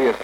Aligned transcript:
человек. 0.00 0.16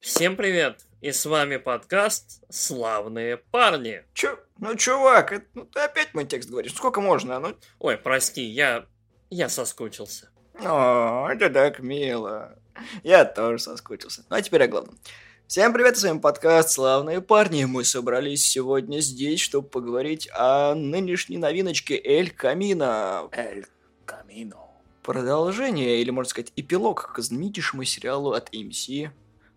Всем 0.00 0.36
привет! 0.36 0.80
И 1.00 1.12
с 1.12 1.26
вами 1.26 1.56
подкаст 1.58 2.42
«Славные 2.50 3.36
парни». 3.36 4.02
Чё? 4.14 4.38
Ну, 4.58 4.74
чувак, 4.76 5.32
это, 5.32 5.46
ну, 5.54 5.64
ты 5.66 5.80
опять 5.80 6.14
мой 6.14 6.24
текст 6.24 6.48
говоришь. 6.48 6.74
Сколько 6.74 7.00
можно? 7.00 7.38
Ну, 7.38 7.54
Ой, 7.78 7.98
прости, 7.98 8.42
я... 8.42 8.86
я 9.30 9.48
соскучился. 9.48 10.30
о, 10.64 11.28
это 11.30 11.50
так 11.50 11.80
мило. 11.80 12.58
Я 13.02 13.24
тоже 13.24 13.58
соскучился. 13.58 14.24
Ну, 14.30 14.36
а 14.36 14.42
теперь 14.42 14.64
о 14.64 14.68
главном. 14.68 14.98
Всем 15.48 15.72
привет, 15.72 15.96
с 15.96 16.02
вами 16.02 16.18
подкаст 16.18 16.70
«Славные 16.70 17.20
парни». 17.20 17.64
Мы 17.64 17.84
собрались 17.84 18.44
сегодня 18.44 18.98
здесь, 18.98 19.40
чтобы 19.40 19.68
поговорить 19.68 20.28
о 20.34 20.74
нынешней 20.74 21.38
новиночке 21.38 22.00
«Эль 22.02 22.30
Камино». 22.30 23.28
Эль 23.30 23.64
Камино. 24.04 24.56
Продолжение, 25.04 26.00
или, 26.00 26.10
можно 26.10 26.30
сказать, 26.30 26.52
эпилог 26.56 27.12
к 27.14 27.20
знаменитейшему 27.20 27.84
сериалу 27.84 28.32
от 28.32 28.52
AMC 28.52 29.10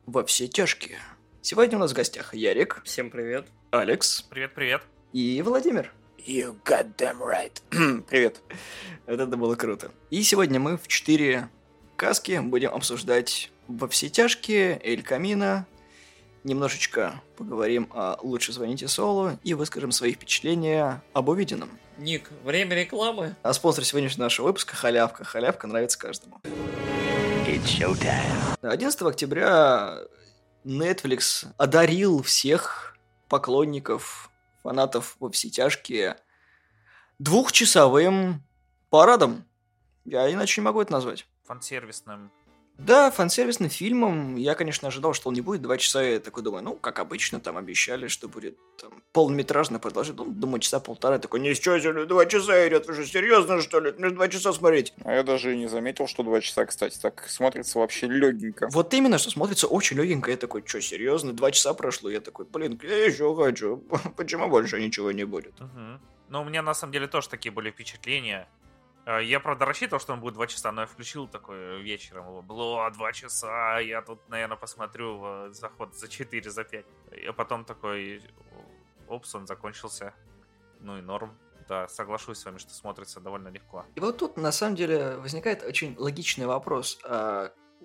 «Во 0.06 0.24
все 0.24 0.48
тяжкие». 0.48 1.00
Сегодня 1.42 1.78
у 1.78 1.80
нас 1.80 1.92
в 1.92 1.96
гостях 1.96 2.36
Ярик, 2.36 2.82
Всем 2.86 3.10
привет. 3.10 3.48
Алекс 3.72 4.22
Привет-привет. 4.22 4.84
и 5.12 5.42
Владимир. 5.42 5.92
You 6.20 6.56
got 6.66 6.96
them 6.98 7.18
right. 7.20 8.04
Привет. 8.10 8.42
Вот 9.08 9.20
это 9.20 9.38
было 9.38 9.56
круто. 9.56 9.92
И 10.12 10.22
сегодня 10.22 10.60
мы 10.60 10.78
в 10.78 10.88
четыре 10.88 11.50
каски 11.96 12.40
будем 12.44 12.70
обсуждать 12.76 13.52
во 13.68 13.88
все 13.88 14.10
тяжкие, 14.10 14.80
Эль 14.84 15.02
Камино, 15.02 15.66
немножечко 16.44 17.22
поговорим 17.38 17.90
о 17.94 18.18
«Лучше 18.22 18.54
звоните 18.54 18.88
Солу» 18.88 19.38
и 19.44 19.54
выскажем 19.54 19.92
свои 19.92 20.14
впечатления 20.14 21.04
об 21.14 21.30
увиденном. 21.30 21.70
Ник, 21.98 22.30
время 22.44 22.76
рекламы? 22.76 23.36
А 23.44 23.54
спонсор 23.54 23.84
сегодняшнего 23.84 24.24
нашего 24.24 24.48
выпуска– 24.48 24.76
халявка. 24.78 25.24
Халявка 25.24 25.68
нравится 25.68 26.00
каждому. 26.00 26.40
It's 27.46 27.66
showtime. 27.66 28.58
11 28.62 29.02
октября 29.02 30.00
Netflix 30.64 31.48
одарил 31.58 32.22
всех 32.24 32.96
поклонников, 33.28 34.30
фанатов 34.64 35.16
во 35.20 35.30
все 35.32 35.50
тяжкие 35.50 36.18
двухчасовым 37.20 38.44
парадом. 38.90 39.46
Я 40.06 40.32
иначе 40.32 40.62
не 40.62 40.66
могу 40.66 40.82
это 40.82 40.92
назвать. 40.92 41.28
Фансервисным. 41.46 42.32
Да, 42.80 43.12
фан-сервисным 43.12 43.70
фильмом. 43.70 44.38
Я, 44.38 44.56
конечно, 44.56 44.88
ожидал, 44.88 45.14
что 45.14 45.28
он 45.28 45.36
не 45.36 45.42
будет 45.42 45.62
два 45.62 45.78
часа. 45.78 46.02
Я 46.02 46.20
такой 46.20 46.44
думаю, 46.44 46.64
ну, 46.64 46.76
как 46.76 47.00
обычно, 47.00 47.42
там 47.42 47.58
обещали, 47.58 48.08
что 48.08 48.30
будет 48.30 48.58
там, 48.78 49.04
полнометражное 49.12 49.80
продолжение. 49.80 50.24
Ну, 50.24 50.32
думаю, 50.32 50.62
часа 50.62 50.80
полтора. 50.80 51.16
Я 51.16 51.20
такой, 51.20 51.42
ничего 51.42 51.78
себе, 51.78 52.06
два 52.06 52.26
часа 52.26 52.68
идет. 52.68 52.88
Вы 52.88 52.94
же 52.94 53.06
серьезно, 53.06 53.62
что 53.62 53.82
ли? 53.82 53.92
Мне 53.98 54.12
два 54.12 54.30
часа 54.30 54.54
смотреть. 54.54 54.94
А 55.04 55.14
я 55.14 55.24
даже 55.24 55.54
и 55.54 55.58
не 55.58 55.68
заметил, 55.68 56.08
что 56.08 56.24
два 56.24 56.40
часа, 56.40 56.66
кстати. 56.66 56.98
Так 56.98 57.28
смотрится 57.28 57.80
вообще 57.80 58.08
легенько. 58.08 58.70
Вот 58.72 58.94
именно, 58.94 59.18
что 59.18 59.30
смотрится 59.30 59.68
очень 59.68 59.98
легенько. 59.98 60.32
Я 60.32 60.38
такой, 60.38 60.64
что, 60.66 60.82
серьезно? 60.82 61.34
Два 61.34 61.52
часа 61.52 61.74
прошло. 61.74 62.10
Я 62.10 62.22
такой, 62.22 62.46
блин, 62.46 62.80
я 62.82 63.06
еще 63.06 63.36
хочу. 63.36 63.84
Почему 64.16 64.48
больше 64.48 64.82
ничего 64.82 65.12
не 65.12 65.26
будет? 65.26 65.54
Ну, 66.30 66.42
у 66.42 66.46
меня 66.46 66.62
на 66.62 66.74
самом 66.74 66.94
деле 66.94 67.08
тоже 67.08 67.28
такие 67.28 67.52
были 67.52 67.72
впечатления. 67.72 68.48
Э, 69.06 69.24
Я, 69.24 69.40
правда, 69.40 69.66
рассчитывал, 69.66 70.00
что 70.00 70.14
он 70.14 70.20
будет 70.20 70.34
два 70.34 70.48
часа, 70.48 70.72
но 70.72 70.82
я 70.82 70.88
включил 70.88 71.28
такой 71.28 71.82
вечером 71.82 72.28
его. 72.28 72.42
Было 72.42 72.86
«О, 72.86 72.92
два 72.92 73.12
часа, 73.12 73.80
я 73.80 74.02
тут, 74.02 74.20
наверное, 74.30 74.58
посмотрю 74.58 75.18
в 75.18 75.54
заход 75.54 75.96
за 75.96 76.08
4, 76.08 76.50
за 76.50 76.64
5. 76.64 76.86
И 77.12 77.32
потом 77.32 77.66
такой, 77.66 78.22
опс, 79.08 79.34
он 79.36 79.48
закончился. 79.48 80.14
Ну 80.80 80.98
и 80.98 81.02
норм. 81.02 81.38
Да, 81.68 81.88
соглашусь 81.88 82.40
с 82.40 82.46
вами, 82.46 82.58
что 82.58 82.74
смотрится 82.74 83.20
довольно 83.20 83.50
легко. 83.50 83.86
И 83.96 84.00
вот 84.00 84.18
тут, 84.18 84.38
на 84.38 84.52
самом 84.52 84.76
деле, 84.76 85.18
возникает 85.18 85.64
очень 85.64 85.96
логичный 85.98 86.48
вопрос. 86.48 87.00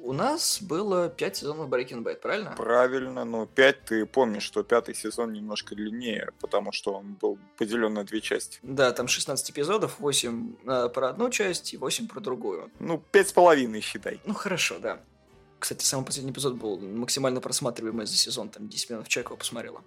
У 0.05 0.13
нас 0.13 0.61
было 0.61 1.09
пять 1.09 1.39
сезонов 1.39 1.71
Breaking 1.71 2.03
Bad, 2.03 2.17
правильно? 2.17 2.53
Правильно, 2.59 3.25
но 3.25 3.47
пять 3.47 3.87
ты 3.87 4.05
помнишь, 4.05 4.43
что 4.43 4.63
пятый 4.63 4.95
сезон 4.95 5.33
немножко 5.33 5.75
длиннее, 5.75 6.31
потому 6.43 6.73
что 6.73 6.93
он 6.93 7.15
был 7.15 7.39
поделен 7.57 7.95
на 7.95 8.05
две 8.05 8.21
части. 8.21 8.59
Да, 8.63 8.93
там 8.93 9.09
16 9.09 9.51
эпизодов, 9.51 9.99
8 9.99 10.57
э, 10.67 10.89
про 10.91 11.09
одну 11.09 11.31
часть 11.31 11.73
и 11.73 11.79
8 11.79 12.09
про 12.09 12.21
другую. 12.21 12.71
Ну, 12.81 13.03
пять 13.13 13.31
с 13.31 13.33
половиной, 13.33 13.81
считай. 13.81 14.21
Ну, 14.27 14.35
хорошо, 14.35 14.79
да. 14.79 15.01
Кстати, 15.59 15.87
самый 15.87 16.05
последний 16.05 16.33
эпизод 16.33 16.57
был 16.57 16.79
максимально 16.79 17.41
просматриваемый 17.41 18.05
за 18.05 18.17
сезон, 18.17 18.51
там 18.51 18.69
10 18.69 18.91
миллионов 18.91 19.09
человек 19.09 19.31
его 19.31 19.39
посмотрело. 19.39 19.83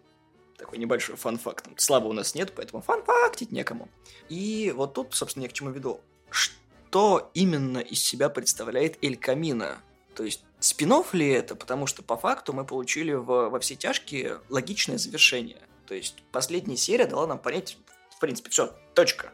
Такой 0.57 0.79
небольшой 0.79 1.15
фан-факт. 1.15 1.69
Славы 1.79 2.09
у 2.09 2.13
нас 2.13 2.33
нет, 2.33 2.53
поэтому 2.55 2.81
фан-фактить 2.81 3.51
некому. 3.51 3.87
И 4.29 4.73
вот 4.75 4.95
тут, 4.95 5.13
собственно, 5.13 5.43
я 5.43 5.49
к 5.49 5.53
чему 5.53 5.69
веду. 5.69 6.01
Что 6.31 7.29
именно 7.35 7.77
из 7.77 8.01
себя 8.01 8.29
представляет 8.29 8.97
Эль 9.03 9.15
Камино? 9.15 9.77
То 10.17 10.23
есть, 10.23 10.43
спин 10.59 10.91
ли 11.13 11.29
это? 11.29 11.55
Потому 11.55 11.85
что, 11.85 12.01
по 12.01 12.17
факту, 12.17 12.51
мы 12.51 12.65
получили 12.65 13.13
в, 13.13 13.49
во 13.49 13.59
все 13.59 13.75
тяжкие 13.75 14.39
логичное 14.49 14.97
завершение. 14.97 15.61
То 15.85 15.93
есть, 15.93 16.23
последняя 16.31 16.75
серия 16.75 17.05
дала 17.05 17.27
нам 17.27 17.37
понять, 17.37 17.77
в 18.09 18.19
принципе, 18.19 18.49
все, 18.49 18.75
точка. 18.95 19.31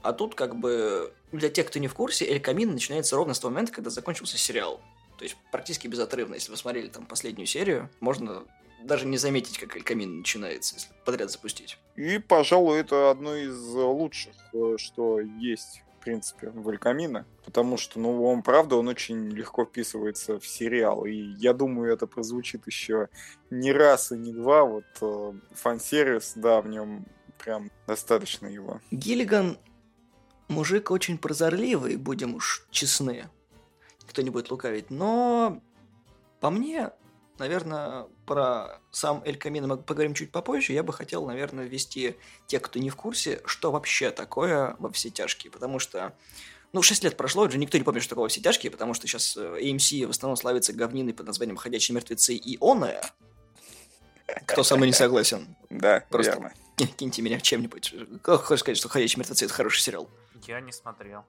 А 0.00 0.14
тут, 0.14 0.34
как 0.34 0.56
бы, 0.56 1.12
для 1.32 1.50
тех, 1.50 1.66
кто 1.66 1.78
не 1.80 1.86
в 1.86 1.92
курсе, 1.92 2.24
Эль 2.24 2.40
Камино 2.40 2.72
начинается 2.72 3.14
ровно 3.14 3.34
с 3.34 3.40
того 3.40 3.52
момента, 3.52 3.74
когда 3.74 3.90
закончился 3.90 4.38
сериал. 4.38 4.80
То 5.18 5.24
есть, 5.24 5.36
практически 5.50 5.86
безотрывно. 5.86 6.32
Если 6.32 6.50
вы 6.50 6.56
смотрели 6.56 6.88
там 6.88 7.04
последнюю 7.04 7.46
серию, 7.46 7.90
можно 8.00 8.42
даже 8.82 9.04
не 9.04 9.18
заметить, 9.18 9.58
как 9.58 9.76
Эль 9.76 9.82
Камино 9.82 10.14
начинается, 10.14 10.76
если 10.76 10.88
подряд 11.04 11.30
запустить. 11.30 11.76
И, 11.96 12.16
пожалуй, 12.16 12.78
это 12.78 13.10
одно 13.10 13.36
из 13.36 13.54
лучших, 13.74 14.32
э, 14.54 14.76
что 14.78 15.20
есть, 15.20 15.82
принципе, 16.02 16.50
в 16.50 16.68
Элькамино. 16.68 17.26
Потому 17.44 17.76
что, 17.76 17.98
ну, 18.00 18.24
он, 18.24 18.42
правда, 18.42 18.76
он 18.76 18.88
очень 18.88 19.30
легко 19.30 19.64
вписывается 19.64 20.38
в 20.38 20.46
сериал. 20.46 21.04
И 21.04 21.14
я 21.14 21.52
думаю, 21.52 21.92
это 21.92 22.06
прозвучит 22.06 22.66
еще 22.66 23.08
не 23.50 23.72
раз 23.72 24.12
и 24.12 24.16
не 24.16 24.32
два. 24.32 24.64
Вот 24.64 24.84
э, 25.00 25.32
фан-сервис, 25.54 26.32
да, 26.36 26.60
в 26.60 26.68
нем 26.68 27.06
прям 27.38 27.70
достаточно 27.86 28.46
его. 28.46 28.80
Гиллиган 28.90 29.58
мужик 30.48 30.90
очень 30.90 31.18
прозорливый, 31.18 31.96
будем 31.96 32.34
уж 32.34 32.66
честны. 32.70 33.28
Никто 34.02 34.22
не 34.22 34.30
будет 34.30 34.50
лукавить. 34.50 34.90
Но 34.90 35.60
по 36.40 36.50
мне, 36.50 36.90
наверное, 37.38 38.06
про 38.26 38.80
сам 38.90 39.22
Эль 39.24 39.36
Камино 39.36 39.66
мы 39.66 39.76
поговорим 39.76 40.14
чуть 40.14 40.30
попозже. 40.30 40.72
Я 40.72 40.82
бы 40.82 40.92
хотел, 40.92 41.26
наверное, 41.26 41.64
ввести 41.64 42.16
тех, 42.46 42.62
кто 42.62 42.78
не 42.78 42.90
в 42.90 42.96
курсе, 42.96 43.40
что 43.44 43.70
вообще 43.70 44.10
такое 44.10 44.76
во 44.78 44.90
все 44.90 45.10
тяжкие. 45.10 45.50
Потому 45.50 45.78
что, 45.78 46.14
ну, 46.72 46.82
6 46.82 47.04
лет 47.04 47.16
прошло, 47.16 47.44
уже 47.44 47.58
никто 47.58 47.78
не 47.78 47.84
помнит, 47.84 48.02
что 48.02 48.10
такое 48.10 48.24
во 48.24 48.28
все 48.28 48.40
тяжкие, 48.40 48.70
потому 48.70 48.94
что 48.94 49.06
сейчас 49.06 49.36
э, 49.36 49.58
AMC 49.60 50.06
в 50.06 50.10
основном 50.10 50.36
славится 50.36 50.72
говниной 50.72 51.14
под 51.14 51.26
названием 51.26 51.56
«Ходячие 51.56 51.94
мертвецы» 51.94 52.34
и 52.34 52.58
«Оная». 52.60 53.02
Кто 54.46 54.62
со 54.62 54.76
мной 54.76 54.88
не 54.88 54.94
согласен? 54.94 55.56
Да, 55.68 56.04
Просто 56.08 56.32
верно. 56.32 56.52
Киньте 56.76 57.22
меня 57.22 57.40
чем-нибудь. 57.40 57.94
Как 58.22 58.42
хочешь 58.42 58.60
сказать, 58.60 58.78
что 58.78 58.88
«Ходячие 58.88 59.20
мертвецы»— 59.20 59.44
это 59.46 59.54
хороший 59.54 59.80
сериал? 59.80 60.08
Я 60.46 60.60
не 60.60 60.72
смотрел. 60.72 61.24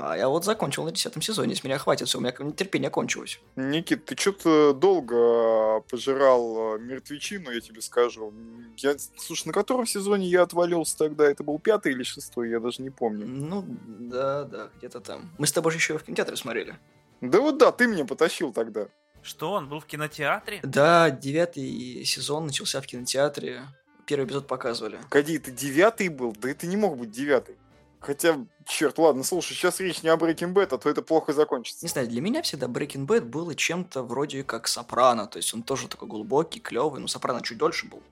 А 0.00 0.16
я 0.16 0.28
вот 0.28 0.44
закончил 0.44 0.84
на 0.84 0.92
десятом 0.92 1.22
сезоне, 1.22 1.54
с 1.54 1.64
меня 1.64 1.78
хватит, 1.78 2.08
все, 2.08 2.18
у 2.18 2.20
меня 2.20 2.32
терпение 2.32 2.90
кончилось. 2.90 3.40
Никит, 3.56 4.04
ты 4.04 4.16
что-то 4.16 4.74
долго 4.74 5.80
пожирал 5.88 6.76
э, 6.76 6.78
мертвечину, 6.78 7.50
я 7.50 7.60
тебе 7.60 7.80
скажу. 7.80 8.32
Я, 8.76 8.96
слушай, 9.16 9.46
на 9.46 9.52
котором 9.52 9.86
сезоне 9.86 10.26
я 10.26 10.42
отвалился 10.42 10.98
тогда? 10.98 11.24
Это 11.24 11.42
был 11.42 11.58
пятый 11.58 11.92
или 11.92 12.02
шестой? 12.02 12.50
Я 12.50 12.60
даже 12.60 12.82
не 12.82 12.90
помню. 12.90 13.26
Ну, 13.26 13.64
да, 13.88 14.44
да, 14.44 14.68
где-то 14.76 15.00
там. 15.00 15.30
Мы 15.38 15.46
с 15.46 15.52
тобой 15.52 15.72
же 15.72 15.78
еще 15.78 15.96
в 15.96 16.02
кинотеатре 16.02 16.36
смотрели. 16.36 16.78
Да 17.20 17.40
вот 17.40 17.58
да, 17.58 17.72
ты 17.72 17.86
меня 17.86 18.04
потащил 18.04 18.52
тогда. 18.52 18.88
Что, 19.22 19.52
он 19.52 19.68
был 19.68 19.80
в 19.80 19.86
кинотеатре? 19.86 20.60
Да, 20.62 21.10
девятый 21.10 22.04
сезон 22.04 22.46
начался 22.46 22.80
в 22.80 22.86
кинотеатре. 22.86 23.62
Первый 24.08 24.24
эпизод 24.24 24.46
показывали. 24.46 24.98
Погоди, 25.10 25.36
это 25.36 25.50
девятый 25.50 26.08
был? 26.08 26.32
Да 26.32 26.48
это 26.48 26.66
не 26.66 26.78
мог 26.78 26.96
быть 26.96 27.10
девятый. 27.10 27.56
Хотя, 28.00 28.38
черт, 28.64 28.96
ладно, 28.96 29.22
слушай, 29.22 29.52
сейчас 29.52 29.80
речь 29.80 30.02
не 30.02 30.08
о 30.08 30.16
Breaking 30.16 30.54
Bad, 30.54 30.74
а 30.74 30.78
то 30.78 30.88
это 30.88 31.02
плохо 31.02 31.34
закончится. 31.34 31.84
Не 31.84 31.90
знаю, 31.90 32.08
для 32.08 32.22
меня 32.22 32.40
всегда 32.40 32.68
Breaking 32.68 33.06
Bad 33.06 33.26
было 33.26 33.54
чем-то 33.54 34.02
вроде 34.02 34.44
как 34.44 34.66
Сопрано. 34.66 35.26
То 35.26 35.36
есть 35.36 35.52
он 35.52 35.62
тоже 35.62 35.88
такой 35.88 36.08
глубокий, 36.08 36.58
клевый. 36.58 37.02
Но 37.02 37.06
Сопрано 37.06 37.42
чуть 37.42 37.58
дольше 37.58 37.86
был. 37.86 38.02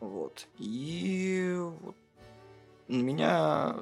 Вот. 0.00 0.46
И 0.58 1.54
вот 1.82 1.96
на 2.88 3.02
меня 3.02 3.76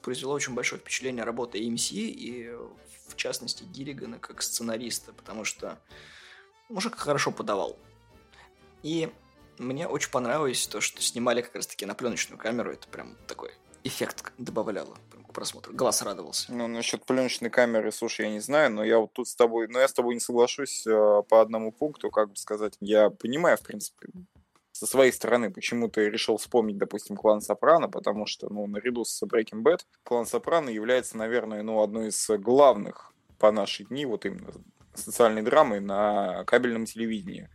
произвело 0.00 0.32
очень 0.32 0.54
большое 0.54 0.80
впечатление 0.80 1.24
работа 1.24 1.58
AMC 1.58 1.96
и, 1.96 2.50
в 3.08 3.16
частности, 3.16 3.64
Гиллигана 3.64 4.18
как 4.18 4.40
сценариста, 4.40 5.12
потому 5.12 5.44
что 5.44 5.78
мужик 6.70 6.94
хорошо 6.94 7.30
подавал. 7.30 7.78
И 8.82 9.12
мне 9.58 9.86
очень 9.86 10.10
понравилось 10.10 10.66
то, 10.66 10.80
что 10.80 11.00
снимали 11.00 11.42
как 11.42 11.54
раз-таки 11.54 11.86
на 11.86 11.94
пленочную 11.94 12.38
камеру. 12.38 12.72
Это 12.72 12.88
прям 12.88 13.16
такой 13.26 13.52
эффект 13.84 14.32
добавляло 14.38 14.96
к 15.28 15.32
просмотру. 15.32 15.74
Глаз 15.74 16.02
радовался. 16.02 16.52
Ну, 16.52 16.66
насчет 16.66 17.04
пленочной 17.04 17.50
камеры, 17.50 17.92
слушай, 17.92 18.26
я 18.26 18.32
не 18.32 18.40
знаю, 18.40 18.72
но 18.72 18.84
я 18.84 18.98
вот 18.98 19.12
тут 19.12 19.28
с 19.28 19.34
тобой, 19.34 19.68
но 19.68 19.78
я 19.78 19.88
с 19.88 19.92
тобой 19.92 20.14
не 20.14 20.20
соглашусь 20.20 20.86
э, 20.86 21.22
по 21.28 21.40
одному 21.40 21.72
пункту, 21.72 22.10
как 22.10 22.30
бы 22.30 22.36
сказать. 22.36 22.76
Я 22.80 23.10
понимаю, 23.10 23.58
в 23.58 23.62
принципе, 23.62 24.08
со 24.72 24.86
своей 24.86 25.12
стороны 25.12 25.50
почему-то 25.50 26.00
решил 26.00 26.36
вспомнить, 26.36 26.78
допустим, 26.78 27.16
клан 27.16 27.40
Сопрано, 27.40 27.88
потому 27.88 28.26
что, 28.26 28.52
ну, 28.52 28.66
наряду 28.66 29.04
с 29.04 29.22
Breaking 29.22 29.62
Bad, 29.62 29.80
клан 30.02 30.26
Сопрано 30.26 30.68
является, 30.68 31.16
наверное, 31.16 31.62
ну, 31.62 31.80
одной 31.82 32.08
из 32.08 32.28
главных 32.28 33.12
по 33.38 33.52
наши 33.52 33.84
дни 33.84 34.04
вот 34.06 34.24
именно 34.24 34.52
социальной 34.94 35.42
драмой 35.42 35.80
на 35.80 36.44
кабельном 36.44 36.86
телевидении. 36.86 37.48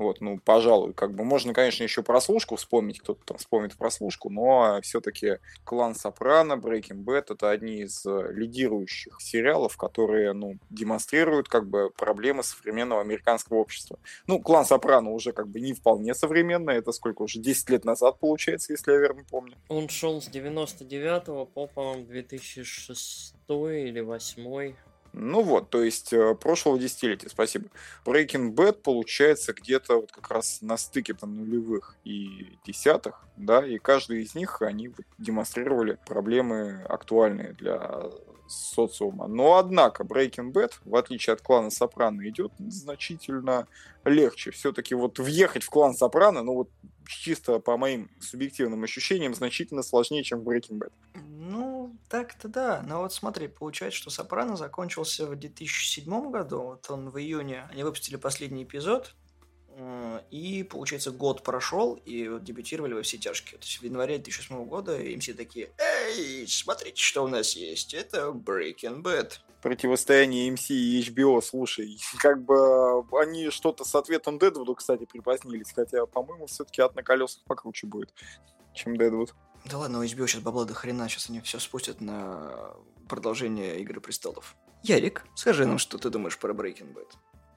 Вот, 0.00 0.22
ну, 0.22 0.40
пожалуй, 0.42 0.94
как 0.94 1.14
бы 1.14 1.24
можно, 1.24 1.52
конечно, 1.52 1.82
еще 1.82 2.02
прослушку 2.02 2.56
вспомнить, 2.56 3.00
кто-то 3.00 3.20
там 3.22 3.36
вспомнит 3.36 3.76
прослушку, 3.76 4.30
но 4.30 4.80
все-таки 4.82 5.40
клан 5.64 5.94
Сопрано, 5.94 6.54
Breaking 6.54 7.04
Bad 7.04 7.26
это 7.34 7.50
одни 7.50 7.82
из 7.82 8.06
э, 8.06 8.32
лидирующих 8.32 9.20
сериалов, 9.20 9.76
которые, 9.76 10.32
ну, 10.32 10.56
демонстрируют 10.70 11.48
как 11.48 11.68
бы 11.68 11.90
проблемы 11.90 12.42
современного 12.42 13.02
американского 13.02 13.58
общества. 13.58 13.98
Ну, 14.26 14.40
клан 14.40 14.64
Сопрано 14.64 15.10
уже 15.10 15.32
как 15.32 15.48
бы 15.48 15.60
не 15.60 15.74
вполне 15.74 16.14
современный, 16.14 16.76
это 16.76 16.92
сколько 16.92 17.20
уже, 17.20 17.38
10 17.38 17.68
лет 17.68 17.84
назад 17.84 18.18
получается, 18.20 18.72
если 18.72 18.92
я 18.92 18.98
верно 18.98 19.26
помню. 19.30 19.58
Он 19.68 19.90
шел 19.90 20.22
с 20.22 20.28
99 20.28 21.52
по, 21.52 21.66
по-моему, 21.66 22.06
2006 22.06 23.34
или 23.50 24.00
2008. 24.00 24.89
Ну 25.12 25.42
вот, 25.42 25.70
то 25.70 25.82
есть 25.82 26.12
э, 26.12 26.34
прошлого 26.36 26.78
десятилетия, 26.78 27.28
спасибо. 27.28 27.68
Breaking 28.04 28.54
Bad 28.54 28.74
получается 28.74 29.52
где-то 29.52 30.02
вот 30.02 30.12
как 30.12 30.30
раз 30.30 30.62
на 30.62 30.76
стыке 30.76 31.14
там 31.14 31.36
нулевых 31.36 31.96
и 32.04 32.58
десятых, 32.64 33.26
да, 33.36 33.66
и 33.66 33.78
каждый 33.78 34.22
из 34.22 34.34
них 34.34 34.62
они 34.62 34.92
демонстрировали 35.18 35.98
проблемы 36.06 36.84
актуальные 36.88 37.54
для 37.54 38.10
социума. 38.50 39.26
Но, 39.26 39.56
однако, 39.56 40.04
Breaking 40.04 40.52
Bad, 40.52 40.72
в 40.84 40.96
отличие 40.96 41.34
от 41.34 41.40
клана 41.40 41.70
Сопрано, 41.70 42.28
идет 42.28 42.52
значительно 42.58 43.66
легче. 44.04 44.50
Все-таки 44.50 44.94
вот 44.94 45.18
въехать 45.18 45.62
в 45.62 45.70
клан 45.70 45.94
Сопрано, 45.94 46.42
ну 46.42 46.54
вот 46.54 46.70
чисто 47.10 47.58
по 47.58 47.76
моим 47.76 48.10
субъективным 48.20 48.82
ощущениям, 48.84 49.34
значительно 49.34 49.82
сложнее, 49.82 50.22
чем 50.22 50.40
Breaking 50.40 50.78
Bad. 50.78 50.92
Ну, 51.14 51.96
так-то 52.08 52.48
да. 52.48 52.82
Но 52.86 53.00
вот 53.00 53.12
смотри, 53.12 53.48
получается, 53.48 53.98
что 53.98 54.10
Сопрано 54.10 54.56
закончился 54.56 55.26
в 55.26 55.36
2007 55.36 56.30
году. 56.30 56.62
Вот 56.62 56.90
он 56.90 57.10
в 57.10 57.18
июне, 57.18 57.68
они 57.70 57.82
выпустили 57.82 58.16
последний 58.16 58.64
эпизод, 58.64 59.14
э, 59.68 60.20
и, 60.30 60.62
получается, 60.62 61.10
год 61.10 61.42
прошел, 61.42 61.94
и 61.94 62.28
вот 62.28 62.44
дебютировали 62.44 62.94
во 62.94 63.02
все 63.02 63.18
тяжкие. 63.18 63.58
То 63.58 63.66
есть 63.66 63.80
в 63.80 63.84
январе 63.84 64.18
2008 64.18 64.64
года 64.66 65.00
им 65.00 65.20
все 65.20 65.34
такие, 65.34 65.70
эй, 65.78 66.46
смотрите, 66.46 67.02
что 67.02 67.24
у 67.24 67.28
нас 67.28 67.56
есть, 67.56 67.94
это 67.94 68.28
Breaking 68.28 69.02
Bad. 69.02 69.40
Противостояние 69.62 70.50
MC 70.50 70.72
и 70.74 71.00
HBO, 71.02 71.40
слушай, 71.42 71.98
как 72.18 72.42
бы 72.42 73.04
они 73.20 73.50
что-то 73.50 73.84
с 73.84 73.94
ответом 73.94 74.38
Дедвуду, 74.38 74.74
кстати, 74.74 75.04
припозднились, 75.04 75.72
хотя, 75.74 76.06
по-моему, 76.06 76.46
все-таки 76.46 76.80
от 76.80 76.96
на 76.96 77.02
колесах 77.02 77.42
покруче 77.44 77.86
будет, 77.86 78.12
чем 78.72 78.96
Дедвуд. 78.96 79.34
Да 79.66 79.78
ладно, 79.78 79.98
у 80.00 80.02
HBO 80.02 80.26
сейчас 80.26 80.42
бабла 80.42 80.64
до 80.64 80.74
хрена, 80.74 81.08
сейчас 81.08 81.28
они 81.28 81.40
все 81.40 81.58
спустят 81.58 82.00
на 82.00 82.74
продолжение 83.08 83.80
Игры 83.80 84.00
Престолов. 84.00 84.56
Ярик, 84.82 85.26
скажи 85.34 85.66
нам, 85.66 85.78
что 85.78 85.98
ты 85.98 86.08
думаешь 86.08 86.38
про 86.38 86.54
Breaking 86.54 86.94
Bad. 86.94 87.08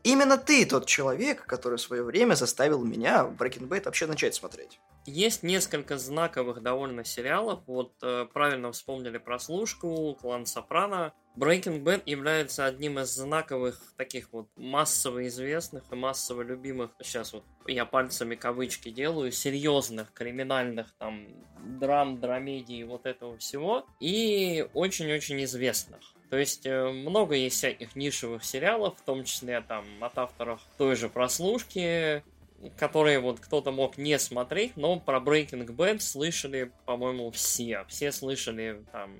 Именно 0.04 0.38
ты 0.38 0.66
тот 0.66 0.86
человек, 0.86 1.46
который 1.46 1.78
в 1.78 1.82
свое 1.82 2.04
время 2.04 2.36
заставил 2.36 2.84
меня 2.84 3.24
Breaking 3.24 3.70
Bad 3.70 3.86
вообще 3.86 4.06
начать 4.06 4.36
смотреть. 4.36 4.82
Есть 5.06 5.44
несколько 5.44 5.98
знаковых 5.98 6.62
довольно 6.62 7.04
сериалов. 7.04 7.62
Вот 7.68 7.94
э, 8.02 8.26
правильно 8.34 8.72
вспомнили 8.72 9.18
прослушку, 9.18 10.18
клан 10.20 10.46
Сопрано. 10.46 11.14
Breaking 11.36 11.84
Bad 11.84 12.04
является 12.06 12.66
одним 12.66 13.00
из 13.00 13.14
знаковых 13.14 13.82
таких 13.98 14.32
вот 14.32 14.48
массово 14.56 15.28
известных 15.28 15.84
и 15.92 15.96
массово 15.96 16.44
любимых, 16.44 16.92
сейчас 17.02 17.34
вот 17.34 17.44
я 17.66 17.86
пальцами 17.86 18.36
кавычки 18.36 18.92
делаю, 18.92 19.32
серьезных 19.32 20.14
криминальных 20.14 20.94
там 21.00 21.28
драм, 21.80 22.20
драмедий 22.20 22.84
вот 22.84 23.06
этого 23.06 23.38
всего. 23.40 23.86
И 24.00 24.68
очень-очень 24.74 25.44
известных. 25.44 26.02
То 26.30 26.38
есть 26.38 26.66
э, 26.66 26.90
много 26.90 27.36
есть 27.36 27.58
всяких 27.58 27.96
нишевых 27.96 28.44
сериалов, 28.44 28.98
в 28.98 29.02
том 29.02 29.24
числе 29.24 29.62
там 29.62 29.86
от 30.02 30.18
авторов 30.18 30.62
той 30.78 30.96
же 30.96 31.10
прослушки, 31.10 32.24
которые 32.78 33.20
вот 33.20 33.40
кто-то 33.40 33.72
мог 33.72 33.98
не 33.98 34.18
смотреть, 34.20 34.76
но 34.78 35.00
про 35.00 35.20
Breaking 35.20 35.66
Bad 35.68 36.00
слышали, 36.00 36.72
по-моему, 36.86 37.32
все. 37.32 37.86
Все 37.88 38.12
слышали 38.12 38.84
там 38.92 39.12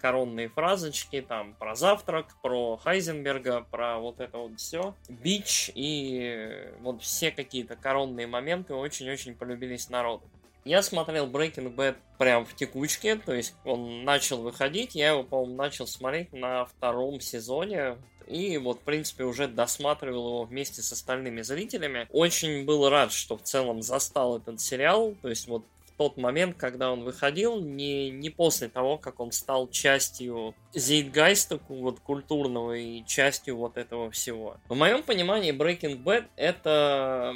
коронные 0.00 0.48
фразочки, 0.48 1.20
там 1.20 1.54
про 1.54 1.74
завтрак, 1.74 2.36
про 2.42 2.76
Хайзенберга, 2.76 3.66
про 3.70 3.98
вот 3.98 4.20
это 4.20 4.38
вот 4.38 4.58
все. 4.58 4.94
Бич 5.08 5.70
и 5.74 6.70
вот 6.80 7.02
все 7.02 7.30
какие-то 7.30 7.76
коронные 7.76 8.26
моменты 8.26 8.74
очень-очень 8.74 9.34
полюбились 9.34 9.90
народу. 9.90 10.24
Я 10.64 10.82
смотрел 10.82 11.26
Breaking 11.26 11.74
Bad 11.74 11.96
прям 12.18 12.44
в 12.44 12.54
текучке, 12.54 13.16
то 13.16 13.32
есть 13.32 13.54
он 13.64 14.04
начал 14.04 14.42
выходить, 14.42 14.94
я 14.94 15.10
его, 15.10 15.24
по-моему, 15.24 15.56
начал 15.56 15.86
смотреть 15.86 16.32
на 16.34 16.66
втором 16.66 17.18
сезоне, 17.20 17.96
и 18.30 18.56
вот, 18.58 18.78
в 18.78 18.82
принципе, 18.82 19.24
уже 19.24 19.48
досматривал 19.48 20.28
его 20.28 20.44
вместе 20.44 20.82
с 20.82 20.92
остальными 20.92 21.42
зрителями. 21.42 22.06
Очень 22.10 22.64
был 22.64 22.88
рад, 22.88 23.12
что 23.12 23.36
в 23.36 23.42
целом 23.42 23.82
застал 23.82 24.38
этот 24.38 24.60
сериал, 24.60 25.14
то 25.22 25.28
есть 25.28 25.48
вот 25.48 25.64
тот 26.00 26.16
момент, 26.16 26.56
когда 26.56 26.90
он 26.90 27.04
выходил, 27.04 27.60
не, 27.60 28.08
не 28.08 28.30
после 28.30 28.68
того, 28.68 28.96
как 28.96 29.20
он 29.20 29.32
стал 29.32 29.68
частью 29.68 30.54
зейтгайста 30.72 31.60
вот, 31.68 32.00
культурного 32.00 32.72
и 32.72 33.04
частью 33.04 33.58
вот 33.58 33.76
этого 33.76 34.10
всего. 34.10 34.56
В 34.70 34.74
моем 34.74 35.02
понимании 35.02 35.52
Breaking 35.52 36.02
Bad 36.02 36.24
это 36.36 37.34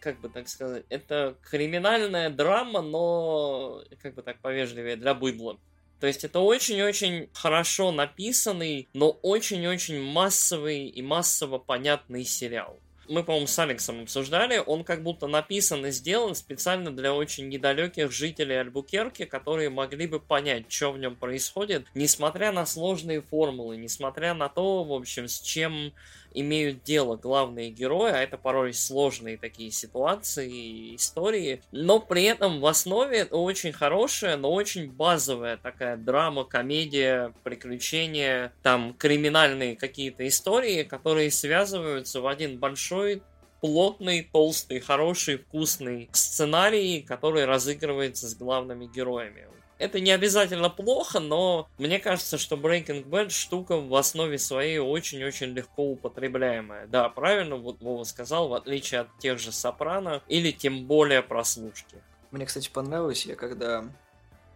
как 0.00 0.18
бы 0.20 0.30
так 0.30 0.48
сказать, 0.48 0.84
это 0.88 1.36
криминальная 1.42 2.30
драма, 2.30 2.80
но, 2.80 3.82
как 4.02 4.14
бы 4.14 4.22
так 4.22 4.40
повежливее, 4.40 4.96
для 4.96 5.12
быдла. 5.12 5.58
То 6.00 6.06
есть 6.06 6.24
это 6.24 6.40
очень-очень 6.40 7.28
хорошо 7.34 7.92
написанный, 7.92 8.88
но 8.94 9.10
очень-очень 9.10 10.00
массовый 10.00 10.86
и 10.86 11.02
массово 11.02 11.58
понятный 11.58 12.24
сериал. 12.24 12.80
Мы, 13.06 13.24
по-моему, 13.24 13.48
с 13.48 13.58
Алексом 13.58 14.02
обсуждали, 14.02 14.62
он 14.64 14.84
как 14.84 15.02
будто 15.02 15.26
написан 15.26 15.84
и 15.84 15.90
сделан 15.90 16.36
специально 16.36 16.92
для 16.92 17.12
очень 17.12 17.48
недалеких 17.48 18.12
жителей 18.12 18.60
Альбукерки, 18.60 19.24
которые 19.24 19.68
могли 19.68 20.06
бы 20.06 20.20
понять, 20.20 20.70
что 20.70 20.92
в 20.92 20.98
нем 20.98 21.16
происходит, 21.16 21.86
несмотря 21.94 22.52
на 22.52 22.64
сложные 22.66 23.20
формулы, 23.20 23.76
несмотря 23.76 24.32
на 24.32 24.48
то, 24.48 24.84
в 24.84 24.92
общем, 24.92 25.26
с 25.26 25.40
чем 25.40 25.92
имеют 26.32 26.82
дело 26.82 27.16
главные 27.16 27.70
герои, 27.70 28.12
а 28.12 28.22
это 28.22 28.38
порой 28.38 28.72
сложные 28.72 29.36
такие 29.36 29.70
ситуации 29.70 30.50
и 30.50 30.96
истории, 30.96 31.62
но 31.72 32.00
при 32.00 32.24
этом 32.24 32.60
в 32.60 32.66
основе 32.66 33.24
очень 33.24 33.72
хорошая, 33.72 34.36
но 34.36 34.52
очень 34.52 34.90
базовая 34.90 35.56
такая 35.56 35.96
драма, 35.96 36.44
комедия, 36.44 37.32
приключения, 37.42 38.52
там 38.62 38.94
криминальные 38.94 39.76
какие-то 39.76 40.26
истории, 40.26 40.82
которые 40.82 41.30
связываются 41.30 42.20
в 42.20 42.26
один 42.26 42.58
большой 42.58 43.22
плотный, 43.60 44.28
толстый, 44.32 44.80
хороший, 44.80 45.38
вкусный 45.38 46.08
сценарий, 46.12 47.02
который 47.02 47.44
разыгрывается 47.44 48.28
с 48.28 48.34
главными 48.34 48.86
героями. 48.86 49.46
Это 49.80 49.98
не 49.98 50.10
обязательно 50.10 50.68
плохо, 50.68 51.20
но 51.20 51.66
мне 51.78 51.98
кажется, 51.98 52.36
что 52.36 52.56
Breaking 52.56 53.02
Bad 53.02 53.30
штука 53.30 53.78
в 53.78 53.94
основе 53.94 54.38
своей 54.38 54.78
очень-очень 54.78 55.54
легко 55.54 55.84
употребляемая. 55.92 56.86
Да, 56.86 57.08
правильно 57.08 57.56
вот 57.56 57.80
Вова 57.80 58.04
сказал, 58.04 58.48
в 58.48 58.54
отличие 58.54 59.00
от 59.00 59.18
тех 59.20 59.38
же 59.38 59.52
Сопрано 59.52 60.22
или 60.28 60.50
тем 60.50 60.84
более 60.84 61.22
прослушки. 61.22 61.96
Мне, 62.30 62.44
кстати, 62.44 62.68
понравилось, 62.68 63.24
я 63.24 63.36
когда 63.36 63.86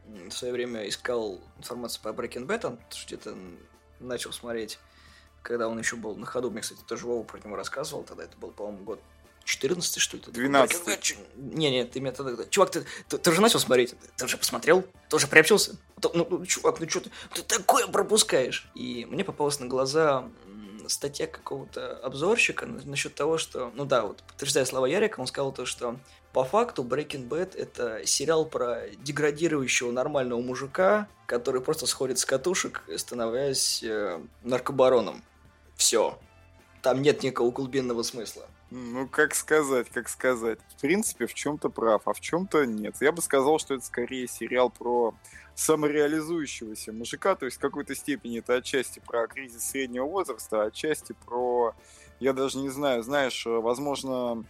в 0.06 0.30
свое 0.30 0.52
время 0.52 0.86
искал 0.86 1.40
информацию 1.56 2.02
по 2.02 2.08
Breaking 2.08 2.46
Bad, 2.46 2.66
он 2.66 2.78
где-то 3.06 3.34
начал 4.00 4.30
смотреть, 4.30 4.78
когда 5.40 5.68
он 5.68 5.78
еще 5.78 5.96
был 5.96 6.16
на 6.16 6.26
ходу. 6.26 6.50
Мне, 6.50 6.60
кстати, 6.60 6.80
тоже 6.86 7.06
Вова 7.06 7.24
про 7.24 7.38
него 7.38 7.56
рассказывал, 7.56 8.04
тогда 8.04 8.24
это 8.24 8.36
был, 8.36 8.50
по-моему, 8.50 8.84
год 8.84 9.00
14 9.44 9.98
что 10.00 10.16
ли? 10.16 10.22
12 10.26 11.16
Не, 11.36 11.70
не, 11.70 11.84
ты 11.84 12.00
меня 12.00 12.12
тогда... 12.12 12.44
Чувак, 12.46 12.70
ты, 12.70 12.84
ты, 13.08 13.18
ты 13.18 13.32
же 13.32 13.40
начал 13.40 13.60
смотреть? 13.60 13.94
Ты 14.16 14.24
уже 14.24 14.36
посмотрел? 14.36 14.84
Тоже 15.08 15.26
приобщился? 15.26 15.76
Ну, 16.02 16.26
ну, 16.30 16.46
чувак, 16.46 16.80
ну 16.80 16.88
что 16.88 17.00
ты, 17.00 17.10
ты 17.34 17.42
такое 17.42 17.86
пропускаешь? 17.86 18.68
И 18.74 19.06
мне 19.08 19.24
попалась 19.24 19.60
на 19.60 19.66
глаза 19.66 20.28
статья 20.88 21.26
какого-то 21.26 21.96
обзорщика 21.98 22.66
насчет 22.66 23.14
того, 23.14 23.38
что, 23.38 23.72
ну 23.74 23.84
да, 23.84 24.02
вот 24.02 24.22
подтверждая 24.22 24.64
слова 24.64 24.86
Ярика, 24.86 25.20
он 25.20 25.26
сказал 25.26 25.52
то, 25.52 25.64
что 25.64 25.98
по 26.32 26.44
факту 26.44 26.82
Breaking 26.82 27.28
Bad 27.28 27.56
это 27.56 28.04
сериал 28.06 28.44
про 28.44 28.88
деградирующего 28.98 29.92
нормального 29.92 30.40
мужика, 30.40 31.08
который 31.26 31.60
просто 31.60 31.86
сходит 31.86 32.18
с 32.18 32.24
катушек, 32.24 32.82
становясь 32.96 33.82
э, 33.82 34.20
наркобароном. 34.42 35.22
Все. 35.76 36.18
Там 36.82 37.02
нет 37.02 37.22
никакого 37.22 37.50
глубинного 37.50 38.02
смысла. 38.02 38.46
Ну, 38.70 39.06
как 39.08 39.34
сказать, 39.34 39.88
как 39.90 40.08
сказать. 40.08 40.58
В 40.76 40.80
принципе, 40.80 41.26
в 41.26 41.34
чем-то 41.34 41.68
прав, 41.68 42.02
а 42.06 42.12
в 42.12 42.20
чем-то 42.20 42.64
нет. 42.64 42.96
Я 43.00 43.12
бы 43.12 43.22
сказал, 43.22 43.58
что 43.58 43.74
это 43.74 43.84
скорее 43.84 44.26
сериал 44.26 44.70
про 44.70 45.14
самореализующегося 45.54 46.92
мужика, 46.92 47.36
то 47.36 47.44
есть 47.44 47.58
в 47.58 47.60
какой-то 47.60 47.94
степени 47.94 48.40
это 48.40 48.54
отчасти 48.54 49.00
про 49.00 49.28
кризис 49.28 49.64
среднего 49.64 50.04
возраста, 50.06 50.62
а 50.62 50.66
отчасти 50.66 51.14
про, 51.24 51.76
я 52.18 52.32
даже 52.32 52.58
не 52.58 52.70
знаю, 52.70 53.04
знаешь, 53.04 53.46
возможно, 53.46 54.44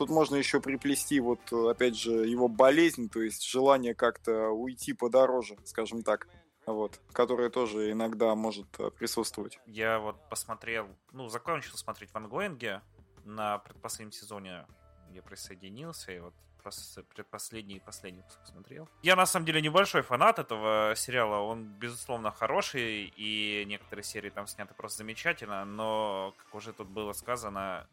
Тут 0.00 0.08
можно 0.08 0.36
еще 0.36 0.62
приплести 0.62 1.20
вот, 1.20 1.52
опять 1.52 1.94
же, 1.94 2.26
его 2.26 2.48
болезнь, 2.48 3.10
то 3.10 3.20
есть 3.20 3.46
желание 3.46 3.94
как-то 3.94 4.48
уйти 4.48 4.94
подороже, 4.94 5.58
скажем 5.64 6.02
так. 6.02 6.26
Вот, 6.64 6.98
которое 7.12 7.50
тоже 7.50 7.90
иногда 7.90 8.34
может 8.34 8.66
э, 8.78 8.90
присутствовать. 8.90 9.58
Я 9.66 9.98
вот 9.98 10.16
посмотрел, 10.30 10.88
ну, 11.12 11.28
закончил 11.28 11.76
смотреть 11.76 12.12
в 12.12 12.16
ангоинге 12.16 12.80
на 13.24 13.58
предпоследнем 13.58 14.12
сезоне 14.12 14.66
я 15.12 15.22
присоединился, 15.22 16.12
и 16.12 16.18
вот 16.20 16.34
пос- 16.64 17.02
предпоследний 17.14 17.76
и 17.76 17.80
последний 17.80 18.20
выпуск 18.22 18.38
смотрел. 18.44 18.88
Я 19.02 19.16
на 19.16 19.26
самом 19.26 19.46
деле 19.46 19.60
небольшой 19.60 20.02
фанат 20.02 20.38
этого 20.38 20.94
сериала, 20.96 21.40
он 21.40 21.64
безусловно 21.64 22.30
хороший, 22.30 23.12
и 23.16 23.64
некоторые 23.66 24.04
серии 24.04 24.30
там 24.30 24.46
сняты 24.46 24.74
просто 24.74 24.98
замечательно, 24.98 25.64
но, 25.64 26.34
как 26.36 26.54
уже 26.54 26.72
тут 26.72 26.88
было 26.88 27.12
сказано, 27.12 27.86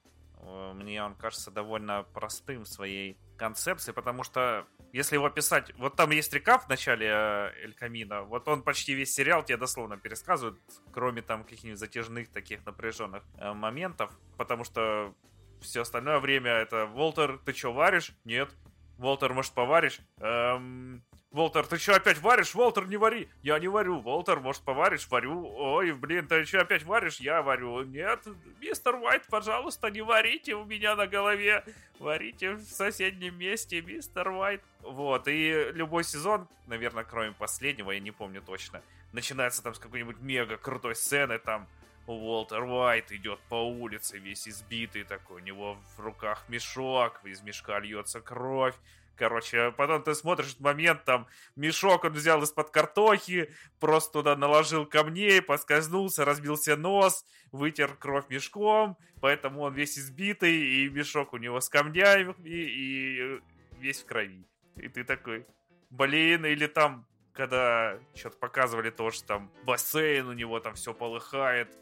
мне 0.74 1.04
он 1.04 1.16
кажется 1.16 1.52
довольно 1.52 2.04
простым 2.14 2.64
в 2.64 2.68
своей 2.68 3.18
концепции, 3.38 3.92
потому 3.92 4.24
что 4.24 4.68
если 4.94 5.16
его 5.16 5.30
писать... 5.30 5.72
Вот 5.78 5.96
там 5.96 6.12
есть 6.12 6.34
рекап 6.34 6.66
в 6.66 6.70
начале 6.70 7.08
э, 7.08 7.52
Эль 7.64 7.74
Камина, 7.74 8.24
вот 8.24 8.48
он 8.48 8.64
почти 8.64 8.94
весь 8.94 9.14
сериал 9.14 9.44
тебе 9.44 9.58
дословно 9.58 9.98
пересказывает, 9.98 10.60
кроме 10.92 11.22
там 11.22 11.44
каких-нибудь 11.44 11.80
затяжных 11.80 12.30
таких 12.32 12.66
напряженных 12.66 13.24
э, 13.38 13.54
моментов, 13.54 14.12
потому 14.38 14.64
что 14.64 15.14
все 15.62 15.82
остальное 15.82 16.20
время 16.20 16.52
это 16.52 16.86
Волтер, 16.86 17.40
ты 17.46 17.54
что, 17.54 17.74
варишь? 17.74 18.12
Нет. 18.24 18.50
Волтер, 18.98 19.34
может, 19.34 19.54
поваришь? 19.54 20.00
Эм... 20.20 21.04
Волтер, 21.32 21.68
ты 21.68 21.78
что, 21.78 21.96
опять 21.96 22.20
варишь? 22.20 22.56
Волтер, 22.56 22.88
не 22.88 22.96
вари. 22.96 23.30
Я 23.44 23.60
не 23.60 23.68
варю. 23.68 24.00
Волтер, 24.00 24.40
может, 24.40 24.64
поваришь? 24.64 25.08
Варю. 25.10 25.46
Ой, 25.58 25.92
блин, 25.92 26.26
ты 26.26 26.46
что, 26.46 26.62
опять 26.62 26.84
варишь? 26.84 27.18
Я 27.18 27.42
варю. 27.42 27.84
Нет, 27.84 28.26
мистер 28.62 28.96
Уайт, 28.96 29.28
пожалуйста, 29.28 29.92
не 29.92 30.02
варите 30.02 30.56
у 30.56 30.64
меня 30.64 30.96
на 30.96 31.06
голове. 31.06 31.66
Варите 32.00 32.54
в 32.54 32.64
соседнем 32.64 33.38
месте, 33.38 33.82
мистер 33.82 34.30
Уайт. 34.30 34.62
Вот, 34.82 35.28
и 35.28 35.72
любой 35.74 36.06
сезон, 36.06 36.48
наверное, 36.66 37.04
кроме 37.04 37.34
последнего, 37.34 37.92
я 37.92 38.00
не 38.00 38.12
помню 38.12 38.42
точно, 38.42 38.82
начинается 39.12 39.62
там 39.62 39.74
с 39.74 39.80
какой-нибудь 39.80 40.20
мега 40.20 40.56
крутой 40.56 40.96
сцены, 40.96 41.40
там 41.40 41.68
Уолтер 42.06 42.64
Уайт 42.64 43.12
идет 43.12 43.40
по 43.50 43.56
улице, 43.56 44.18
весь 44.18 44.48
избитый 44.48 45.04
такой, 45.04 45.42
у 45.42 45.46
него 45.46 45.78
в 45.98 46.00
руках 46.00 46.46
мешок, 46.48 47.20
из 47.26 47.42
мешка 47.42 47.80
льется 47.80 48.22
кровь. 48.22 48.76
Короче, 49.18 49.72
потом 49.72 50.04
ты 50.04 50.14
смотришь 50.14 50.50
этот 50.50 50.60
момент, 50.60 51.04
там, 51.04 51.28
мешок 51.56 52.04
он 52.04 52.14
взял 52.14 52.42
из-под 52.44 52.70
картохи, 52.70 53.52
просто 53.80 54.14
туда 54.14 54.36
наложил 54.36 54.86
камней, 54.86 55.42
поскользнулся, 55.42 56.24
разбился 56.24 56.78
нос, 56.78 57.26
вытер 57.52 57.96
кровь 57.96 58.30
мешком, 58.30 58.96
поэтому 59.20 59.62
он 59.62 59.74
весь 59.74 59.98
избитый, 59.98 60.56
и 60.56 60.90
мешок 60.90 61.34
у 61.34 61.38
него 61.38 61.60
с 61.60 61.68
камнями, 61.68 62.36
и, 62.44 62.52
и 62.52 63.42
весь 63.80 64.04
в 64.04 64.06
крови. 64.06 64.46
И 64.76 64.88
ты 64.88 65.04
такой, 65.04 65.48
блин, 65.90 66.46
или 66.46 66.68
там, 66.68 67.08
когда 67.34 67.98
что-то 68.14 68.38
показывали 68.38 68.92
то, 68.92 69.10
что 69.10 69.26
там 69.26 69.52
бассейн 69.64 70.28
у 70.28 70.34
него 70.34 70.60
там 70.60 70.76
все 70.76 70.94
полыхает, 70.94 71.76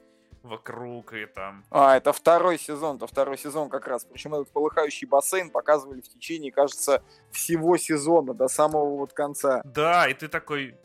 вокруг 0.46 1.14
и 1.14 1.26
там... 1.26 1.66
А, 1.70 1.98
это 1.98 2.14
второй 2.14 2.58
сезон, 2.58 2.98
это 2.98 3.08
второй 3.08 3.38
сезон 3.38 3.70
как 3.70 3.88
раз. 3.88 4.06
Причем 4.06 4.36
этот 4.36 4.52
полыхающий 4.52 5.08
бассейн 5.08 5.50
показывали 5.50 6.02
в 6.02 6.08
течение, 6.10 6.52
кажется, 6.52 7.04
всего 7.32 7.78
сезона, 7.78 8.34
до 8.34 8.48
самого 8.48 8.98
вот 8.98 9.14
конца. 9.14 9.62
Да, 9.66 10.08
и 10.08 10.14
ты 10.14 10.28
такой 10.28 10.78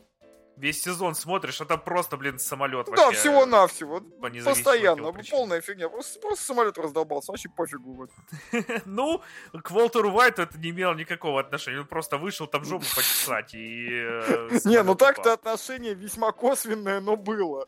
весь 0.61 0.81
сезон 0.83 1.15
смотришь, 1.15 1.59
а 1.59 1.65
там 1.65 1.81
просто, 1.81 2.17
блин, 2.17 2.37
самолет 2.37 2.85
Да, 2.85 3.05
вообще. 3.05 3.19
всего-навсего. 3.19 4.01
по 4.01 4.29
Постоянно. 4.29 5.11
причинам. 5.11 5.39
Полная 5.39 5.61
фигня. 5.61 5.89
Просто, 5.89 6.19
просто 6.19 6.45
самолет 6.45 6.77
раздолбался. 6.77 7.31
Вообще 7.31 7.49
пофигу. 7.49 7.93
Вот. 7.93 8.09
Ну, 8.85 9.21
к 9.63 9.71
Волтеру 9.71 10.11
Уайту 10.11 10.43
это 10.43 10.57
не 10.59 10.69
имело 10.69 10.93
никакого 10.93 11.39
отношения. 11.39 11.79
Он 11.79 11.87
просто 11.87 12.17
вышел 12.17 12.47
там 12.47 12.63
жопу 12.63 12.85
почесать 12.95 13.53
и... 13.55 13.89
э, 13.91 14.59
Не, 14.65 14.83
ну 14.83 14.95
так-то 14.95 15.33
отношение 15.33 15.93
весьма 15.95 16.31
косвенное, 16.31 17.01
но 17.01 17.15
было. 17.15 17.67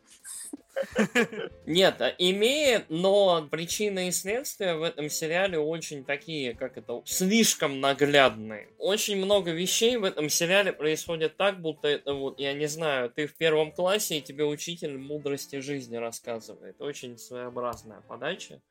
Нет, 1.66 2.02
а 2.02 2.10
имеет, 2.18 2.90
но 2.90 3.48
причины 3.50 4.08
и 4.08 4.12
следствия 4.12 4.76
в 4.76 4.84
этом 4.84 5.10
сериале 5.10 5.60
очень 5.60 6.04
такие, 6.04 6.54
как 6.54 6.78
это, 6.78 7.02
слишком 7.06 7.80
наглядные. 7.80 8.70
Очень 8.78 9.18
много 9.18 9.52
вещей 9.52 9.98
в 9.98 10.04
этом 10.04 10.30
сериале 10.30 10.74
происходит 10.74 11.38
так, 11.38 11.62
будто 11.62 11.88
это 11.88 12.14
вот, 12.14 12.40
я 12.40 12.54
не 12.54 12.68
знаю, 12.68 13.10
ты 13.10 13.28
в 13.28 13.36
первом 13.36 13.72
классе, 13.72 14.18
и 14.18 14.22
тебе 14.22 14.46
учитель 14.46 14.98
мудрости 14.98 15.60
жизни 15.60 15.96
рассказывает. 15.96 16.82
Очень 16.82 17.18
своеобразная 17.18 18.02
подача. 18.02 18.62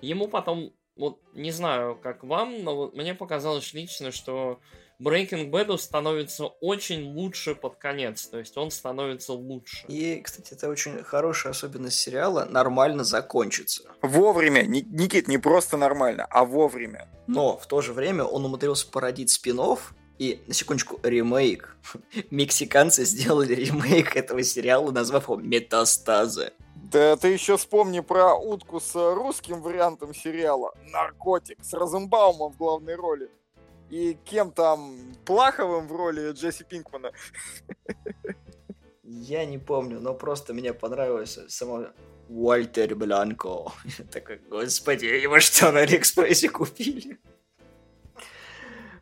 Ему 0.00 0.28
потом, 0.28 0.72
вот, 0.96 1.20
не 1.34 1.50
знаю, 1.50 1.96
как 1.96 2.24
вам, 2.24 2.64
но 2.64 2.76
вот 2.76 2.94
мне 2.94 3.14
показалось 3.14 3.72
лично, 3.74 4.12
что 4.12 4.60
Breaking 5.00 5.50
Bad 5.50 5.76
становится 5.78 6.46
очень 6.46 7.14
лучше 7.14 7.54
под 7.54 7.76
конец, 7.76 8.26
то 8.26 8.38
есть 8.38 8.56
он 8.58 8.70
становится 8.70 9.32
лучше. 9.32 9.86
И, 9.88 10.20
кстати, 10.20 10.52
это 10.52 10.68
очень 10.68 11.02
хорошая 11.02 11.52
особенность 11.52 11.98
сериала 11.98 12.44
нормально 12.44 13.02
закончится. 13.04 13.84
Вовремя. 14.02 14.62
Ни- 14.62 14.86
Никит, 14.90 15.26
не 15.26 15.38
просто 15.38 15.76
нормально, 15.76 16.26
а 16.30 16.44
вовремя. 16.44 17.08
Но 17.26 17.56
в 17.56 17.66
то 17.66 17.80
же 17.80 17.92
время 17.92 18.24
он 18.24 18.44
умудрился 18.44 18.86
породить 18.90 19.30
спин 19.30 19.60
и, 20.18 20.42
на 20.46 20.52
секундочку, 20.52 21.00
ремейк. 21.02 21.76
Мексиканцы 22.30 23.04
сделали 23.04 23.54
ремейк 23.54 24.16
этого 24.16 24.42
сериала, 24.42 24.90
назвав 24.90 25.24
его 25.24 25.36
«Метастазы». 25.36 26.52
Да 26.74 27.16
ты 27.16 27.28
еще 27.28 27.56
вспомни 27.56 28.00
про 28.00 28.34
утку 28.34 28.80
с 28.80 28.94
русским 29.14 29.62
вариантом 29.62 30.14
сериала 30.14 30.74
«Наркотик» 30.92 31.58
с 31.62 31.72
Розенбаумом 31.72 32.52
в 32.52 32.56
главной 32.56 32.96
роли. 32.96 33.30
И 33.90 34.16
кем 34.24 34.52
там? 34.52 34.96
Плаховым 35.24 35.88
в 35.88 35.92
роли 35.92 36.32
Джесси 36.32 36.64
Пинкмана. 36.64 37.12
Я 39.02 39.44
не 39.44 39.58
помню, 39.58 40.00
но 40.00 40.14
просто 40.14 40.54
мне 40.54 40.72
понравилось 40.72 41.38
само 41.48 41.88
Уальтер 42.28 42.94
Бланко. 42.94 43.72
Я 43.98 44.04
такой, 44.04 44.38
господи, 44.48 45.06
его 45.06 45.40
что, 45.40 45.72
на 45.72 45.80
Алиэкспрессе 45.80 46.48
купили? 46.48 47.18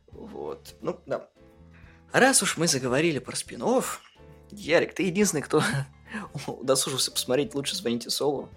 Вот, 0.07 0.75
ну, 0.80 0.99
да. 1.04 1.28
Раз 2.12 2.42
уж 2.42 2.57
мы 2.57 2.66
заговорили 2.66 3.18
про 3.18 3.37
спин 3.37 3.62
Ярик, 4.50 4.95
ты 4.95 5.02
единственный, 5.02 5.42
кто 5.42 5.62
удосужился 6.47 7.12
посмотреть 7.12 7.54
«Лучше 7.54 7.76
звоните 7.76 8.09
Солу». 8.09 8.49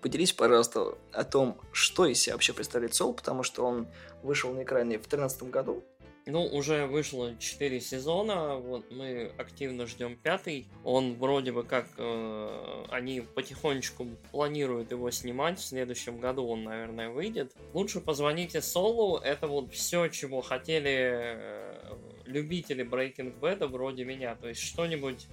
Поделись, 0.00 0.32
пожалуйста, 0.32 0.96
о 1.12 1.24
том, 1.24 1.58
что 1.72 2.06
из 2.06 2.20
себя 2.20 2.34
вообще 2.34 2.52
представляет 2.52 2.94
Сол, 2.94 3.12
потому 3.12 3.42
что 3.42 3.64
он 3.64 3.88
вышел 4.22 4.52
на 4.52 4.62
экране 4.62 4.98
в 4.98 5.08
2013 5.08 5.42
году. 5.44 5.84
Ну, 6.30 6.44
уже 6.44 6.84
вышло 6.86 7.34
4 7.38 7.80
сезона, 7.80 8.56
вот 8.56 8.90
мы 8.90 9.32
активно 9.38 9.86
ждем 9.86 10.14
пятый. 10.14 10.68
Он 10.84 11.14
вроде 11.14 11.52
бы 11.52 11.64
как 11.64 11.86
э, 11.96 12.84
они 12.90 13.22
потихонечку 13.22 14.06
планируют 14.30 14.90
его 14.90 15.10
снимать. 15.10 15.58
В 15.58 15.64
следующем 15.64 16.18
году 16.20 16.46
он, 16.46 16.64
наверное, 16.64 17.08
выйдет. 17.08 17.56
Лучше 17.72 18.00
позвоните 18.00 18.60
Солу. 18.60 19.16
Это 19.16 19.46
вот 19.46 19.72
все, 19.72 20.08
чего 20.08 20.42
хотели 20.42 20.90
э, 20.90 21.94
любители 22.26 22.84
Breaking 22.84 23.40
Bad 23.40 23.66
вроде 23.66 24.04
меня. 24.04 24.34
То 24.34 24.48
есть 24.48 24.60
что-нибудь 24.60 25.28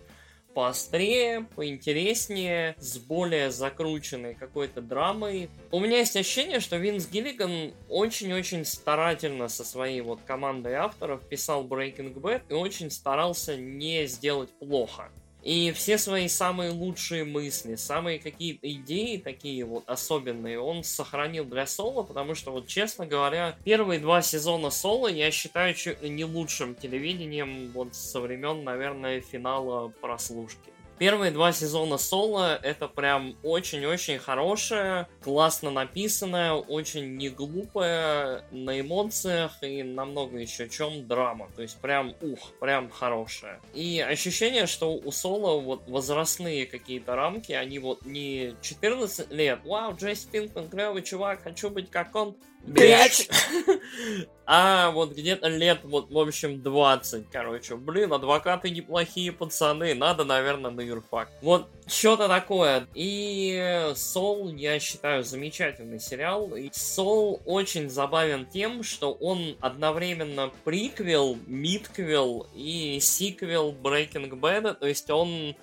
поострее, 0.56 1.48
поинтереснее, 1.56 2.76
с 2.80 2.98
более 2.98 3.52
закрученной 3.52 4.34
какой-то 4.34 4.82
драмой. 4.82 5.50
У 5.72 5.80
меня 5.80 5.98
есть 6.00 6.16
ощущение, 6.16 6.62
что 6.62 6.78
Винс 6.78 7.08
Гиллиган 7.08 7.74
очень-очень 7.90 8.66
старательно 8.66 9.50
со 9.50 9.66
своей 9.66 10.00
вот 10.02 10.22
командой 10.26 10.74
авторов 10.74 11.28
писал 11.28 11.66
Breaking 11.66 12.14
Bad 12.14 12.44
и 12.50 12.54
очень 12.54 12.90
старался 12.90 13.58
не 13.58 14.08
сделать 14.08 14.50
плохо. 14.58 15.12
И 15.46 15.72
все 15.74 16.00
свои 16.00 16.28
самые 16.28 16.72
лучшие 16.72 17.24
мысли, 17.24 17.76
самые 17.76 18.18
какие-то 18.18 18.68
идеи 18.68 19.18
такие 19.18 19.64
вот 19.64 19.88
особенные 19.88 20.60
он 20.60 20.84
сохранил 20.84 21.46
для 21.46 21.68
Соло, 21.68 22.02
потому 22.02 22.34
что 22.34 22.52
вот, 22.52 22.66
честно 22.66 23.06
говоря, 23.06 23.56
первые 23.64 24.00
два 24.00 24.24
сезона 24.24 24.72
Соло 24.72 25.08
я 25.08 25.30
считаю 25.30 25.76
чуть 25.76 26.02
не 26.02 26.26
лучшим 26.26 26.74
телевидением 26.74 27.72
вот 27.74 27.94
со 27.94 28.22
времен, 28.22 28.64
наверное, 28.64 29.22
финала 29.22 29.90
прослушки. 30.02 30.75
Первые 30.98 31.32
два 31.32 31.52
сезона 31.52 31.98
Соло 31.98 32.56
это 32.64 32.88
прям 32.88 33.36
очень-очень 33.44 34.18
хорошее, 34.18 35.08
классно 35.22 35.70
написанное, 35.70 36.54
очень 36.54 37.18
не 37.18 37.30
глупое, 37.30 38.46
на 38.52 38.80
эмоциях 38.80 39.62
и 39.62 39.84
на 39.84 40.06
много 40.06 40.38
еще 40.38 40.70
чем 40.70 41.06
драма. 41.06 41.50
То 41.56 41.64
есть 41.64 41.78
прям 41.82 42.14
ух, 42.22 42.54
прям 42.62 42.90
хорошее. 42.90 43.60
И 43.74 44.00
ощущение, 44.00 44.68
что 44.68 44.94
у 44.94 45.12
Соло 45.12 45.60
вот 45.60 45.88
возрастные 45.90 46.66
какие-то 46.66 47.16
рамки, 47.16 47.52
они 47.52 47.80
вот 47.80 48.06
не 48.06 48.56
14 48.62 49.32
лет, 49.32 49.60
вау, 49.66 49.96
Джесси 49.96 50.30
Пинкман, 50.32 50.70
клевый 50.70 51.02
чувак, 51.02 51.44
хочу 51.44 51.70
быть 51.70 51.92
как 51.92 52.16
он, 52.16 52.38
Блять! 52.68 53.30
А 54.48 54.92
вот 54.92 55.14
где-то 55.14 55.48
лет, 55.48 55.80
вот, 55.84 56.12
в 56.12 56.20
общем, 56.20 56.62
20, 56.62 57.30
короче. 57.32 57.76
Блин, 57.76 58.14
адвокаты 58.14 58.70
неплохие 58.70 59.32
пацаны. 59.32 59.96
Надо, 59.96 60.24
наверное, 60.24 60.70
на 60.70 60.82
юрфак. 60.82 61.32
Вот 61.42 61.68
что-то 61.88 62.28
такое. 62.28 62.88
И 62.94 63.92
Сол, 63.96 64.54
я 64.54 64.80
считаю, 64.80 65.24
замечательный 65.24 66.00
сериал. 66.00 66.56
И 66.56 66.70
Сол 66.72 67.42
очень 67.46 67.90
забавен 67.90 68.46
тем, 68.46 68.84
что 68.84 69.14
он 69.14 69.58
одновременно 69.62 70.52
приквел, 70.64 71.40
мидквел 71.48 72.48
и 72.54 73.00
сиквел 73.02 73.74
Breaking 73.74 74.30
Bad. 74.40 74.76
То 74.76 74.86
есть 74.88 75.10
он 75.10 75.56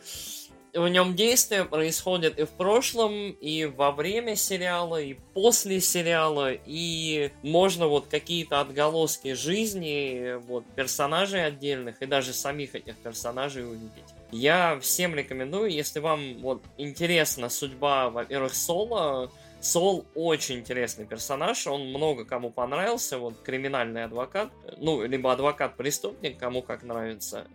в 0.74 0.88
нем 0.88 1.14
действие 1.14 1.64
происходит 1.64 2.38
и 2.38 2.44
в 2.44 2.50
прошлом, 2.50 3.30
и 3.30 3.66
во 3.66 3.92
время 3.92 4.36
сериала, 4.36 5.00
и 5.00 5.14
после 5.34 5.80
сериала, 5.80 6.52
и 6.52 7.30
можно 7.42 7.86
вот 7.88 8.06
какие-то 8.06 8.60
отголоски 8.60 9.34
жизни 9.34 10.36
вот 10.46 10.64
персонажей 10.74 11.44
отдельных 11.44 12.00
и 12.00 12.06
даже 12.06 12.32
самих 12.32 12.74
этих 12.74 12.96
персонажей 12.96 13.64
увидеть. 13.64 13.90
Я 14.30 14.78
всем 14.80 15.14
рекомендую, 15.14 15.70
если 15.70 16.00
вам 16.00 16.38
вот 16.38 16.62
интересна 16.78 17.50
судьба, 17.50 18.08
во-первых, 18.08 18.54
Соло, 18.54 19.30
Сол 19.62 20.04
очень 20.16 20.58
интересный 20.58 21.06
персонаж, 21.06 21.68
он 21.68 21.86
много 21.86 22.24
кому 22.24 22.50
понравился, 22.50 23.18
вот 23.18 23.40
криминальный 23.42 24.04
адвокат, 24.04 24.50
ну, 24.78 25.04
либо 25.04 25.32
адвокат-преступник, 25.32 26.36
кому 26.36 26.62
как 26.62 26.82
нравится. 26.82 27.46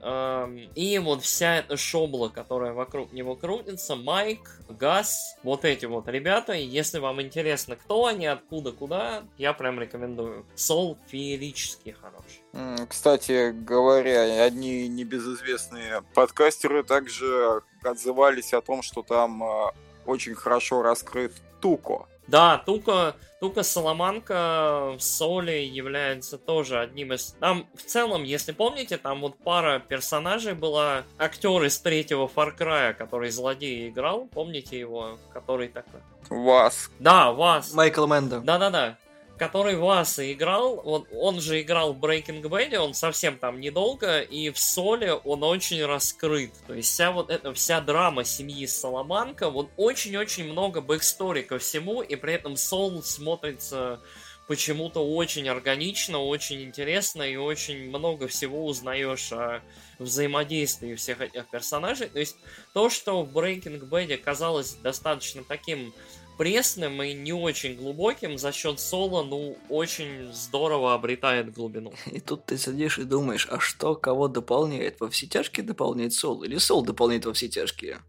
И 0.74 0.98
вот 1.00 1.22
вся 1.24 1.58
эта 1.58 1.76
шобла, 1.76 2.30
которая 2.30 2.72
вокруг 2.72 3.12
него 3.12 3.36
крутится, 3.36 3.98
Майк, 3.98 4.62
Газ, 4.70 5.36
вот 5.44 5.66
эти 5.66 5.86
вот 5.86 6.08
ребята, 6.08 6.54
если 6.54 7.00
вам 7.00 7.22
интересно, 7.22 7.76
кто 7.76 8.06
они, 8.06 8.26
откуда, 8.26 8.72
куда, 8.72 9.24
я 9.38 9.52
прям 9.52 9.80
рекомендую. 9.80 10.46
Сол 10.56 10.98
феерически 11.08 11.96
хорош. 12.00 12.88
Кстати 12.88 13.52
говоря, 13.52 14.44
одни 14.44 14.88
небезызвестные 14.88 16.04
подкастеры 16.14 16.84
также 16.84 17.62
отзывались 17.84 18.54
о 18.54 18.62
том, 18.62 18.82
что 18.82 19.04
там 19.04 19.44
а, 19.44 19.74
очень 20.06 20.36
хорошо 20.36 20.82
раскрыт 20.82 21.34
Туко. 21.62 22.08
Да, 22.28 22.58
Тука, 22.58 23.16
Тука 23.40 23.64
Соломанка 23.64 24.96
в 24.98 25.02
Соли 25.02 25.52
является 25.52 26.38
тоже 26.38 26.80
одним 26.80 27.14
из... 27.14 27.36
Там, 27.40 27.68
в 27.74 27.84
целом, 27.84 28.24
если 28.24 28.52
помните, 28.52 28.98
там 28.98 29.22
вот 29.22 29.38
пара 29.38 29.80
персонажей 29.80 30.54
была. 30.54 31.04
Актер 31.18 31.64
из 31.64 31.80
третьего 31.80 32.28
Far 32.28 32.58
Cry, 32.58 32.94
который 32.94 33.30
злодей 33.30 33.90
играл, 33.90 34.28
помните 34.28 34.78
его? 34.78 35.18
Который 35.34 35.70
такой... 35.70 36.02
Ваас. 36.30 36.92
Да, 37.00 37.32
Ваас. 37.32 37.74
Майкл 37.74 38.06
Мэндо. 38.06 38.42
Да-да-да 38.42 38.98
который 39.38 39.76
Вааса 39.76 40.32
играл, 40.32 40.82
он, 40.84 41.06
он 41.14 41.40
же 41.40 41.62
играл 41.62 41.94
в 41.94 42.04
Breaking 42.04 42.42
Bad, 42.42 42.76
он 42.78 42.94
совсем 42.94 43.38
там 43.38 43.60
недолго, 43.60 44.22
и 44.22 44.50
в 44.50 44.60
Соле 44.60 45.14
он 45.14 45.44
очень 45.44 45.86
раскрыт. 45.86 46.52
То 46.66 46.74
есть 46.74 46.92
вся 46.92 47.12
вот 47.12 47.30
эта 47.30 47.54
вся 47.54 47.82
драма 47.82 48.24
семьи 48.24 48.66
Саламанка, 48.66 49.50
вот 49.50 49.70
очень-очень 49.78 50.46
много 50.52 50.82
backstory 50.82 51.44
ко 51.44 51.60
всему, 51.60 52.02
и 52.02 52.16
при 52.16 52.34
этом 52.34 52.58
Сол 52.58 53.02
смотрится 53.04 54.00
почему-то 54.48 55.06
очень 55.06 55.48
органично, 55.50 56.20
очень 56.20 56.64
интересно, 56.64 57.22
и 57.22 57.36
очень 57.36 57.90
много 57.90 58.28
всего 58.28 58.66
узнаешь 58.66 59.32
о 59.34 59.62
взаимодействии 60.00 60.96
всех 60.96 61.22
этих 61.22 61.48
персонажей. 61.50 62.08
То 62.08 62.20
есть 62.20 62.38
то, 62.74 62.90
что 62.90 63.24
в 63.24 63.38
Breaking 63.38 63.88
Bad 63.88 64.18
казалось 64.18 64.76
достаточно 64.76 65.44
таким 65.44 65.94
пресным 66.38 67.02
и 67.02 67.14
не 67.14 67.34
очень 67.34 67.76
глубоким, 67.76 68.38
за 68.38 68.52
счет 68.52 68.80
соло, 68.80 69.24
ну, 69.24 69.58
очень 69.70 70.32
здорово 70.32 70.94
обретает 70.94 71.54
глубину. 71.54 71.94
И 72.12 72.20
тут 72.20 72.46
ты 72.46 72.58
сидишь 72.58 73.00
и 73.00 73.04
думаешь, 73.04 73.48
а 73.50 73.60
что 73.60 73.96
кого 73.96 74.28
дополняет? 74.28 75.00
Во 75.00 75.10
все 75.10 75.28
тяжкие 75.28 75.66
дополняет 75.66 76.14
сол 76.14 76.44
или 76.44 76.58
сол 76.58 76.84
дополняет 76.84 77.26
во 77.26 77.34
все 77.34 77.48
тяжкие? 77.48 78.00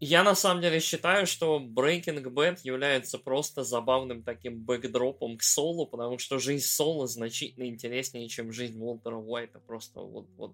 Я 0.00 0.22
на 0.22 0.34
самом 0.34 0.60
деле 0.60 0.80
считаю, 0.80 1.26
что 1.26 1.58
Breaking 1.58 2.22
Bad 2.24 2.58
является 2.62 3.18
просто 3.18 3.64
забавным 3.64 4.22
таким 4.22 4.60
бэкдропом 4.60 5.38
к 5.38 5.42
Солу, 5.42 5.86
потому 5.86 6.18
что 6.18 6.38
жизнь 6.38 6.66
Сола 6.66 7.06
значительно 7.06 7.64
интереснее, 7.64 8.28
чем 8.28 8.52
жизнь 8.52 8.78
Уолтера 8.78 9.16
Уайта. 9.16 9.60
Просто 9.60 10.00
вот, 10.00 10.26
вот 10.36 10.52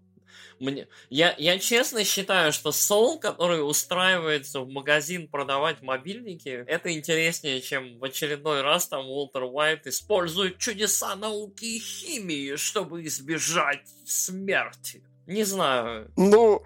мне... 0.59 0.89
я, 1.09 1.35
я 1.39 1.59
честно 1.59 2.05
считаю, 2.05 2.53
что 2.53 2.73
Сол, 2.73 3.19
который 3.19 3.67
устраивается 3.67 4.61
в 4.61 4.69
магазин 4.69 5.29
продавать 5.29 5.83
мобильники, 5.83 6.65
это 6.67 6.93
интереснее, 6.93 7.61
чем 7.61 7.99
в 7.99 8.05
очередной 8.05 8.63
раз 8.63 8.89
там 8.89 9.07
Уолтер 9.07 9.45
Уайт 9.45 9.87
использует 9.87 10.59
чудеса 10.59 11.17
науки 11.17 11.65
и 11.65 11.79
химии, 11.79 12.57
чтобы 12.57 13.05
избежать 13.05 13.89
смерти. 14.05 15.03
Не 15.31 15.45
знаю. 15.45 16.11
Ну, 16.17 16.65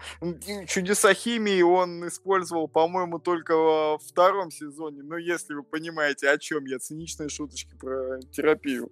чудеса 0.67 1.13
химии 1.13 1.61
он 1.61 2.07
использовал, 2.07 2.67
по-моему, 2.67 3.19
только 3.19 3.55
во 3.55 3.97
втором 3.99 4.49
сезоне. 4.49 5.03
Но 5.03 5.17
если 5.17 5.53
вы 5.53 5.61
понимаете, 5.61 6.29
о 6.29 6.39
чем 6.39 6.65
я, 6.65 6.79
циничные 6.79 7.29
шуточки 7.29 7.75
про 7.79 8.19
терапию. 8.31 8.91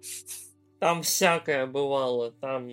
Там 0.78 1.02
всякое 1.02 1.66
бывало. 1.66 2.30
Там 2.30 2.68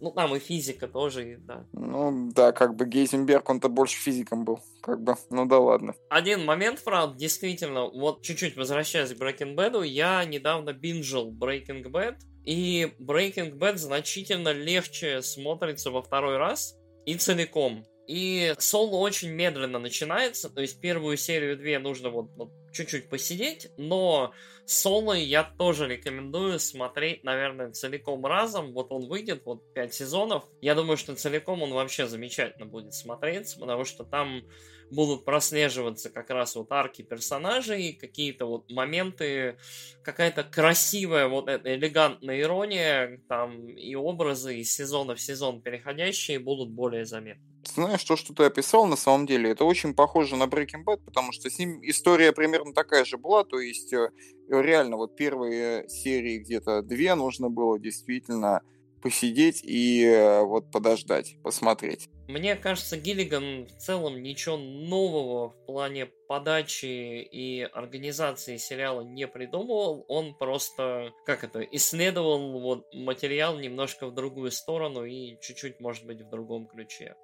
ну, 0.00 0.10
там 0.10 0.34
и 0.34 0.38
физика 0.38 0.88
тоже, 0.88 1.38
да. 1.46 1.66
Ну, 1.72 2.30
да, 2.32 2.52
как 2.52 2.74
бы 2.74 2.86
Гейзенберг, 2.86 3.48
он-то 3.48 3.68
больше 3.68 3.96
физиком 3.96 4.44
был. 4.44 4.60
Как 4.80 5.02
бы, 5.02 5.16
ну 5.30 5.46
да 5.46 5.58
ладно. 5.58 5.94
Один 6.08 6.44
момент, 6.44 6.82
правда, 6.82 7.18
действительно, 7.18 7.88
вот 7.88 8.22
чуть-чуть 8.22 8.56
возвращаясь 8.56 9.12
к 9.12 9.18
Breaking 9.18 9.54
Bad, 9.54 9.86
я 9.86 10.24
недавно 10.24 10.72
бинжил 10.72 11.30
Breaking 11.32 11.84
Bad, 11.84 12.16
и 12.44 12.92
Breaking 12.98 13.58
Bad 13.58 13.76
значительно 13.76 14.52
легче 14.52 15.22
смотрится 15.22 15.90
во 15.90 16.02
второй 16.02 16.38
раз 16.38 16.74
и 17.04 17.14
целиком. 17.16 17.84
И 18.06 18.54
соло 18.58 18.96
очень 18.96 19.30
медленно 19.30 19.78
начинается, 19.78 20.50
то 20.50 20.60
есть 20.60 20.80
первую 20.80 21.16
серию 21.16 21.56
две 21.56 21.78
нужно 21.78 22.10
вот, 22.10 22.30
вот 22.36 22.50
чуть-чуть 22.72 23.08
посидеть, 23.08 23.70
но 23.76 24.32
соло 24.64 25.14
я 25.14 25.42
тоже 25.42 25.88
рекомендую 25.88 26.58
смотреть, 26.60 27.24
наверное, 27.24 27.72
целиком 27.72 28.24
разом. 28.24 28.72
Вот 28.72 28.92
он 28.92 29.08
выйдет, 29.08 29.42
вот 29.44 29.74
5 29.74 29.94
сезонов. 29.94 30.44
Я 30.60 30.74
думаю, 30.74 30.96
что 30.96 31.16
целиком 31.16 31.62
он 31.62 31.72
вообще 31.72 32.06
замечательно 32.06 32.66
будет 32.66 32.94
смотреться, 32.94 33.58
потому 33.58 33.84
что 33.84 34.04
там 34.04 34.42
будут 34.90 35.24
прослеживаться 35.24 36.10
как 36.10 36.30
раз 36.30 36.56
вот 36.56 36.70
арки 36.72 37.02
персонажей, 37.02 37.92
какие-то 37.92 38.46
вот 38.46 38.70
моменты, 38.70 39.56
какая-то 40.02 40.44
красивая 40.44 41.28
вот 41.28 41.48
эта 41.48 41.74
элегантная 41.74 42.40
ирония, 42.40 43.20
там 43.28 43.68
и 43.68 43.94
образы 43.94 44.58
из 44.58 44.72
сезона 44.72 45.14
в 45.14 45.20
сезон 45.20 45.62
переходящие 45.62 46.38
будут 46.38 46.70
более 46.70 47.04
заметны. 47.04 47.49
Знаешь, 47.64 48.04
то, 48.04 48.16
что 48.16 48.34
ты 48.34 48.44
описал, 48.44 48.86
на 48.86 48.96
самом 48.96 49.26
деле, 49.26 49.50
это 49.50 49.64
очень 49.64 49.94
похоже 49.94 50.36
на 50.36 50.44
Breaking 50.44 50.84
Bad, 50.86 51.04
потому 51.04 51.32
что 51.32 51.50
с 51.50 51.58
ним 51.58 51.80
история 51.82 52.32
примерно 52.32 52.72
такая 52.72 53.04
же 53.04 53.18
была, 53.18 53.44
то 53.44 53.60
есть 53.60 53.92
э, 53.92 54.10
реально 54.48 54.96
вот 54.96 55.16
первые 55.16 55.88
серии 55.88 56.38
где-то 56.38 56.82
две 56.82 57.14
нужно 57.14 57.50
было 57.50 57.78
действительно 57.78 58.62
посидеть 59.02 59.62
и 59.64 60.04
э, 60.04 60.42
вот 60.42 60.70
подождать, 60.70 61.36
посмотреть. 61.42 62.08
Мне 62.28 62.54
кажется, 62.54 62.96
Гиллиган 62.96 63.66
в 63.66 63.76
целом 63.78 64.22
ничего 64.22 64.56
нового 64.56 65.50
в 65.50 65.66
плане 65.66 66.06
подачи 66.28 67.22
и 67.22 67.62
организации 67.62 68.56
сериала 68.56 69.00
не 69.02 69.26
придумывал. 69.26 70.04
Он 70.08 70.34
просто, 70.34 71.12
как 71.26 71.44
это, 71.44 71.60
исследовал 71.60 72.60
вот 72.60 72.86
материал 72.94 73.58
немножко 73.58 74.06
в 74.06 74.14
другую 74.14 74.50
сторону 74.50 75.04
и 75.04 75.38
чуть-чуть, 75.40 75.80
может 75.80 76.06
быть, 76.06 76.20
в 76.20 76.30
другом 76.30 76.66
ключе. 76.66 77.16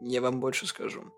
Я 0.00 0.20
вам 0.20 0.40
больше 0.40 0.66
скажу. 0.66 1.12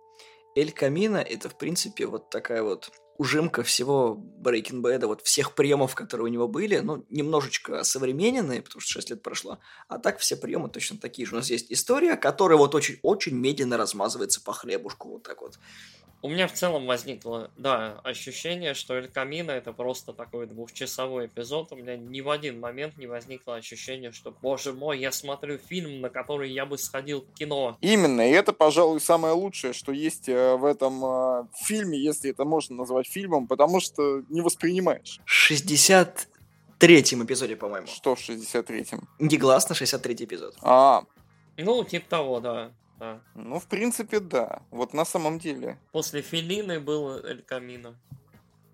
Эль 0.54 0.72
Камина 0.72 1.16
это, 1.16 1.48
в 1.48 1.56
принципе, 1.56 2.06
вот 2.06 2.30
такая 2.30 2.62
вот 2.62 2.92
ужимка 3.18 3.62
всего 3.62 4.18
Breaking 4.42 4.80
Bad, 4.82 5.06
вот 5.06 5.22
всех 5.22 5.54
приемов, 5.54 5.94
которые 5.94 6.26
у 6.26 6.28
него 6.28 6.48
были, 6.48 6.78
ну, 6.78 7.04
немножечко 7.08 7.84
современные, 7.84 8.62
потому 8.62 8.80
что 8.80 8.92
6 8.92 9.10
лет 9.10 9.22
прошло, 9.22 9.58
а 9.88 9.98
так 9.98 10.18
все 10.18 10.36
приемы 10.36 10.68
точно 10.68 10.98
такие 10.98 11.26
же. 11.26 11.34
У 11.34 11.38
нас 11.38 11.50
есть 11.50 11.70
история, 11.70 12.16
которая 12.16 12.58
вот 12.58 12.74
очень-очень 12.74 13.34
медленно 13.34 13.76
размазывается 13.76 14.42
по 14.42 14.52
хлебушку, 14.52 15.10
вот 15.10 15.22
так 15.22 15.40
вот. 15.40 15.58
У 16.24 16.28
меня 16.28 16.46
в 16.46 16.52
целом 16.52 16.86
возникло, 16.86 17.50
да, 17.56 18.00
ощущение, 18.04 18.74
что 18.74 18.94
Эль 18.94 19.08
Камино 19.08 19.50
это 19.50 19.72
просто 19.72 20.12
такой 20.12 20.46
двухчасовой 20.46 21.26
эпизод. 21.26 21.72
У 21.72 21.76
меня 21.76 21.96
ни 21.96 22.20
в 22.20 22.30
один 22.30 22.60
момент 22.60 22.96
не 22.96 23.08
возникло 23.08 23.56
ощущение, 23.56 24.12
что, 24.12 24.30
боже 24.30 24.72
мой, 24.72 25.00
я 25.00 25.10
смотрю 25.10 25.58
фильм, 25.58 26.00
на 26.00 26.10
который 26.10 26.52
я 26.52 26.64
бы 26.64 26.78
сходил 26.78 27.22
в 27.22 27.34
кино. 27.36 27.76
Именно, 27.80 28.30
и 28.30 28.32
это, 28.32 28.52
пожалуй, 28.52 29.00
самое 29.00 29.34
лучшее, 29.34 29.72
что 29.72 29.90
есть 29.90 30.28
э, 30.28 30.54
в 30.54 30.64
этом 30.64 31.04
э, 31.04 31.44
фильме, 31.56 31.98
если 31.98 32.30
это 32.30 32.44
можно 32.44 32.76
назвать 32.76 33.08
фильмом, 33.08 33.48
потому 33.48 33.80
что 33.80 34.22
не 34.28 34.42
воспринимаешь. 34.42 35.18
60 35.24 36.28
третьем 36.78 37.24
эпизоде, 37.24 37.56
по-моему. 37.56 37.88
Что 37.88 38.14
в 38.14 38.20
63-м? 38.20 39.08
Негласно 39.18 39.74
63-й 39.74 40.24
эпизод. 40.24 40.54
А, 40.62 41.02
Ну, 41.56 41.82
типа 41.82 42.08
того, 42.08 42.40
да. 42.40 42.70
Да. 43.02 43.20
ну, 43.34 43.58
в 43.58 43.66
принципе, 43.66 44.20
да. 44.20 44.62
Вот 44.70 44.94
на 44.94 45.04
самом 45.04 45.40
деле. 45.40 45.76
После 45.90 46.22
Филины 46.22 46.78
был 46.78 47.16
Эль 47.24 47.42
Камино. 47.42 47.98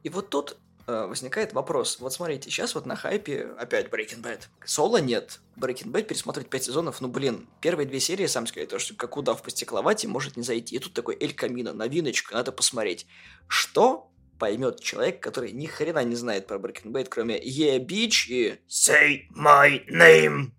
И 0.02 0.10
вот 0.10 0.28
тут 0.28 0.58
э, 0.86 1.06
возникает 1.06 1.54
вопрос. 1.54 1.98
Вот 1.98 2.12
смотрите, 2.12 2.50
сейчас 2.50 2.74
вот 2.74 2.84
на 2.84 2.94
хайпе 2.94 3.48
опять 3.58 3.86
Breaking 3.86 4.22
Bad. 4.22 4.42
Соло 4.66 4.98
нет. 4.98 5.40
Breaking 5.56 5.90
Bad 5.90 6.02
пересмотреть 6.02 6.50
5 6.50 6.64
сезонов, 6.64 7.00
ну 7.00 7.08
блин, 7.08 7.48
первые 7.62 7.86
две 7.86 8.00
серии, 8.00 8.26
сам 8.26 8.46
сказать, 8.46 8.68
то, 8.68 8.78
что 8.78 8.94
как 8.94 9.16
удав 9.16 9.42
по 9.42 9.50
стекловате 9.50 10.08
может 10.08 10.36
не 10.36 10.42
зайти. 10.42 10.76
И 10.76 10.78
тут 10.78 10.92
такой 10.92 11.16
Эль 11.18 11.34
Камино, 11.34 11.72
новиночка, 11.72 12.34
надо 12.34 12.52
посмотреть. 12.52 13.06
Что 13.46 14.10
поймет 14.38 14.80
человек, 14.80 15.20
который 15.20 15.52
ни 15.52 15.66
хрена 15.66 16.04
не 16.04 16.16
знает 16.16 16.46
про 16.46 16.58
Breaking 16.58 16.92
Bad, 16.92 17.06
кроме 17.08 17.38
Yeah, 17.38 17.78
bitch 17.78 18.28
и 18.28 18.60
Say 18.68 19.22
my 19.34 19.86
name. 19.88 20.50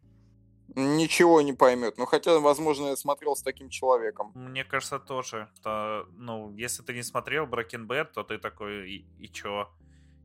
Ничего 0.80 1.42
не 1.42 1.54
поймет. 1.54 1.98
Ну, 1.98 2.06
хотя, 2.06 2.40
возможно, 2.40 2.88
я 2.88 2.96
смотрел 2.96 3.36
с 3.36 3.42
таким 3.42 3.70
человеком. 3.70 4.32
Мне 4.36 4.64
кажется, 4.64 5.00
тоже, 5.00 5.50
что, 5.56 6.08
ну, 6.18 6.54
если 6.56 6.84
ты 6.84 6.94
не 6.94 7.04
смотрел 7.04 7.46
Bad, 7.46 8.14
то 8.14 8.24
ты 8.24 8.38
такой, 8.38 8.90
и, 8.90 9.06
и 9.20 9.28
чё? 9.28 9.70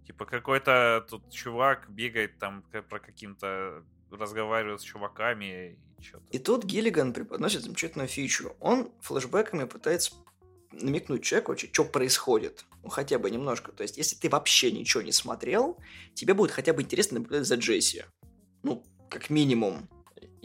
Типа, 0.07 0.27
какой-то 0.27 1.07
тут 1.09 1.31
чувак 1.31 1.91
бегает 1.91 2.39
там 2.39 2.63
про 2.89 2.99
каким-то, 3.01 3.83
разговаривает 4.11 4.81
с 4.81 4.85
чуваками 4.85 5.79
и 5.99 6.03
что-то. 6.03 6.25
И 6.31 6.39
тут 6.39 6.65
Гиллиган 6.65 7.13
преподносит 7.13 7.63
замечательную 7.63 8.09
фичу. 8.09 8.55
Он 8.61 8.93
флешбеками 9.01 9.65
пытается 9.65 10.13
намекнуть 10.73 11.23
человеку, 11.23 11.57
что 11.57 11.85
происходит. 11.85 12.67
Ну, 12.83 12.91
хотя 12.91 13.19
бы 13.19 13.31
немножко. 13.31 13.73
То 13.73 13.83
есть, 13.83 13.97
если 13.97 14.17
ты 14.17 14.29
вообще 14.29 14.71
ничего 14.71 15.03
не 15.03 15.13
смотрел, 15.13 15.79
тебе 16.15 16.35
будет 16.35 16.51
хотя 16.51 16.73
бы 16.73 16.83
интересно 16.83 17.19
наблюдать 17.19 17.47
за 17.47 17.57
Джесси. 17.57 18.05
Ну, 18.63 18.85
как 19.09 19.31
минимум. 19.31 19.89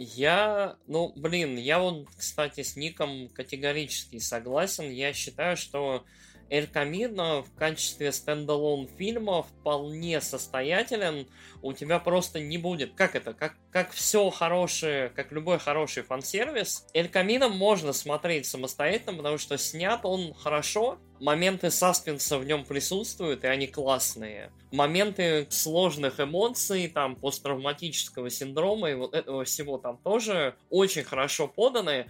Я, 0.01 0.77
ну, 0.87 1.11
блин, 1.17 1.57
я 1.57 1.77
вот, 1.77 2.07
кстати, 2.17 2.63
с 2.63 2.77
Ником 2.77 3.27
категорически 3.27 4.19
согласен. 4.19 4.89
Я 4.89 5.11
считаю, 5.11 5.57
что 5.57 6.05
Эль 6.49 6.67
Камино 6.67 7.43
в 7.43 7.53
качестве 7.55 8.11
standalone 8.11 8.87
фильма 8.97 9.43
вполне 9.43 10.19
состоятелен. 10.21 11.27
У 11.61 11.73
тебя 11.73 11.99
просто 11.99 12.39
не 12.39 12.57
будет... 12.57 12.93
Как 12.93 13.15
это? 13.15 13.33
Как, 13.33 13.55
как 13.71 13.91
все 13.91 14.29
хорошее, 14.29 15.09
как 15.09 15.31
любой 15.31 15.59
хороший 15.59 16.03
фан-сервис, 16.03 16.87
Эль 16.93 17.09
Камино 17.09 17.49
можно 17.49 17.93
смотреть 17.93 18.45
самостоятельно, 18.45 19.17
потому 19.17 19.37
что 19.37 19.57
снят 19.57 20.01
он 20.03 20.33
хорошо, 20.33 20.97
моменты 21.19 21.69
саспенса 21.69 22.37
в 22.37 22.45
нем 22.45 22.65
присутствуют, 22.65 23.43
и 23.43 23.47
они 23.47 23.67
классные. 23.67 24.51
Моменты 24.71 25.47
сложных 25.49 26.19
эмоций, 26.19 26.87
там, 26.87 27.15
посттравматического 27.15 28.29
синдрома 28.29 28.91
и 28.91 28.95
вот 28.95 29.13
этого 29.13 29.43
всего 29.43 29.77
там 29.77 29.97
тоже 29.97 30.55
очень 30.69 31.03
хорошо 31.03 31.47
поданы. 31.47 32.07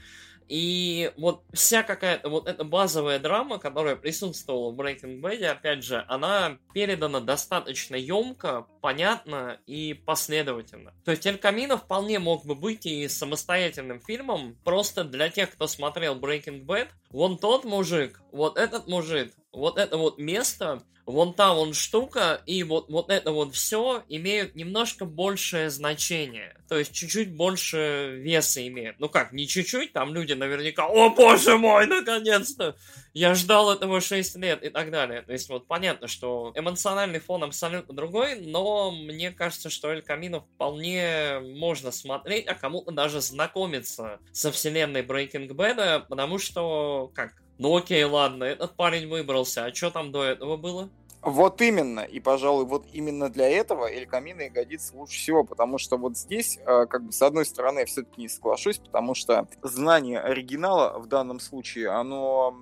И 0.49 1.11
вот 1.15 1.43
вся 1.53 1.83
какая-то 1.83 2.27
вот 2.27 2.47
эта 2.47 2.63
базовая 2.63 3.19
драма, 3.19 3.59
которая 3.59 3.95
присутствовала 3.95 4.71
в 4.71 4.81
Breaking 4.81 5.21
Bad, 5.21 5.45
опять 5.45 5.83
же, 5.83 6.03
она 6.07 6.57
передана 6.73 7.19
достаточно 7.19 7.95
емко, 7.95 8.65
понятно 8.81 9.59
и 9.65 9.93
последовательно. 9.93 10.93
То 11.05 11.11
есть 11.11 11.25
Эль 11.25 11.37
Камино 11.37 11.77
вполне 11.77 12.19
мог 12.19 12.45
бы 12.45 12.55
быть 12.55 12.85
и 12.85 13.07
самостоятельным 13.07 13.99
фильмом, 13.99 14.57
просто 14.63 15.03
для 15.03 15.29
тех, 15.29 15.51
кто 15.51 15.67
смотрел 15.67 16.15
Breaking 16.17 16.65
Bad, 16.65 16.89
вон 17.09 17.37
тот 17.37 17.65
мужик, 17.65 18.21
вот 18.31 18.57
этот 18.57 18.87
мужик, 18.87 19.33
вот 19.51 19.77
это 19.77 19.97
вот 19.97 20.17
место, 20.17 20.83
вон 21.09 21.33
та 21.33 21.53
вон 21.53 21.73
штука 21.73 22.41
и 22.45 22.63
вот, 22.63 22.89
вот 22.89 23.09
это 23.09 23.31
вот 23.31 23.55
все 23.55 24.03
имеют 24.09 24.55
немножко 24.55 25.05
большее 25.05 25.71
значение. 25.71 26.55
То 26.67 26.77
есть 26.77 26.93
чуть-чуть 26.93 27.35
больше 27.35 28.19
веса 28.21 28.65
имеют. 28.67 28.99
Ну 28.99 29.09
как, 29.09 29.33
не 29.33 29.47
чуть-чуть, 29.47 29.91
там 29.91 30.13
люди 30.13 30.33
наверняка, 30.33 30.85
о 30.87 31.09
боже 31.09 31.57
мой, 31.57 31.87
наконец-то! 31.87 32.75
Я 33.19 33.33
ждал 33.33 33.69
этого 33.69 33.99
6 33.99 34.37
лет 34.37 34.63
и 34.63 34.69
так 34.69 34.91
далее. 34.91 35.21
То 35.23 35.33
есть 35.33 35.49
вот 35.49 35.67
понятно, 35.67 36.07
что 36.07 36.53
эмоциональный 36.55 37.19
фон 37.19 37.43
абсолютно 37.43 37.93
другой, 37.93 38.39
но 38.39 38.91
мне 38.91 39.29
кажется, 39.31 39.69
что 39.69 39.91
Эль 39.91 40.01
Камино 40.01 40.39
вполне 40.39 41.41
можно 41.41 41.91
смотреть, 41.91 42.47
а 42.47 42.55
кому-то 42.55 42.91
даже 42.91 43.19
знакомиться 43.19 44.21
со 44.31 44.53
вселенной 44.53 45.01
Breaking 45.01 45.49
Bad, 45.49 46.05
потому 46.07 46.39
что, 46.39 47.11
как, 47.13 47.33
ну 47.57 47.75
окей, 47.75 48.05
ладно, 48.05 48.45
этот 48.45 48.77
парень 48.77 49.09
выбрался, 49.09 49.65
а 49.65 49.75
что 49.75 49.91
там 49.91 50.13
до 50.13 50.23
этого 50.23 50.55
было? 50.55 50.89
Вот 51.21 51.61
именно, 51.61 51.99
и, 51.99 52.21
пожалуй, 52.21 52.63
вот 52.63 52.85
именно 52.93 53.29
для 53.29 53.49
этого 53.49 53.91
Эль 53.91 54.07
Камино 54.07 54.43
и 54.43 54.49
годится 54.49 54.95
лучше 54.95 55.17
всего, 55.17 55.43
потому 55.43 55.77
что 55.77 55.97
вот 55.97 56.17
здесь, 56.17 56.57
э, 56.65 56.85
как 56.85 57.03
бы, 57.03 57.11
с 57.11 57.21
одной 57.21 57.45
стороны, 57.45 57.79
я 57.79 57.85
все-таки 57.85 58.21
не 58.21 58.29
соглашусь, 58.29 58.77
потому 58.77 59.13
что 59.13 59.45
знание 59.61 60.21
оригинала 60.21 60.97
в 60.97 61.07
данном 61.07 61.41
случае, 61.41 61.89
оно 61.89 62.55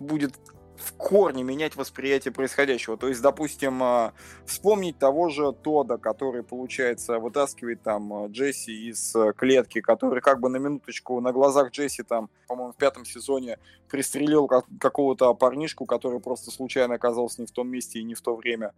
будет 0.00 0.32
в 0.80 0.96
корне 0.96 1.42
менять 1.42 1.76
восприятие 1.76 2.32
происходящего. 2.32 2.96
То 2.96 3.08
есть, 3.08 3.20
допустим, 3.20 3.82
э, 3.82 4.12
вспомнить 4.46 4.98
того 4.98 5.28
же 5.28 5.52
Тода, 5.52 5.98
который, 5.98 6.42
получается, 6.42 7.18
вытаскивает 7.18 7.82
там 7.82 8.24
э, 8.24 8.28
Джесси 8.28 8.88
из 8.88 9.14
э, 9.14 9.32
клетки, 9.36 9.80
который 9.80 10.22
как 10.22 10.40
бы 10.40 10.48
на 10.48 10.56
минуточку 10.56 11.20
на 11.20 11.32
глазах 11.32 11.70
Джесси 11.70 12.02
там, 12.02 12.30
по-моему, 12.48 12.72
в 12.72 12.76
пятом 12.76 13.04
сезоне 13.04 13.58
пристрелил 13.88 14.46
как- 14.46 14.66
какого-то 14.80 15.34
парнишку, 15.34 15.84
который 15.84 16.20
просто 16.20 16.50
случайно 16.50 16.94
оказался 16.94 17.42
не 17.42 17.46
в 17.46 17.52
том 17.52 17.68
месте 17.68 17.98
и 17.98 18.04
не 18.04 18.14
в 18.14 18.22
то 18.22 18.34
время, 18.34 18.72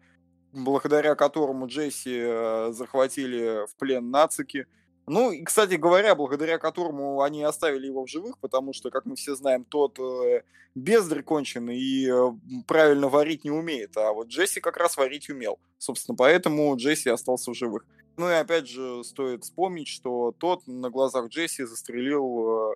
благодаря 0.53 1.15
которому 1.15 1.69
Джесси 1.69 2.73
захватили 2.73 3.67
в 3.67 3.77
плен 3.77 4.11
нацики. 4.11 4.67
Ну, 5.07 5.33
и, 5.33 5.43
кстати 5.43 5.75
говоря, 5.75 6.15
благодаря 6.15 6.59
которому 6.59 7.23
они 7.23 7.43
оставили 7.43 7.87
его 7.87 8.05
в 8.05 8.09
живых, 8.09 8.39
потому 8.39 8.73
что, 8.73 8.91
как 8.91 9.05
мы 9.05 9.17
все 9.17 9.35
знаем, 9.35 9.65
тот 9.65 9.99
э, 9.99 10.43
бездарь 10.75 11.23
конченый 11.23 11.79
и 11.79 12.09
э, 12.09 12.33
правильно 12.67 13.09
варить 13.09 13.45
не 13.45 13.51
умеет, 13.51 13.97
а 13.97 14.13
вот 14.13 14.29
Джесси 14.29 14.61
как 14.61 14.77
раз 14.77 14.97
варить 14.97 15.29
умел. 15.29 15.59
Собственно, 15.79 16.17
поэтому 16.17 16.75
Джесси 16.77 17.11
остался 17.11 17.51
в 17.51 17.55
живых. 17.55 17.85
Ну 18.17 18.29
и 18.29 18.35
опять 18.35 18.69
же, 18.69 19.03
стоит 19.05 19.45
вспомнить, 19.45 19.89
что 19.89 20.35
тот 20.39 20.67
на 20.67 20.91
глазах 20.91 21.29
Джесси 21.29 21.65
застрелил 21.65 22.73
э, 22.73 22.75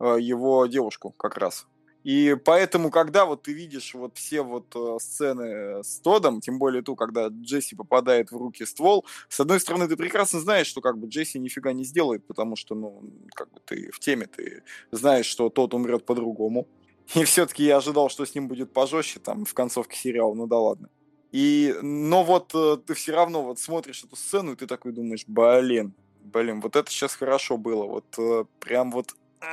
э, 0.00 0.16
его 0.20 0.66
девушку 0.66 1.10
как 1.10 1.38
раз. 1.38 1.66
И 2.04 2.36
поэтому, 2.44 2.90
когда 2.90 3.24
вот 3.24 3.42
ты 3.42 3.52
видишь 3.52 3.94
вот 3.94 4.16
все 4.16 4.42
вот 4.42 4.66
э, 4.74 4.96
сцены 5.00 5.84
с 5.84 6.00
Тодом, 6.00 6.40
тем 6.40 6.58
более 6.58 6.82
ту, 6.82 6.96
когда 6.96 7.28
Джесси 7.28 7.76
попадает 7.76 8.32
в 8.32 8.36
руки 8.36 8.64
ствол, 8.64 9.06
с 9.28 9.38
одной 9.38 9.60
стороны, 9.60 9.86
ты 9.86 9.96
прекрасно 9.96 10.40
знаешь, 10.40 10.66
что 10.66 10.80
как 10.80 10.98
бы 10.98 11.06
Джесси 11.06 11.38
нифига 11.38 11.72
не 11.72 11.84
сделает, 11.84 12.26
потому 12.26 12.56
что, 12.56 12.74
ну, 12.74 13.02
как 13.34 13.50
бы 13.52 13.60
ты 13.64 13.90
в 13.92 14.00
теме, 14.00 14.26
ты 14.26 14.62
знаешь, 14.90 15.26
что 15.26 15.48
тот 15.48 15.74
умрет 15.74 16.04
по-другому. 16.04 16.66
И 17.14 17.24
все-таки 17.24 17.64
я 17.64 17.76
ожидал, 17.76 18.08
что 18.08 18.24
с 18.24 18.34
ним 18.34 18.48
будет 18.48 18.72
пожестче 18.72 19.20
там 19.20 19.44
в 19.44 19.54
концовке 19.54 19.96
сериала, 19.96 20.34
ну 20.34 20.46
да 20.46 20.58
ладно. 20.58 20.88
И, 21.30 21.74
но 21.82 22.24
вот 22.24 22.50
э, 22.54 22.78
ты 22.86 22.94
все 22.94 23.12
равно 23.12 23.42
вот 23.42 23.58
смотришь 23.58 24.04
эту 24.04 24.16
сцену, 24.16 24.52
и 24.52 24.56
ты 24.56 24.66
такой 24.66 24.92
думаешь, 24.92 25.24
блин, 25.26 25.94
блин, 26.20 26.60
вот 26.60 26.76
это 26.76 26.90
сейчас 26.90 27.14
хорошо 27.14 27.56
было, 27.56 27.84
вот 27.84 28.04
э, 28.18 28.44
прям 28.60 28.90
вот 28.90 29.14
э, 29.40 29.44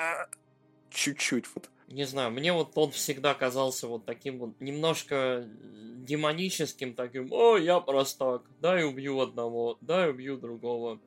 чуть-чуть 0.90 1.46
вот. 1.56 1.70
Не 1.89 2.04
знаю, 2.04 2.30
мне 2.30 2.54
вот 2.54 2.73
тот 2.73 2.93
всегда 2.93 3.34
казался 3.34 3.88
вот 3.88 4.06
таким 4.06 4.38
вот 4.38 4.52
немножко 4.60 5.43
демоническим, 6.06 6.93
таким, 6.93 7.34
о, 7.34 7.58
я 7.58 7.80
простак, 7.80 8.43
дай 8.62 8.84
убью 8.84 9.19
одного, 9.19 9.78
дай 9.82 10.12
убью 10.12 10.38
другого, 10.38 10.99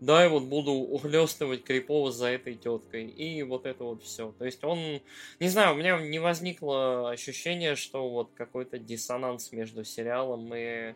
дай 0.00 0.28
вот 0.28 0.44
буду 0.44 0.72
ухлестывать 0.72 1.64
крипов 1.64 2.12
за 2.12 2.28
этой 2.28 2.56
теткой, 2.56 3.06
и 3.06 3.42
вот 3.42 3.64
это 3.64 3.84
вот 3.84 4.02
все. 4.02 4.32
То 4.38 4.44
есть 4.44 4.62
он, 4.64 5.00
не 5.40 5.48
знаю, 5.48 5.74
у 5.74 5.78
меня 5.78 5.98
не 5.98 6.18
возникло 6.18 7.10
ощущение, 7.10 7.74
что 7.74 8.08
вот 8.08 8.30
какой-то 8.34 8.78
диссонанс 8.78 9.50
между 9.52 9.82
сериалом 9.82 10.52
и 10.54 10.94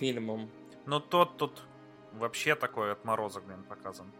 фильмом. 0.00 0.50
Ну, 0.84 0.98
тот 0.98 1.36
тут 1.36 1.62
вообще 2.12 2.56
такой 2.56 2.90
отморозок, 2.90 3.44
блин, 3.46 3.62
показан. 3.68 4.10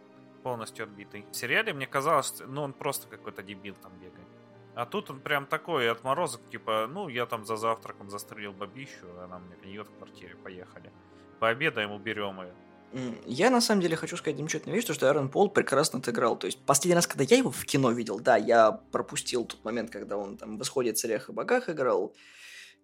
Полностью 0.48 0.84
отбитый. 0.84 1.26
В 1.30 1.36
сериале 1.36 1.74
мне 1.74 1.86
казалось, 1.86 2.32
ну, 2.46 2.62
он 2.62 2.72
просто 2.72 3.06
какой-то 3.06 3.42
дебил 3.42 3.74
там 3.82 3.92
бегает. 4.00 4.26
А 4.74 4.86
тут 4.86 5.10
он 5.10 5.20
прям 5.20 5.44
такой 5.44 5.90
отморозок, 5.90 6.40
типа, 6.50 6.88
ну, 6.90 7.08
я 7.08 7.26
там 7.26 7.44
за 7.44 7.56
завтраком 7.56 8.08
застрелил 8.08 8.54
бабищу, 8.54 9.04
она 9.22 9.40
мне 9.40 9.56
гниет 9.62 9.86
в 9.88 9.98
квартире, 9.98 10.36
поехали. 10.36 10.90
Пообедаем, 11.38 11.92
уберем 11.92 12.40
ее. 12.40 12.54
Я 13.26 13.50
на 13.50 13.60
самом 13.60 13.82
деле 13.82 13.94
хочу 13.96 14.16
сказать 14.16 14.38
замечательную 14.38 14.76
вещь, 14.76 14.86
то, 14.86 14.94
что 14.94 15.06
Аарон 15.08 15.28
Пол 15.28 15.50
прекрасно 15.50 15.98
отыграл. 15.98 16.38
То 16.38 16.46
есть 16.46 16.58
последний 16.64 16.94
раз, 16.94 17.06
когда 17.06 17.24
я 17.24 17.36
его 17.36 17.50
в 17.50 17.66
кино 17.66 17.90
видел, 17.90 18.18
да, 18.18 18.38
я 18.38 18.72
пропустил 18.72 19.44
тот 19.44 19.62
момент, 19.64 19.90
когда 19.90 20.16
он 20.16 20.38
там 20.38 20.56
в 20.56 20.62
«Исходе 20.62 20.94
царях 20.94 21.28
и 21.28 21.32
богах» 21.32 21.68
играл, 21.68 22.14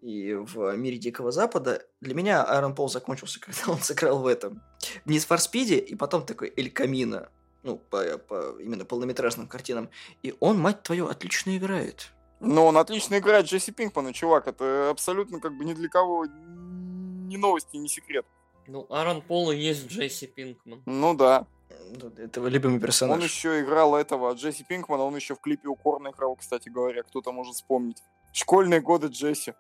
и 0.03 0.35
в 0.35 0.77
«Мире 0.77 0.99
Дикого 0.99 1.33
Запада». 1.33 1.83
Для 2.03 2.15
меня 2.15 2.45
Аарон 2.45 2.75
Пол 2.75 2.91
закончился, 2.91 3.41
когда 3.41 3.73
он 3.73 3.79
сыграл 3.79 4.19
в 4.19 4.27
этом. 4.27 4.61
В 5.07 5.09
«Need 5.09 5.27
for 5.27 5.39
Speed», 5.39 5.79
и 5.79 5.95
потом 5.95 6.27
такой 6.27 6.53
«Эль 6.59 6.71
Камино», 6.71 7.31
ну, 7.65 7.79
по, 7.79 8.19
по 8.19 8.61
именно 8.61 8.85
полнометражным 8.85 9.49
картинам. 9.49 9.89
И 10.23 10.35
он, 10.39 10.59
мать 10.61 10.83
твою, 10.83 11.09
отлично 11.09 11.57
играет. 11.57 12.13
Но 12.41 12.67
он 12.67 12.77
отлично 12.77 13.19
играет 13.19 13.47
Джесси 13.47 13.73
Пинкмана, 13.73 14.13
чувак, 14.13 14.47
это 14.47 14.91
абсолютно 14.91 15.41
как 15.41 15.57
бы 15.57 15.65
ни 15.65 15.73
для 15.73 15.89
кого 15.89 16.27
не 16.27 17.37
новости, 17.39 17.77
не 17.77 17.89
секрет. 17.89 18.27
Ну, 18.67 18.87
Аарон 18.91 19.23
Пол 19.23 19.51
и 19.51 19.57
есть 19.57 19.89
Джесси 19.89 20.27
Пинкман. 20.27 20.83
Ну 20.85 21.15
да. 21.15 21.47
Ну, 22.01 22.13
Это 22.19 22.41
его 22.41 22.49
любимый 22.49 22.81
персонаж. 22.81 23.19
Он 23.19 23.25
еще 23.25 23.61
играл 23.61 23.97
этого 23.97 24.33
Джесси 24.35 24.65
Пинкмана, 24.65 25.05
он 25.05 25.17
еще 25.17 25.35
в 25.35 25.41
клипе 25.41 25.69
Укорно 25.69 26.09
играл, 26.09 26.37
кстати 26.37 26.69
говоря, 26.69 27.03
кто-то 27.03 27.33
может 27.33 27.55
вспомнить. 27.55 28.03
Школьные 28.33 28.81
годы 28.81 29.09
Джесси. 29.09 29.55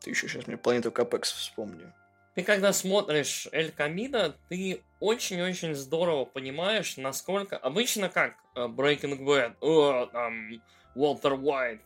Ты 0.00 0.10
еще 0.10 0.28
сейчас 0.28 0.46
мне 0.46 0.56
планету 0.56 0.90
Капекс 0.90 1.32
вспомни. 1.32 1.92
Ты 2.34 2.42
когда 2.42 2.72
смотришь 2.72 3.48
Эль 3.52 3.70
Камино, 3.70 4.34
ты 4.48 4.82
очень-очень 5.04 5.74
здорово 5.74 6.24
понимаешь, 6.24 6.96
насколько... 6.96 7.56
Обычно 7.56 8.08
как 8.08 8.36
э, 8.54 8.66
Breaking 8.66 9.18
Bad, 9.20 9.56
о, 9.60 10.06
там, 10.06 10.48
Уолтер 10.94 11.34
Уайт, 11.34 11.82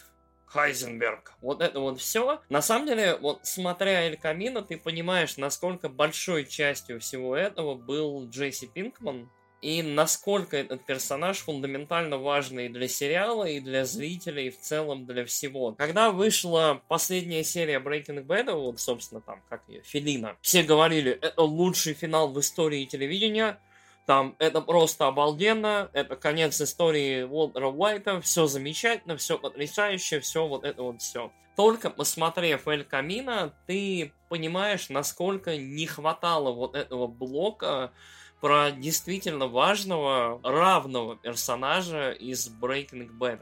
Хайзенберг, 0.46 1.34
вот 1.40 1.60
это 1.60 1.80
вот 1.80 2.00
все. 2.00 2.40
На 2.48 2.62
самом 2.62 2.86
деле, 2.86 3.16
вот 3.16 3.44
смотря 3.44 4.02
Эль 4.02 4.16
Камино, 4.16 4.62
ты 4.62 4.78
понимаешь, 4.78 5.36
насколько 5.36 5.88
большой 5.88 6.46
частью 6.46 7.00
всего 7.00 7.36
этого 7.36 7.74
был 7.74 8.28
Джесси 8.28 8.66
Пинкман, 8.66 9.28
и 9.60 9.82
насколько 9.82 10.56
этот 10.56 10.84
персонаж 10.84 11.38
фундаментально 11.38 12.18
важный 12.18 12.68
для 12.68 12.88
сериала 12.88 13.44
и 13.44 13.60
для 13.60 13.84
зрителей, 13.84 14.48
и 14.48 14.50
в 14.50 14.58
целом 14.60 15.06
для 15.06 15.24
всего. 15.24 15.72
Когда 15.72 16.10
вышла 16.10 16.80
последняя 16.88 17.42
серия 17.44 17.80
Breaking 17.80 18.24
Bad, 18.24 18.52
вот, 18.54 18.80
собственно, 18.80 19.20
там, 19.20 19.42
как 19.48 19.62
ее, 19.68 19.82
Филина, 19.82 20.36
все 20.40 20.62
говорили, 20.62 21.12
это 21.12 21.42
лучший 21.42 21.94
финал 21.94 22.32
в 22.32 22.38
истории 22.38 22.84
телевидения, 22.84 23.58
там, 24.06 24.36
это 24.38 24.62
просто 24.62 25.06
обалденно, 25.06 25.90
это 25.92 26.16
конец 26.16 26.60
истории 26.60 27.24
Уолтера 27.24 27.66
Уайта, 27.68 28.22
все 28.22 28.46
замечательно, 28.46 29.18
все 29.18 29.38
потрясающе, 29.38 30.20
все 30.20 30.46
вот 30.46 30.64
это 30.64 30.82
вот 30.82 31.02
все. 31.02 31.30
Только 31.56 31.90
посмотрев 31.90 32.68
Эль 32.68 32.84
Камина, 32.84 33.52
ты 33.66 34.12
понимаешь, 34.28 34.88
насколько 34.88 35.56
не 35.56 35.86
хватало 35.86 36.52
вот 36.52 36.74
этого 36.74 37.06
блока, 37.06 37.92
про 38.40 38.70
действительно 38.70 39.46
важного, 39.46 40.40
равного 40.42 41.16
персонажа 41.16 42.12
из 42.12 42.48
Breaking 42.48 43.10
Bad. 43.18 43.40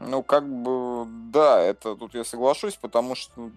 Ну, 0.00 0.22
как 0.22 0.48
бы, 0.48 1.06
да, 1.32 1.60
это 1.60 1.96
тут 1.96 2.14
я 2.14 2.24
соглашусь, 2.24 2.76
потому 2.76 3.14
что, 3.14 3.50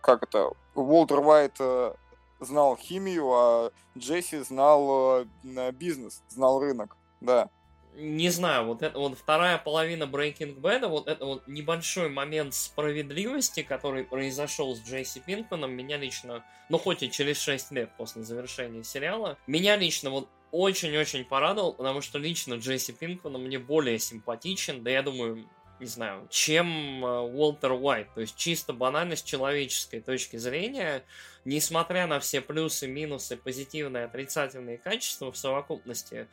как 0.00 0.24
это, 0.24 0.50
Уолтер 0.74 1.20
Уайт 1.20 1.54
э, 1.60 1.94
знал 2.40 2.76
химию, 2.76 3.30
а 3.32 3.70
Джесси 3.96 4.38
знал 4.38 5.24
э, 5.44 5.72
бизнес, 5.72 6.20
знал 6.28 6.60
рынок, 6.60 6.96
да 7.20 7.48
не 7.96 8.28
знаю, 8.30 8.66
вот 8.66 8.82
это 8.82 8.98
вот 8.98 9.16
вторая 9.16 9.58
половина 9.58 10.04
Breaking 10.04 10.60
Bad, 10.60 10.86
вот 10.88 11.08
это 11.08 11.24
вот 11.24 11.46
небольшой 11.46 12.08
момент 12.08 12.54
справедливости, 12.54 13.62
который 13.62 14.04
произошел 14.04 14.74
с 14.74 14.80
Джейси 14.82 15.20
Пинкманом, 15.24 15.72
меня 15.72 15.96
лично, 15.96 16.44
ну 16.68 16.78
хоть 16.78 17.02
и 17.02 17.10
через 17.10 17.40
6 17.40 17.72
лет 17.72 17.90
после 17.96 18.22
завершения 18.22 18.82
сериала, 18.82 19.38
меня 19.46 19.76
лично 19.76 20.10
вот 20.10 20.28
очень-очень 20.50 21.24
порадовал, 21.24 21.74
потому 21.74 22.00
что 22.00 22.18
лично 22.18 22.54
Джейси 22.54 22.92
Пинкман 22.92 23.34
мне 23.42 23.58
более 23.58 23.98
симпатичен, 23.98 24.82
да 24.82 24.90
я 24.90 25.02
думаю, 25.02 25.48
не 25.80 25.86
знаю, 25.86 26.26
чем 26.30 27.04
э, 27.04 27.20
Уолтер 27.20 27.72
Уайт. 27.72 28.12
То 28.14 28.20
есть 28.20 28.36
чисто 28.36 28.72
банально 28.72 29.16
с 29.16 29.22
человеческой 29.22 30.00
точки 30.00 30.36
зрения, 30.36 31.04
несмотря 31.44 32.06
на 32.06 32.20
все 32.20 32.40
плюсы, 32.40 32.86
минусы, 32.86 33.36
позитивные, 33.36 34.04
отрицательные 34.04 34.78
качества 34.78 35.32
в 35.32 35.36
совокупности, 35.36 36.28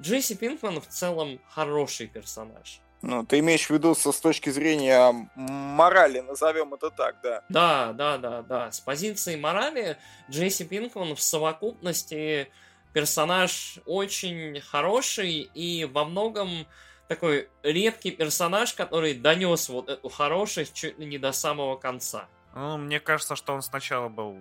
Джесси 0.00 0.34
Пинкман 0.34 0.80
в 0.80 0.86
целом 0.88 1.40
хороший 1.48 2.06
персонаж. 2.06 2.80
Ну, 3.02 3.24
ты 3.24 3.40
имеешь 3.40 3.66
в 3.66 3.70
виду 3.70 3.94
со, 3.94 4.12
с 4.12 4.20
точки 4.20 4.48
зрения 4.48 5.28
морали, 5.34 6.20
назовем 6.20 6.72
это 6.72 6.90
так, 6.90 7.16
да? 7.22 7.44
Да, 7.50 7.92
да, 7.92 8.16
да, 8.16 8.42
да. 8.42 8.72
С 8.72 8.80
позиции 8.80 9.36
морали 9.36 9.98
Джесси 10.30 10.64
Пинкман 10.64 11.14
в 11.14 11.20
совокупности 11.20 12.50
персонаж 12.94 13.78
очень 13.84 14.60
хороший 14.60 15.50
и 15.54 15.84
во 15.84 16.04
многом 16.06 16.66
такой 17.08 17.50
редкий 17.62 18.10
персонаж, 18.10 18.72
который 18.72 19.14
донес 19.14 19.68
вот 19.68 19.90
эту 19.90 20.08
хорошесть 20.08 20.74
чуть 20.74 20.98
ли 20.98 21.04
не 21.04 21.18
до 21.18 21.32
самого 21.32 21.76
конца. 21.76 22.26
Ну, 22.54 22.78
мне 22.78 23.00
кажется, 23.00 23.36
что 23.36 23.52
он 23.52 23.62
сначала 23.62 24.08
был 24.08 24.38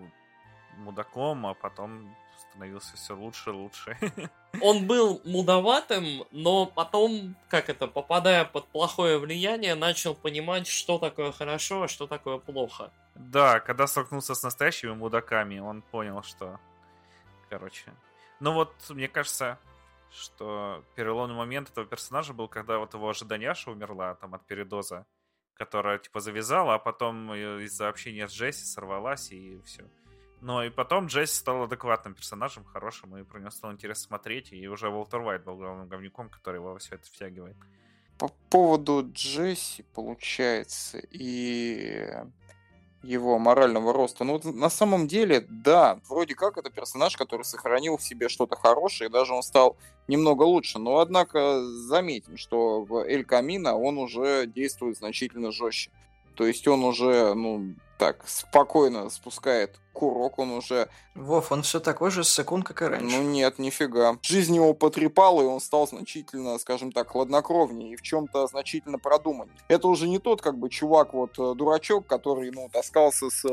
мудаком, 0.77 1.45
а 1.45 1.53
потом 1.53 2.15
становился 2.53 2.95
все 2.95 3.15
лучше 3.15 3.49
и 3.49 3.53
лучше. 3.53 3.97
Он 4.61 4.85
был 4.85 5.21
мудоватым, 5.25 6.25
но 6.31 6.67
потом, 6.67 7.35
как 7.49 7.69
это, 7.69 7.87
попадая 7.87 8.45
под 8.45 8.67
плохое 8.67 9.17
влияние, 9.17 9.75
начал 9.75 10.13
понимать, 10.13 10.67
что 10.67 10.99
такое 10.99 11.31
хорошо, 11.31 11.83
а 11.83 11.87
что 11.87 12.05
такое 12.05 12.37
плохо. 12.37 12.91
Да, 13.15 13.59
когда 13.59 13.87
столкнулся 13.87 14.35
с 14.35 14.43
настоящими 14.43 14.91
мудаками, 14.91 15.59
он 15.59 15.81
понял, 15.81 16.21
что... 16.23 16.59
Короче. 17.49 17.93
Ну 18.39 18.53
вот, 18.53 18.73
мне 18.89 19.07
кажется, 19.07 19.57
что 20.11 20.83
переломный 20.95 21.35
момент 21.35 21.69
этого 21.69 21.87
персонажа 21.87 22.33
был, 22.33 22.47
когда 22.47 22.77
вот 22.77 22.93
его 22.93 23.09
ожиданяша 23.09 23.71
умерла 23.71 24.15
там 24.15 24.35
от 24.35 24.45
передоза, 24.45 25.05
которая 25.55 25.97
типа 25.97 26.19
завязала, 26.19 26.75
а 26.75 26.79
потом 26.79 27.33
из-за 27.33 27.89
общения 27.89 28.27
с 28.27 28.31
Джесси 28.31 28.65
сорвалась 28.65 29.31
и 29.31 29.59
все. 29.65 29.85
Но 30.43 30.61
и 30.61 30.69
потом 30.69 31.05
Джесси 31.05 31.35
стал 31.35 31.63
адекватным 31.63 32.15
персонажем, 32.15 32.65
хорошим, 32.65 33.15
и 33.15 33.23
про 33.23 33.39
него 33.39 33.49
стало 33.49 33.71
интересно 33.71 34.07
смотреть, 34.07 34.51
и 34.51 34.67
уже 34.67 34.89
Уолтер 34.89 35.21
Уайт 35.21 35.45
был 35.45 35.55
главным 35.55 35.87
говнюком, 35.87 36.29
который 36.29 36.57
его 36.57 36.73
во 36.73 36.79
все 36.79 36.95
это 36.95 37.05
втягивает. 37.05 37.55
По 38.17 38.27
поводу 38.49 39.09
Джесси, 39.13 39.85
получается, 39.93 40.99
и 41.11 42.09
его 43.03 43.39
морального 43.39 43.93
роста. 43.93 44.25
Ну, 44.25 44.41
на 44.43 44.69
самом 44.69 45.07
деле, 45.07 45.45
да, 45.49 46.01
вроде 46.09 46.35
как 46.35 46.57
это 46.57 46.69
персонаж, 46.69 47.15
который 47.15 47.43
сохранил 47.43 47.95
в 47.95 48.03
себе 48.03 48.27
что-то 48.27 48.57
хорошее, 48.57 49.09
даже 49.09 49.33
он 49.33 49.43
стал 49.43 49.77
немного 50.09 50.43
лучше. 50.43 50.77
Но, 50.77 50.99
однако, 50.99 51.63
заметим, 51.63 52.35
что 52.35 52.81
в 52.83 53.05
Эль 53.05 53.23
Камино 53.23 53.77
он 53.77 53.97
уже 53.97 54.45
действует 54.45 54.97
значительно 54.97 55.53
жестче. 55.53 55.89
То 56.35 56.45
есть 56.45 56.67
он 56.67 56.83
уже, 56.83 57.33
ну, 57.33 57.75
так 57.97 58.27
спокойно 58.27 59.09
спускает 59.09 59.79
курок, 59.93 60.39
он 60.39 60.51
уже... 60.51 60.89
Вов, 61.15 61.51
он 61.51 61.61
все 61.61 61.79
такой 61.79 62.11
же 62.11 62.23
секунд, 62.23 62.65
как 62.65 62.81
и 62.81 62.85
раньше. 62.85 63.15
Ну 63.15 63.23
нет, 63.23 63.59
нифига. 63.59 64.17
Жизнь 64.23 64.55
его 64.55 64.73
потрепала, 64.73 65.41
и 65.41 65.45
он 65.45 65.61
стал 65.61 65.87
значительно, 65.87 66.57
скажем 66.57 66.91
так, 66.91 67.09
хладнокровнее 67.09 67.93
и 67.93 67.95
в 67.95 68.01
чем-то 68.01 68.47
значительно 68.47 68.97
продуманнее. 68.97 69.55
Это 69.67 69.87
уже 69.87 70.09
не 70.09 70.19
тот, 70.19 70.41
как 70.41 70.57
бы, 70.57 70.69
чувак, 70.69 71.13
вот, 71.13 71.37
э, 71.37 71.53
дурачок, 71.55 72.07
который, 72.07 72.51
ну, 72.51 72.69
таскался 72.73 73.29
с 73.29 73.45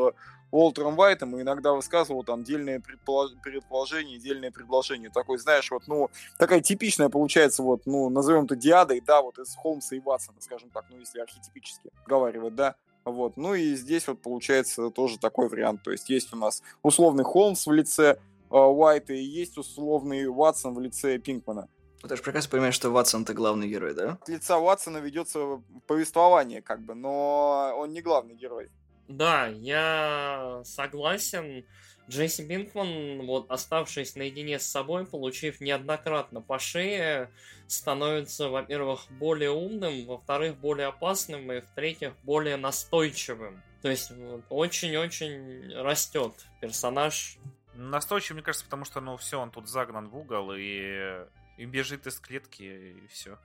Уолтером 0.51 0.99
Уайтом 0.99 1.37
и 1.37 1.43
иногда 1.43 1.73
высказывал 1.73 2.25
там 2.25 2.43
дельные 2.45 2.81
предположения, 2.81 4.19
дельные 4.19 4.51
предложения. 4.51 5.11
Такой, 5.11 5.39
знаешь, 5.39 5.71
вот, 5.71 5.85
ну, 5.87 6.11
такая 6.39 6.61
типичная 6.61 7.09
получается, 7.09 7.63
вот, 7.63 7.87
ну, 7.87 8.09
назовем 8.11 8.45
это 8.45 8.57
диадой, 8.57 9.01
да, 9.01 9.23
вот 9.23 9.39
из 9.39 9.55
Холмса 9.55 9.97
и 9.97 10.01
Ватсона, 10.01 10.41
скажем 10.41 10.71
так, 10.71 10.87
ну, 10.91 10.99
если 10.99 11.21
архетипически 11.21 11.91
говорить, 12.07 12.55
да. 12.55 12.75
Вот. 13.05 13.37
Ну 13.37 13.55
и 13.55 13.75
здесь 13.75 14.07
вот 14.09 14.21
получается 14.21 14.91
тоже 14.91 15.19
такой 15.19 15.49
вариант. 15.49 15.83
То 15.83 15.91
есть 15.91 16.11
есть 16.11 16.33
у 16.33 16.37
нас 16.37 16.63
условный 16.83 17.25
Холмс 17.25 17.67
в 17.67 17.73
лице 17.73 18.19
э, 18.51 18.55
Уайта 18.57 19.15
и 19.15 19.23
есть 19.23 19.57
условный 19.57 20.29
Ватсон 20.29 20.75
в 20.75 20.81
лице 20.81 21.19
Пинкмана. 21.19 21.69
Ну, 22.03 22.09
ты 22.09 22.17
же 22.17 22.23
прекрасно 22.23 22.51
понимаешь, 22.51 22.75
что 22.75 22.91
Ватсон 22.91 23.23
это 23.23 23.35
главный 23.35 23.69
герой, 23.69 23.95
да? 23.95 24.19
От 24.23 24.29
лица 24.29 24.59
Ватсона 24.59 24.99
ведется 24.99 25.63
повествование, 25.87 26.63
как 26.63 26.81
бы, 26.81 26.95
но 26.95 27.75
он 27.77 27.93
не 27.93 28.01
главный 28.01 28.35
герой. 28.35 28.71
Да, 29.11 29.49
я 29.49 30.63
согласен. 30.65 31.67
Джесси 32.09 32.45
Бинкман, 32.45 33.27
вот 33.27 33.51
оставшись 33.51 34.15
наедине 34.15 34.59
с 34.59 34.67
собой, 34.67 35.05
получив 35.05 35.61
неоднократно 35.61 36.41
по 36.41 36.59
шее, 36.59 37.31
становится, 37.67 38.49
во-первых, 38.49 39.07
более 39.11 39.51
умным, 39.51 40.07
во-вторых, 40.07 40.57
более 40.59 40.89
опасным, 40.89 41.51
и 41.53 41.61
в-третьих, 41.61 42.15
более 42.23 42.57
настойчивым. 42.57 43.63
То 43.83 43.91
есть 43.91 44.11
вот, 44.13 44.45
очень-очень 44.49 45.73
растет 45.75 46.33
персонаж. 46.61 47.39
Настойчив, 47.75 48.35
мне 48.35 48.43
кажется, 48.43 48.65
потому 48.65 48.85
что, 48.85 49.01
ну, 49.01 49.17
все, 49.17 49.41
он 49.41 49.51
тут 49.51 49.69
загнан 49.69 50.09
в 50.09 50.17
угол 50.17 50.53
и, 50.53 51.27
и 51.59 51.65
бежит 51.65 52.07
из 52.07 52.19
клетки, 52.21 52.63
и 52.63 53.07
все. 53.09 53.39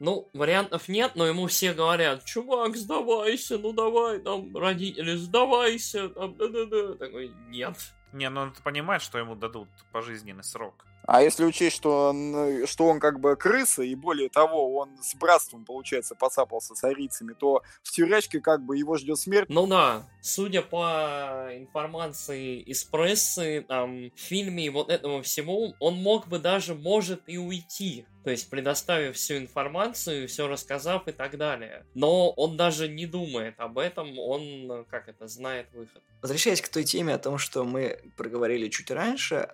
Ну, 0.00 0.28
вариантов 0.32 0.88
нет, 0.88 1.12
но 1.14 1.26
ему 1.26 1.46
все 1.46 1.72
говорят, 1.72 2.24
чувак, 2.24 2.76
сдавайся, 2.76 3.58
ну 3.58 3.72
давай, 3.72 4.18
там, 4.18 4.56
родители, 4.56 5.14
сдавайся, 5.16 6.08
там, 6.08 6.36
да-да-да. 6.36 6.94
Такой, 6.94 7.32
нет. 7.48 7.76
Не, 8.12 8.28
ну 8.28 8.42
он 8.42 8.54
понимает, 8.62 9.02
что 9.02 9.18
ему 9.18 9.34
дадут 9.34 9.68
пожизненный 9.92 10.44
срок. 10.44 10.84
А 11.06 11.22
если 11.22 11.44
учесть, 11.44 11.76
что 11.76 12.08
он, 12.10 12.66
что 12.66 12.86
он 12.86 13.00
как 13.00 13.20
бы 13.20 13.36
крыса, 13.36 13.82
и 13.82 13.94
более 13.94 14.28
того, 14.28 14.74
он 14.76 14.90
с 15.02 15.14
братством, 15.14 15.64
получается, 15.64 16.14
поцапался 16.14 16.74
с 16.74 16.84
арийцами, 16.84 17.34
то 17.34 17.62
в 17.82 17.90
тюрячке 17.90 18.40
как 18.40 18.62
бы 18.62 18.76
его 18.76 18.96
ждет 18.96 19.18
смерть. 19.18 19.48
Ну 19.48 19.66
да, 19.66 20.08
судя 20.22 20.62
по 20.62 21.48
информации 21.52 22.60
из 22.60 22.84
прессы, 22.84 23.64
там, 23.68 24.10
в 24.10 24.18
фильме 24.18 24.66
и 24.66 24.70
вот 24.70 24.90
этого 24.90 25.22
всего, 25.22 25.74
он 25.78 25.96
мог 25.96 26.26
бы 26.28 26.38
даже, 26.38 26.74
может, 26.74 27.22
и 27.26 27.38
уйти. 27.38 28.06
То 28.24 28.30
есть, 28.30 28.48
предоставив 28.48 29.16
всю 29.16 29.36
информацию, 29.36 30.26
все 30.28 30.48
рассказав 30.48 31.06
и 31.08 31.12
так 31.12 31.36
далее. 31.36 31.84
Но 31.94 32.30
он 32.30 32.56
даже 32.56 32.88
не 32.88 33.04
думает 33.04 33.60
об 33.60 33.78
этом, 33.78 34.18
он, 34.18 34.86
как 34.90 35.08
это, 35.08 35.28
знает 35.28 35.66
выход. 35.74 36.02
Возвращаясь 36.22 36.62
к 36.62 36.68
той 36.70 36.84
теме 36.84 37.12
о 37.12 37.18
том, 37.18 37.36
что 37.36 37.64
мы 37.64 38.00
проговорили 38.16 38.70
чуть 38.70 38.90
раньше, 38.90 39.50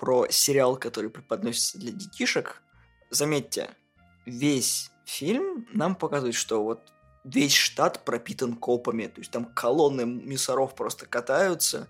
про 0.00 0.26
сериал, 0.30 0.78
который 0.78 1.10
преподносится 1.10 1.78
для 1.78 1.92
детишек, 1.92 2.62
заметьте, 3.10 3.68
весь 4.24 4.90
фильм 5.04 5.66
нам 5.74 5.94
показывает, 5.94 6.34
что 6.34 6.64
вот 6.64 6.80
весь 7.22 7.52
штат 7.52 8.02
пропитан 8.02 8.56
копами, 8.56 9.08
то 9.08 9.20
есть 9.20 9.30
там 9.30 9.44
колонны 9.44 10.06
мусоров 10.06 10.74
просто 10.74 11.04
катаются, 11.04 11.86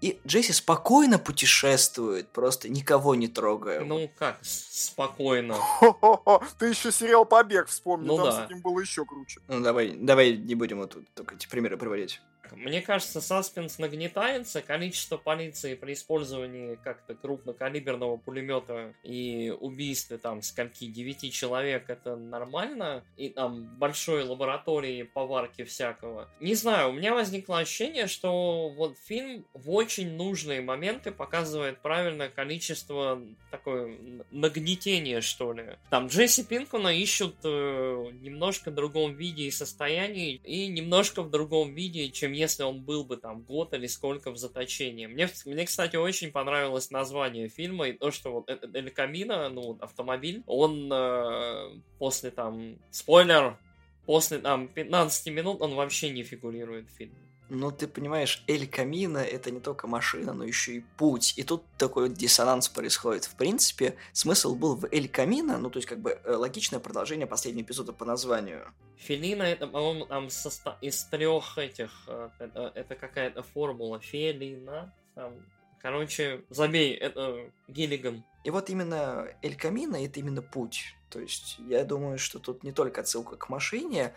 и 0.00 0.20
Джесси 0.24 0.52
спокойно 0.52 1.18
путешествует, 1.18 2.28
просто 2.28 2.68
никого 2.68 3.16
не 3.16 3.26
трогая. 3.26 3.80
Ну 3.80 4.08
как, 4.16 4.38
спокойно. 4.42 5.54
Хо-хо-хо, 5.54 6.44
Ты 6.60 6.66
еще 6.66 6.92
сериал 6.92 7.24
«Побег» 7.24 7.66
вспомни, 7.66 8.06
Ну 8.06 8.18
там 8.18 8.26
да. 8.26 8.32
с 8.32 8.44
этим 8.44 8.62
было 8.62 8.78
еще 8.78 9.04
круче. 9.04 9.40
Ну 9.48 9.60
давай, 9.60 9.96
давай 9.96 10.36
не 10.36 10.54
будем 10.54 10.78
вот 10.78 10.92
тут 10.92 11.12
только 11.14 11.34
эти 11.34 11.48
примеры 11.48 11.76
приводить. 11.76 12.20
Мне 12.56 12.82
кажется, 12.82 13.20
саспенс 13.20 13.78
нагнетается, 13.78 14.62
количество 14.62 15.16
полиции 15.16 15.74
при 15.74 15.92
использовании 15.92 16.76
как-то 16.76 17.14
крупнокалиберного 17.14 18.16
пулемета 18.16 18.94
и 19.02 19.54
убийстве 19.58 20.18
там 20.18 20.42
скольки, 20.42 20.86
девяти 20.86 21.30
человек, 21.30 21.88
это 21.88 22.16
нормально, 22.16 23.04
и 23.16 23.28
там 23.28 23.64
большой 23.78 24.24
лаборатории 24.24 25.02
поварки 25.02 25.64
всякого. 25.64 26.28
Не 26.40 26.54
знаю, 26.54 26.90
у 26.90 26.92
меня 26.92 27.14
возникло 27.14 27.58
ощущение, 27.58 28.06
что 28.06 28.68
вот 28.70 28.96
фильм 28.98 29.44
в 29.54 29.70
очень 29.70 30.16
нужные 30.16 30.60
моменты 30.60 31.10
показывает 31.10 31.80
правильное 31.80 32.28
количество 32.28 33.22
такое 33.50 33.98
нагнетения, 34.30 35.20
что 35.20 35.52
ли. 35.52 35.76
Там 35.90 36.06
Джесси 36.06 36.44
Пинкмана 36.44 36.88
ищут 36.88 37.36
э, 37.44 38.10
немножко 38.20 38.70
в 38.70 38.74
другом 38.74 39.14
виде 39.14 39.44
и 39.44 39.50
состоянии, 39.50 40.40
и 40.44 40.66
немножко 40.66 41.22
в 41.22 41.30
другом 41.30 41.74
виде, 41.74 42.10
чем 42.10 42.32
если 42.38 42.62
он 42.62 42.82
был 42.82 43.04
бы 43.04 43.16
там 43.16 43.42
год 43.42 43.74
или 43.74 43.86
сколько 43.86 44.30
в 44.30 44.36
заточении. 44.36 45.06
Мне, 45.06 45.28
мне 45.44 45.66
кстати, 45.66 45.96
очень 45.96 46.32
понравилось 46.32 46.90
название 46.90 47.48
фильма, 47.48 47.88
и 47.88 47.92
то, 47.92 48.10
что 48.10 48.32
вот 48.32 48.48
этот 48.48 48.74
Эль 48.74 48.90
Камино, 48.90 49.48
ну, 49.48 49.76
автомобиль, 49.80 50.42
он 50.46 50.90
э, 50.92 51.80
после 51.98 52.30
там, 52.30 52.78
спойлер, 52.90 53.58
после 54.06 54.38
там 54.38 54.68
15 54.68 55.26
минут 55.34 55.60
он 55.60 55.74
вообще 55.74 56.10
не 56.10 56.22
фигурирует 56.22 56.88
в 56.88 56.96
фильме. 56.96 57.27
Ну, 57.50 57.70
ты 57.70 57.88
понимаешь, 57.88 58.42
Эль 58.46 58.68
Камина— 58.68 59.18
это 59.18 59.50
не 59.50 59.60
только 59.60 59.86
машина, 59.86 60.34
но 60.34 60.44
еще 60.44 60.76
и 60.76 60.84
путь. 60.98 61.32
И 61.38 61.42
тут 61.42 61.64
такой 61.78 62.08
вот 62.08 62.16
диссонанс 62.16 62.68
происходит. 62.68 63.24
В 63.24 63.34
принципе, 63.36 63.96
смысл 64.12 64.54
был 64.54 64.76
в 64.76 64.86
Эль 64.92 65.08
Камина, 65.08 65.56
ну, 65.56 65.70
то 65.70 65.78
есть, 65.78 65.88
как 65.88 65.98
бы, 66.00 66.20
э, 66.22 66.34
логичное 66.34 66.78
продолжение 66.78 67.26
последнего 67.26 67.64
эпизода 67.64 67.94
по 67.94 68.04
названию. 68.04 68.70
Фелина 68.96 69.44
это, 69.44 69.66
по-моему, 69.66 70.04
там 70.04 70.26
состо- 70.26 70.76
из 70.82 71.04
трех 71.04 71.56
этих, 71.56 71.90
э, 72.06 72.28
это, 72.38 72.72
это 72.74 72.94
какая-то 72.96 73.42
формула. 73.42 73.98
Фелина, 73.98 74.92
там, 75.14 75.32
короче, 75.80 76.44
забей, 76.50 76.94
это 76.94 77.50
Гиллиган. 77.66 78.24
И 78.44 78.50
вот 78.50 78.68
именно 78.68 79.26
Эль 79.40 79.56
Камино— 79.56 79.96
это 80.04 80.20
именно 80.20 80.42
путь. 80.42 80.94
То 81.08 81.18
есть, 81.20 81.58
я 81.68 81.84
думаю, 81.84 82.18
что 82.18 82.38
тут 82.38 82.62
не 82.62 82.72
только 82.72 83.00
отсылка 83.00 83.36
к 83.36 83.48
машине, 83.48 84.12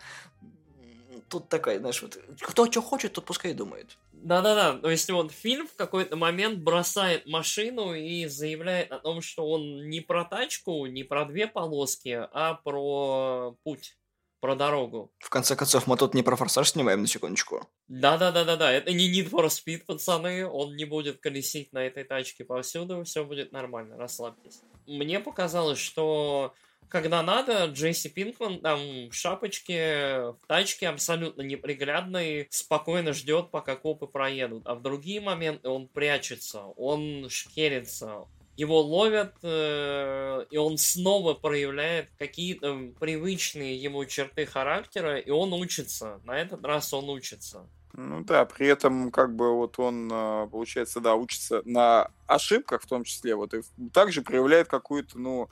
тут 1.32 1.48
такая, 1.48 1.78
знаешь, 1.78 2.02
вот, 2.02 2.18
кто 2.40 2.70
что 2.70 2.82
хочет, 2.82 3.14
тот 3.14 3.24
пускай 3.24 3.54
думает. 3.54 3.96
Да-да-да, 4.12 4.78
то 4.78 4.90
есть 4.90 5.10
вот 5.10 5.32
фильм 5.32 5.66
в 5.66 5.74
какой-то 5.74 6.14
момент 6.14 6.58
бросает 6.58 7.26
машину 7.26 7.94
и 7.94 8.26
заявляет 8.26 8.92
о 8.92 8.98
том, 8.98 9.22
что 9.22 9.48
он 9.48 9.88
не 9.88 10.00
про 10.00 10.24
тачку, 10.24 10.86
не 10.86 11.02
про 11.02 11.24
две 11.24 11.46
полоски, 11.46 12.28
а 12.32 12.54
про 12.62 13.56
путь, 13.64 13.96
про 14.40 14.54
дорогу. 14.54 15.10
В 15.18 15.30
конце 15.30 15.56
концов, 15.56 15.86
мы 15.86 15.96
тут 15.96 16.14
не 16.14 16.22
про 16.22 16.36
форсаж 16.36 16.68
снимаем, 16.68 17.00
на 17.00 17.06
секундочку. 17.06 17.66
Да-да-да-да-да, 17.88 18.70
это 18.70 18.92
не 18.92 19.10
Need 19.10 19.30
for 19.30 19.46
Speed, 19.46 19.86
пацаны, 19.86 20.46
он 20.46 20.76
не 20.76 20.84
будет 20.84 21.18
колесить 21.18 21.72
на 21.72 21.78
этой 21.78 22.04
тачке 22.04 22.44
повсюду, 22.44 23.02
все 23.04 23.24
будет 23.24 23.52
нормально, 23.52 23.96
расслабьтесь. 23.96 24.60
Мне 24.86 25.18
показалось, 25.18 25.78
что 25.78 26.52
когда 26.92 27.22
надо, 27.22 27.64
Джесси 27.64 28.10
Пинкман 28.10 28.60
там 28.60 29.08
в 29.08 29.14
шапочке, 29.14 30.34
в 30.42 30.46
тачке 30.46 30.88
абсолютно 30.88 31.40
неприглядной, 31.40 32.48
спокойно 32.50 33.14
ждет, 33.14 33.50
пока 33.50 33.76
копы 33.76 34.06
проедут. 34.06 34.66
А 34.66 34.74
в 34.74 34.82
другие 34.82 35.22
моменты 35.22 35.70
он 35.70 35.88
прячется, 35.88 36.60
он 36.76 37.30
шкерится, 37.30 38.26
его 38.58 38.82
ловят, 38.82 39.32
э, 39.42 40.44
и 40.50 40.58
он 40.58 40.76
снова 40.76 41.32
проявляет 41.32 42.10
какие-то 42.18 42.92
привычные 43.00 43.74
ему 43.74 44.04
черты 44.04 44.44
характера, 44.44 45.16
и 45.16 45.30
он 45.30 45.54
учится. 45.54 46.20
На 46.24 46.38
этот 46.38 46.62
раз 46.62 46.92
он 46.92 47.08
учится. 47.08 47.66
Ну 47.94 48.24
да, 48.24 48.44
при 48.44 48.66
этом 48.66 49.10
как 49.10 49.34
бы 49.34 49.54
вот 49.54 49.78
он, 49.78 50.08
а, 50.12 50.46
получается, 50.46 51.00
да, 51.00 51.14
учится 51.14 51.62
на 51.64 52.10
ошибках 52.26 52.82
в 52.82 52.86
том 52.86 53.04
числе, 53.04 53.34
вот 53.34 53.52
и 53.52 53.62
также 53.92 54.22
проявляет 54.22 54.68
какую-то, 54.68 55.18
ну, 55.18 55.50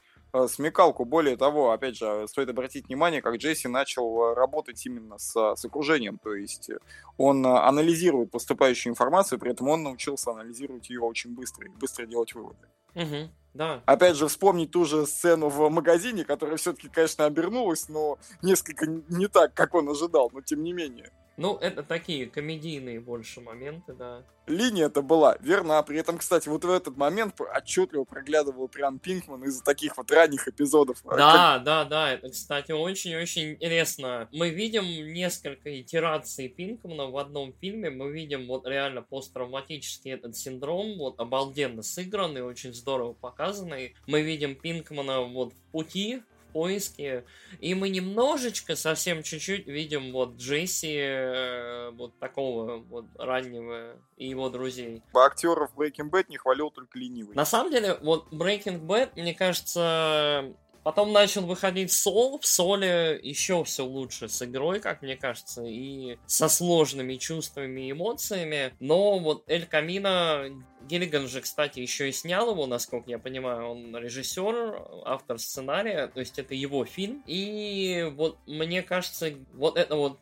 смекалку. 0.49 1.05
Более 1.05 1.37
того, 1.37 1.73
опять 1.73 1.97
же, 1.97 2.27
стоит 2.29 2.49
обратить 2.49 2.89
внимание, 2.89 3.23
как 3.23 3.37
Джесси 3.37 3.69
начал 3.69 4.23
а, 4.23 4.35
работать 4.35 4.85
именно 4.87 5.19
с, 5.19 5.35
с 5.57 5.65
окружением, 5.65 6.19
то 6.19 6.35
есть 6.35 6.71
э, 6.71 6.79
он 7.17 7.47
анализирует 7.47 8.31
поступающую 8.31 8.91
информацию, 8.91 9.39
при 9.39 9.53
этом 9.53 9.69
он 9.69 9.83
научился 9.83 10.31
анализировать 10.31 10.89
ее 10.91 11.01
очень 11.01 11.35
быстро 11.35 11.67
и 11.67 11.71
быстро 11.71 12.07
делать 12.07 12.35
выводы. 12.35 12.69
Угу, 12.95 13.31
да. 13.55 13.83
Опять 13.87 14.17
же, 14.17 14.29
вспомнить 14.29 14.71
ту 14.71 14.85
же 14.85 15.07
сцену 15.07 15.49
в 15.49 15.69
магазине, 15.71 16.25
которая 16.25 16.57
все-таки, 16.57 16.89
конечно, 16.89 17.25
обернулась, 17.25 17.89
но 17.89 18.19
несколько 18.43 18.87
не 18.87 19.29
так, 19.29 19.55
как 19.55 19.75
он 19.75 19.89
ожидал, 19.89 20.31
но 20.33 20.41
тем 20.41 20.63
не 20.63 20.73
менее. 20.73 21.11
Ну, 21.41 21.57
это 21.57 21.83
такие 21.83 22.27
комедийные 22.27 23.01
больше 23.01 23.41
моменты, 23.41 23.95
да. 23.95 24.27
линия 24.47 24.87
это 24.89 25.01
была 25.01 25.39
верна. 25.41 25.83
При 25.83 25.99
этом, 25.99 26.19
кстати, 26.19 26.51
вот 26.51 26.67
в 26.67 26.71
этот 26.71 26.99
момент 26.99 27.41
отчетливо 27.41 28.05
проглядывал 28.05 28.69
прям 28.69 28.99
Пинкман 28.99 29.45
из 29.45 29.63
таких 29.63 29.97
вот 29.97 30.11
ранних 30.11 30.49
эпизодов. 30.49 30.99
А, 31.07 31.17
Да, 31.17 31.59
да, 31.59 31.85
да, 31.87 32.13
это, 32.13 32.29
кстати, 32.29 32.73
очень-очень 32.73 33.53
интересно. 33.53 34.29
Мы 34.33 34.51
видим 34.51 34.85
несколько 35.15 35.81
итераций 35.81 36.47
Пинкмана 36.47 37.07
в 37.07 37.17
одном 37.17 37.55
фильме, 37.59 37.89
мы 37.89 38.13
видим 38.13 38.47
вот 38.47 38.67
реально 38.67 39.01
посттравматический 39.01 40.13
этот 40.13 40.37
синдром, 40.37 40.99
вот 40.99 41.19
обалденно 41.21 41.83
сыгранный, 41.83 42.43
очень 42.43 42.75
здорово 42.75 43.15
показанный. 43.15 43.95
Мы 44.07 44.21
видим 44.21 44.57
Пинкмана 44.57 45.23
вот 45.23 45.55
в 45.55 45.73
пути, 45.73 46.23
поиске, 46.53 47.25
и 47.61 47.75
мы 47.75 47.89
немножечко, 47.89 48.77
совсем 48.77 49.23
чуть-чуть 49.23 49.67
видим 49.67 50.13
вот 50.13 50.37
Джесси, 50.37 50.97
э, 50.97 51.91
вот 51.91 52.19
такого 52.19 52.79
вот 52.79 53.07
раннего 53.19 53.97
и 54.17 54.29
его 54.29 54.49
друзей. 54.49 55.03
Актеров 55.15 55.71
Breaking 55.77 56.11
Bad 56.11 56.27
не 56.29 56.37
хвалил 56.37 56.71
только 56.71 56.99
ленивый. 56.99 57.35
На 57.35 57.45
самом 57.45 57.71
деле, 57.71 57.99
вот 58.03 58.33
Breaking 58.33 58.81
Bad, 58.81 59.11
мне 59.17 59.35
кажется, 59.35 60.55
потом 60.83 61.13
начал 61.13 61.43
выходить 61.43 61.93
Сол, 61.93 62.39
в 62.39 62.47
Соле 62.47 63.19
еще 63.23 63.65
все 63.65 63.85
лучше 63.85 64.29
с 64.29 64.43
игрой, 64.43 64.81
как 64.81 65.03
мне 65.03 65.17
кажется, 65.17 65.63
и 65.65 66.19
со 66.27 66.49
сложными 66.49 67.17
чувствами 67.17 67.89
и 67.89 67.93
эмоциями, 67.93 68.75
но 68.81 69.19
вот 69.19 69.45
Эль 69.49 69.67
Камино, 69.67 70.47
Гиллиган 70.89 71.29
же, 71.29 71.41
кстати, 71.41 71.81
еще 71.81 72.09
и 72.09 72.13
снял 72.13 72.51
его, 72.51 72.67
насколько 72.67 73.11
я 73.11 73.19
понимаю, 73.19 73.69
он 73.69 73.97
режиссер, 73.97 75.03
автор 75.05 75.39
сценария, 75.39 76.09
то 76.09 76.21
есть 76.21 76.39
это 76.39 76.55
его 76.55 76.85
фильм, 76.85 77.23
и 77.27 78.11
вот 78.17 78.39
мне 78.47 78.83
кажется, 78.83 79.33
вот 79.55 79.77
это 79.77 79.97
вот 79.97 80.19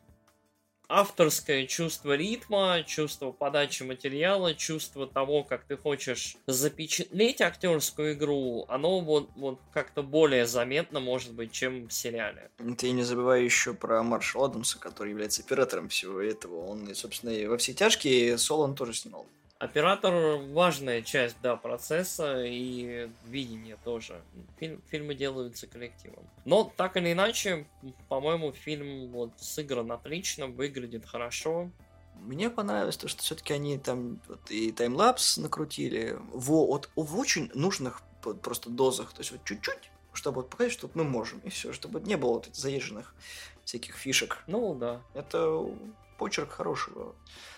авторское 0.89 1.65
чувство 1.67 2.15
ритма, 2.15 2.83
чувство 2.85 3.31
подачи 3.31 3.83
материала, 3.83 4.53
чувство 4.55 5.07
того, 5.07 5.43
как 5.43 5.63
ты 5.63 5.77
хочешь 5.77 6.35
запечатлеть 6.47 7.41
актерскую 7.41 8.13
игру, 8.13 8.65
оно 8.67 8.99
вот, 8.99 9.29
вот 9.35 9.59
как-то 9.71 10.01
более 10.03 10.45
заметно, 10.45 10.99
может 10.99 11.33
быть, 11.33 11.51
чем 11.51 11.87
в 11.87 11.93
сериале. 11.93 12.49
Ты 12.77 12.91
не 12.91 13.03
забывай 13.03 13.43
еще 13.43 13.73
про 13.73 14.01
Маршала 14.03 14.47
Адамса, 14.47 14.79
который 14.79 15.11
является 15.11 15.43
оператором 15.43 15.89
всего 15.89 16.19
этого. 16.19 16.65
Он, 16.65 16.93
собственно, 16.95 17.29
и 17.29 17.45
во 17.45 17.57
все 17.57 17.73
тяжкие 17.73 18.37
Соло 18.37 18.63
он 18.63 18.75
тоже 18.75 18.93
снимал. 18.93 19.27
Оператор 19.59 20.37
важная 20.53 21.01
часть, 21.01 21.35
да, 21.41 21.57
процесса 21.57 22.45
и 22.45 23.09
видения 23.25 23.77
тоже. 23.83 24.21
Фильм, 24.57 24.81
фильмы 24.87 25.15
делаются 25.15 25.67
коллективом. 25.67 26.23
Но 26.45 26.71
так 26.77 26.95
или 26.95 27.11
иначе, 27.11 27.67
по-моему, 28.07 28.53
фильм 28.53 29.11
вот 29.11 29.31
сыгран 29.35 29.91
отлично, 29.91 30.47
выглядит 30.47 31.05
хорошо. 31.05 31.69
Мне 32.21 32.49
понравилось 32.49 32.95
то, 32.95 33.09
что 33.09 33.21
все-таки 33.21 33.51
они 33.51 33.77
там 33.77 34.21
вот, 34.29 34.39
и 34.49 34.71
таймлапс 34.71 35.35
накрутили 35.37 36.17
во, 36.31 36.65
вот, 36.65 36.89
в 36.95 37.17
очень 37.19 37.51
нужных 37.53 38.01
просто 38.41 38.69
дозах. 38.69 39.11
То 39.11 39.19
есть 39.19 39.31
вот 39.31 39.43
чуть-чуть, 39.43 39.91
чтобы 40.13 40.37
вот 40.37 40.49
показать, 40.51 40.71
что 40.71 40.89
мы 40.93 41.03
можем. 41.03 41.39
И 41.39 41.49
все, 41.49 41.73
чтобы 41.73 41.99
не 41.99 42.15
было 42.15 42.35
вот 42.35 42.47
этих 42.47 42.55
заезженных 42.55 43.13
всяких 43.65 43.97
фишек. 43.97 44.37
Ну 44.47 44.73
да. 44.73 45.01
Это 45.13 45.65
почерк 46.17 46.51
хорошего 46.51 47.13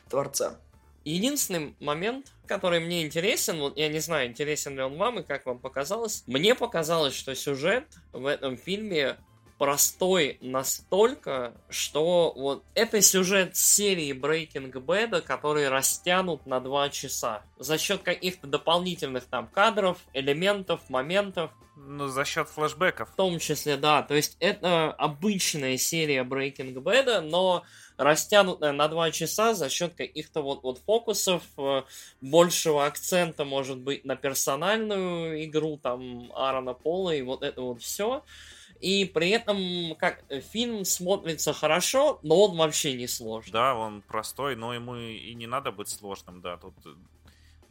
творца. 0.09 0.59
Единственный 1.03 1.75
момент, 1.79 2.31
который 2.47 2.79
мне 2.79 3.03
интересен, 3.03 3.59
вот 3.59 3.78
я 3.78 3.89
не 3.89 3.99
знаю, 3.99 4.28
интересен 4.28 4.76
ли 4.76 4.82
он 4.82 4.97
вам 4.97 5.19
и 5.19 5.23
как 5.23 5.45
вам 5.45 5.59
показалось, 5.59 6.23
мне 6.28 6.53
показалось, 6.55 7.15
что 7.15 7.34
сюжет 7.36 7.86
в 8.13 8.26
этом 8.26 8.57
фильме 8.57 9.17
простой 9.61 10.39
настолько, 10.41 11.53
что 11.69 12.34
вот 12.36 12.63
это 12.73 12.99
сюжет 12.99 13.55
серии 13.55 14.11
Breaking 14.11 14.71
Bad, 14.71 15.21
который 15.21 15.69
растянут 15.69 16.47
на 16.47 16.59
два 16.59 16.89
часа. 16.89 17.43
За 17.59 17.78
счет 17.78 18.01
каких-то 18.01 18.47
дополнительных 18.47 19.26
там 19.26 19.47
кадров, 19.47 19.99
элементов, 20.13 20.89
моментов. 20.89 21.51
Ну, 21.76 22.07
за 22.07 22.26
счет 22.26 22.49
флешбеков. 22.49 23.11
В 23.11 23.15
том 23.15 23.38
числе, 23.38 23.78
да. 23.78 24.01
То 24.01 24.15
есть 24.15 24.36
это 24.39 24.91
обычная 24.93 25.78
серия 25.78 26.23
Breaking 26.23 26.73
Bad, 26.73 27.21
но 27.21 27.63
растянутая 28.02 28.72
на 28.72 28.88
два 28.88 29.12
часа 29.12 29.54
за 29.54 29.70
счет 29.70 29.93
каких-то 29.93 30.41
вот, 30.41 30.64
вот 30.64 30.80
фокусов, 30.80 31.43
э, 31.58 31.84
большего 32.22 32.86
акцента, 32.86 33.45
может 33.45 33.80
быть, 33.80 34.06
на 34.06 34.16
персональную 34.16 35.43
игру, 35.45 35.78
там, 35.82 36.32
Аарона 36.34 36.74
Пола 36.74 37.12
и 37.12 37.22
вот 37.22 37.43
это 37.43 37.62
вот 37.62 37.82
все. 37.82 38.24
И 38.80 39.06
при 39.06 39.30
этом 39.30 39.95
как 39.95 40.24
фильм 40.52 40.86
смотрится 40.86 41.54
хорошо, 41.54 42.20
но 42.24 42.45
он 42.45 42.58
вообще 42.58 42.93
не 42.93 43.08
сложный. 43.08 43.54
Да, 43.54 43.76
он 43.76 44.02
простой, 44.02 44.56
но 44.56 44.74
ему 44.74 44.95
и 44.95 45.34
не 45.36 45.45
надо 45.45 45.72
быть 45.72 45.89
сложным, 45.89 46.41
да. 46.41 46.58
Тут 46.58 46.74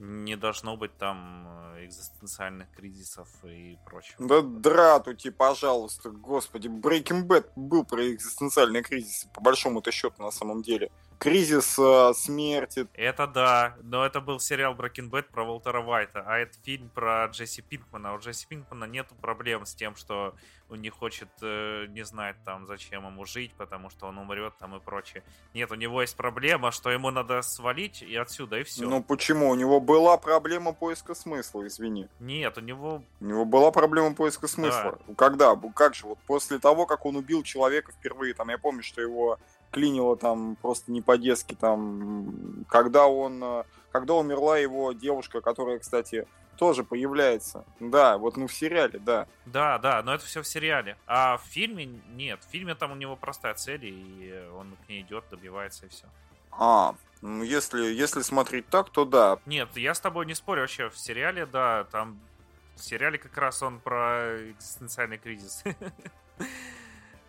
не 0.01 0.36
должно 0.36 0.76
быть 0.76 0.96
там 0.96 1.46
э, 1.74 1.84
экзистенциальных 1.84 2.70
кризисов 2.72 3.28
и 3.44 3.78
прочего. 3.84 4.26
Да 4.26 4.40
дратути, 4.40 5.30
пожалуйста, 5.30 6.11
господи, 6.11 6.68
Breaking 6.68 7.26
Bad 7.26 7.51
был 7.55 7.84
про 7.84 8.11
экзистенциальные 8.11 8.82
кризисы, 8.82 9.28
по 9.34 9.42
большому-то 9.42 9.92
счету, 9.92 10.22
на 10.22 10.30
самом 10.30 10.62
деле. 10.62 10.90
Кризис 11.20 11.78
э, 11.78 12.14
смерти. 12.14 12.88
Это 12.94 13.26
да, 13.26 13.76
но 13.82 14.06
это 14.06 14.22
был 14.22 14.40
сериал 14.40 14.74
Breaking 14.74 15.10
Bad 15.10 15.24
про 15.30 15.44
Уолтера 15.44 15.82
Уайта, 15.82 16.24
а 16.26 16.38
это 16.38 16.56
фильм 16.62 16.88
про 16.88 17.26
Джесси 17.26 17.60
Пинкмана. 17.60 18.14
У 18.14 18.18
Джесси 18.18 18.46
Пинкмана 18.48 18.86
нету 18.86 19.14
проблем 19.20 19.66
с 19.66 19.74
тем, 19.74 19.96
что 19.96 20.34
он 20.70 20.80
не 20.80 20.88
хочет, 20.88 21.28
э, 21.42 21.88
не 21.90 22.06
знает 22.06 22.36
там, 22.46 22.66
зачем 22.66 23.06
ему 23.06 23.26
жить, 23.26 23.52
потому 23.58 23.90
что 23.90 24.06
он 24.06 24.16
умрет 24.16 24.54
там 24.58 24.74
и 24.76 24.80
прочее. 24.80 25.22
Нет, 25.52 25.70
у 25.70 25.74
него 25.74 26.00
есть 26.00 26.16
проблема, 26.16 26.70
что 26.70 26.90
ему 26.90 27.10
надо 27.10 27.42
свалить 27.42 28.00
и 28.00 28.16
отсюда, 28.16 28.58
и 28.58 28.62
все. 28.62 28.88
Ну 28.88 29.02
почему? 29.02 29.50
У 29.50 29.54
него 29.54 29.78
была 29.78 30.16
проблема 30.16 30.72
поиска 30.72 31.14
смысла, 31.14 31.66
извини. 31.66 32.08
Нет, 32.18 32.56
у 32.56 32.62
него... 32.62 33.02
У 33.20 33.24
него 33.26 33.44
была 33.44 33.70
проблема 33.72 34.14
поиска 34.14 34.48
смысла. 34.48 34.98
Да. 35.06 35.14
Когда? 35.16 35.54
Как 35.74 35.94
же? 35.94 36.06
Вот 36.06 36.18
после 36.26 36.58
того, 36.58 36.86
как 36.86 37.04
он 37.04 37.16
убил 37.16 37.42
человека 37.42 37.92
впервые, 37.92 38.32
там, 38.32 38.48
я 38.48 38.56
помню, 38.56 38.82
что 38.82 39.02
его 39.02 39.38
клинило 39.70 40.16
там 40.16 40.56
просто 40.56 40.90
не 40.92 41.02
по-детски, 41.02 41.54
там, 41.54 42.64
когда 42.68 43.06
он, 43.06 43.42
э, 43.42 43.64
когда 43.92 44.14
умерла 44.14 44.58
его 44.58 44.92
девушка, 44.92 45.40
которая, 45.40 45.78
кстати, 45.78 46.26
тоже 46.60 46.84
появляется. 46.84 47.64
Да, 47.80 48.18
вот 48.18 48.36
ну 48.36 48.46
в 48.46 48.52
сериале, 48.52 48.98
да. 48.98 49.26
Да, 49.46 49.78
да, 49.78 50.02
но 50.02 50.14
это 50.14 50.26
все 50.26 50.42
в 50.42 50.46
сериале. 50.46 50.96
А 51.06 51.38
в 51.38 51.42
фильме 51.44 51.86
нет. 51.86 52.40
В 52.46 52.50
фильме 52.50 52.74
там 52.74 52.92
у 52.92 52.96
него 52.96 53.16
простая 53.16 53.54
цель, 53.54 53.86
и 53.86 54.44
он 54.54 54.76
к 54.84 54.88
ней 54.88 55.00
идет, 55.00 55.24
добивается 55.30 55.86
и 55.86 55.88
все. 55.88 56.04
А, 56.52 56.94
ну 57.22 57.42
если, 57.42 57.82
если 57.82 58.20
смотреть 58.20 58.68
так, 58.68 58.90
то 58.90 59.04
да. 59.04 59.38
Нет, 59.46 59.74
я 59.76 59.94
с 59.94 60.00
тобой 60.00 60.26
не 60.26 60.34
спорю 60.34 60.60
вообще. 60.60 60.90
В 60.90 60.98
сериале, 60.98 61.46
да, 61.46 61.84
там 61.84 62.20
в 62.76 62.82
сериале 62.82 63.18
как 63.18 63.36
раз 63.38 63.62
он 63.62 63.78
про 63.80 64.36
экзистенциальный 64.50 65.18
кризис. 65.18 65.64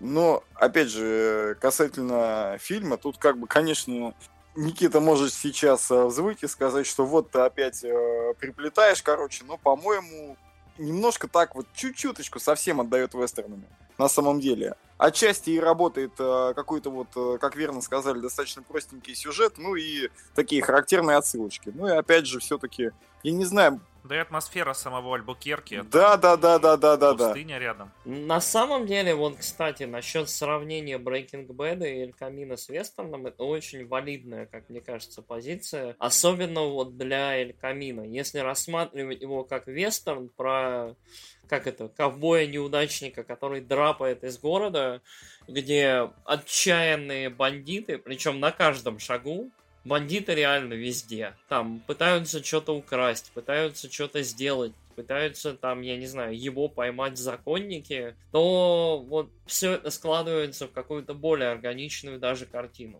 Но, 0.02 0.44
опять 0.56 0.90
же, 0.90 1.56
касательно 1.62 2.58
фильма, 2.60 2.98
тут 2.98 3.20
как 3.20 3.38
бы, 3.38 3.46
конечно, 3.46 4.16
Никита 4.56 5.00
может 5.00 5.32
сейчас 5.32 5.92
э, 5.92 6.06
взвыть 6.06 6.42
и 6.42 6.48
сказать, 6.48 6.88
что 6.88 7.06
вот 7.06 7.30
ты 7.30 7.40
опять 7.40 7.84
э, 7.84 8.34
приплетаешь, 8.40 9.04
короче, 9.04 9.44
но, 9.46 9.58
по-моему, 9.58 10.38
немножко 10.80 11.28
так 11.28 11.54
вот 11.54 11.68
чуть-чуточку 11.76 12.40
совсем 12.40 12.82
отдает 12.82 13.14
вестернами 13.14 13.68
на 14.00 14.10
самом 14.10 14.40
деле. 14.40 14.76
Отчасти 14.98 15.52
и 15.52 15.60
работает 15.60 16.14
э, 16.18 16.54
какой-то 16.56 16.90
вот, 16.90 17.10
э, 17.16 17.38
как 17.40 17.56
верно 17.56 17.82
сказали, 17.82 18.20
достаточно 18.20 18.64
простенький 18.64 19.14
сюжет, 19.14 19.60
ну 19.60 19.76
и 19.76 20.10
такие 20.34 20.64
характерные 20.64 21.18
отсылочки. 21.18 21.72
Ну 21.74 21.88
и 21.88 21.92
опять 21.92 22.26
же, 22.26 22.40
все-таки, 22.40 22.90
я 23.24 23.32
не 23.32 23.46
знаю, 23.46 23.82
да 24.04 24.16
и 24.16 24.20
атмосфера 24.20 24.74
самого 24.74 25.16
Альбукерки. 25.16 25.84
Да, 25.92 26.18
да, 26.18 26.36
да, 26.36 26.58
да, 26.58 26.76
да, 26.76 26.98
да, 26.98 27.14
да. 27.14 27.28
Пустыня 27.28 27.60
рядом. 27.60 27.92
На 28.04 28.42
самом 28.42 28.88
деле, 28.88 29.14
вот, 29.14 29.38
кстати, 29.38 29.84
насчет 29.84 30.30
сравнения 30.30 30.98
Breaking 30.98 31.48
Bad 31.48 31.88
и 31.88 32.02
Эль 32.02 32.14
Камина 32.14 32.58
с 32.58 32.68
Вестерном, 32.70 33.28
это 33.28 33.44
очень 33.44 33.88
валидная, 33.88 34.48
как 34.48 34.70
мне 34.70 34.82
кажется, 34.82 35.22
позиция. 35.22 35.96
Особенно 36.00 36.62
вот 36.62 36.98
для 36.98 37.38
Эль 37.38 37.54
Камина. 37.54 38.02
Если 38.02 38.40
рассматривать 38.40 39.22
его 39.22 39.44
как 39.44 39.68
вестерн 39.68 40.30
про 40.30 40.96
как 41.48 41.68
это, 41.68 41.90
ковбоя-неудачника, 41.90 43.26
который 43.26 43.60
драпает 43.60 44.24
из 44.24 44.38
города, 44.38 45.02
где 45.50 46.10
отчаянные 46.24 47.30
бандиты, 47.30 47.98
причем 47.98 48.40
на 48.40 48.52
каждом 48.52 49.00
шагу, 49.00 49.52
бандиты 49.86 50.36
реально 50.36 50.74
везде. 50.74 51.36
Там 51.48 51.80
пытаются 51.88 52.44
что-то 52.44 52.76
украсть, 52.76 53.32
пытаются 53.34 53.92
что-то 53.92 54.22
сделать, 54.24 54.74
пытаются 54.96 55.54
там, 55.54 55.82
я 55.82 55.98
не 55.98 56.08
знаю, 56.08 56.40
его 56.40 56.68
поймать 56.68 57.18
законники, 57.18 58.16
то 58.32 59.04
вот 59.08 59.30
все 59.46 59.74
это 59.74 59.90
складывается 59.90 60.68
в 60.68 60.72
какую-то 60.72 61.14
более 61.14 61.50
органичную 61.50 62.20
даже 62.20 62.46
картину. 62.46 63.00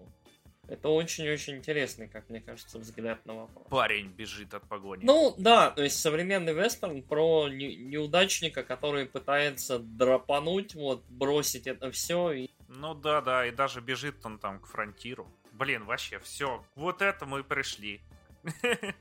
Это 0.68 0.88
очень-очень 0.88 1.58
интересный, 1.58 2.08
как 2.08 2.30
мне 2.30 2.40
кажется, 2.40 2.80
взгляд 2.80 3.26
на 3.26 3.34
вопрос. 3.34 3.68
Парень 3.70 4.08
бежит 4.08 4.54
от 4.54 4.64
погони. 4.70 5.04
Ну, 5.04 5.36
да, 5.38 5.70
то 5.72 5.84
есть 5.84 6.00
современный 6.00 6.54
вестерн 6.54 7.04
про 7.04 7.50
не- 7.50 7.76
неудачника, 7.76 8.64
который 8.64 9.06
пытается 9.06 9.80
драпануть, 9.80 10.74
вот, 10.74 11.04
бросить 11.10 11.68
это 11.68 11.92
все. 11.92 12.32
И... 12.32 12.50
Ну 12.70 12.94
да, 12.94 13.20
да, 13.20 13.46
и 13.46 13.52
даже 13.52 13.82
бежит 13.82 14.26
он 14.26 14.40
там 14.40 14.62
к 14.62 14.68
фронтиру. 14.68 15.28
Блин, 15.62 15.86
вообще, 15.86 16.18
все, 16.18 16.66
вот 16.74 17.04
это 17.04 17.28
мы 17.28 17.44
пришли. 17.44 18.02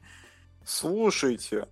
Слушайте, 0.63 1.67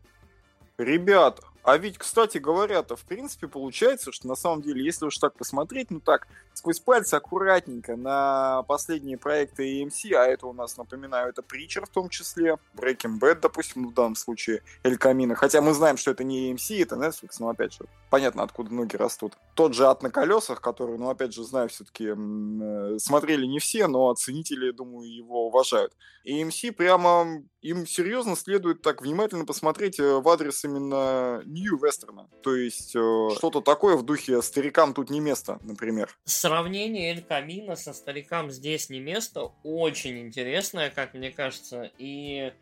ребята, 0.79 1.43
а 1.69 1.77
ведь, 1.77 1.99
кстати 1.99 2.39
говоря-то, 2.39 2.97
в 2.97 3.05
принципе, 3.05 3.47
получается, 3.47 4.11
что 4.11 4.27
на 4.27 4.37
самом 4.37 4.63
деле, 4.63 4.83
если 4.83 5.05
уж 5.05 5.19
так 5.19 5.35
посмотреть, 5.35 5.91
ну 5.91 6.01
так, 6.01 6.27
сквозь 6.55 6.81
пальцы 6.81 7.13
аккуратненько 7.13 7.95
на 7.95 8.63
последние 8.63 9.19
проекты 9.19 9.83
AMC, 9.83 10.15
а 10.15 10.25
это 10.25 10.47
у 10.47 10.55
нас, 10.55 10.79
напоминаю, 10.79 11.29
это 11.29 11.43
Притчер 11.43 11.85
в 11.85 11.91
том 11.91 12.09
числе, 12.09 12.57
Breaking 12.75 13.21
Bad, 13.21 13.41
допустим, 13.43 13.87
в 13.87 13.93
данном 13.93 14.15
случае, 14.15 14.63
Эль 14.83 14.97
Камино, 14.97 15.35
хотя 15.35 15.61
мы 15.61 15.75
знаем, 15.75 15.99
что 15.99 16.11
это 16.11 16.25
не 16.25 16.51
AMC, 16.51 16.83
это 16.83 16.97
Netflix, 16.97 17.33
но 17.39 17.51
опять 17.51 17.75
же, 17.75 17.81
понятно, 18.09 18.45
откуда 18.45 18.73
ноги 18.73 18.97
растут. 18.97 19.35
Тот 19.53 19.75
же 19.75 19.89
«Ад 19.89 20.03
на 20.03 20.11
колесах», 20.11 20.63
который, 20.63 20.97
ну, 20.97 21.11
опять 21.11 21.35
же, 21.35 21.45
знаю, 21.45 21.69
все-таки 21.69 22.15
э, 22.17 22.99
смотрели 22.99 23.45
не 23.45 23.59
все, 23.59 23.89
но 23.89 24.15
ценители, 24.15 24.71
думаю, 24.71 25.15
его 25.15 25.49
уважают. 25.49 25.93
AMC 26.27 26.73
прямо 26.73 27.43
им 27.63 27.87
серьезно 27.87 28.37
следует 28.37 28.83
так 28.83 29.03
внимательно 29.03 29.45
посмотреть 29.45 29.99
э, 29.99 30.21
в 30.21 30.29
адрес 30.29 30.65
именно 30.65 31.43
нью-вестерна. 31.45 32.29
То 32.43 32.55
есть 32.55 32.95
э, 32.95 33.29
что-то 33.37 33.61
такое 33.61 33.97
в 33.97 34.05
духе 34.05 34.41
«старикам 34.43 34.95
тут 34.95 35.11
не 35.11 35.21
место», 35.21 35.59
например. 35.63 36.17
Сравнение 36.25 37.11
Эль 37.13 37.23
Камина 37.23 37.77
со 37.77 37.93
«Старикам 37.93 38.51
здесь 38.51 38.91
не 38.91 39.01
место» 39.01 39.53
очень 39.63 40.19
интересное, 40.21 40.91
как 40.91 41.15
мне 41.15 41.31
кажется, 41.31 41.91
и 41.99 42.53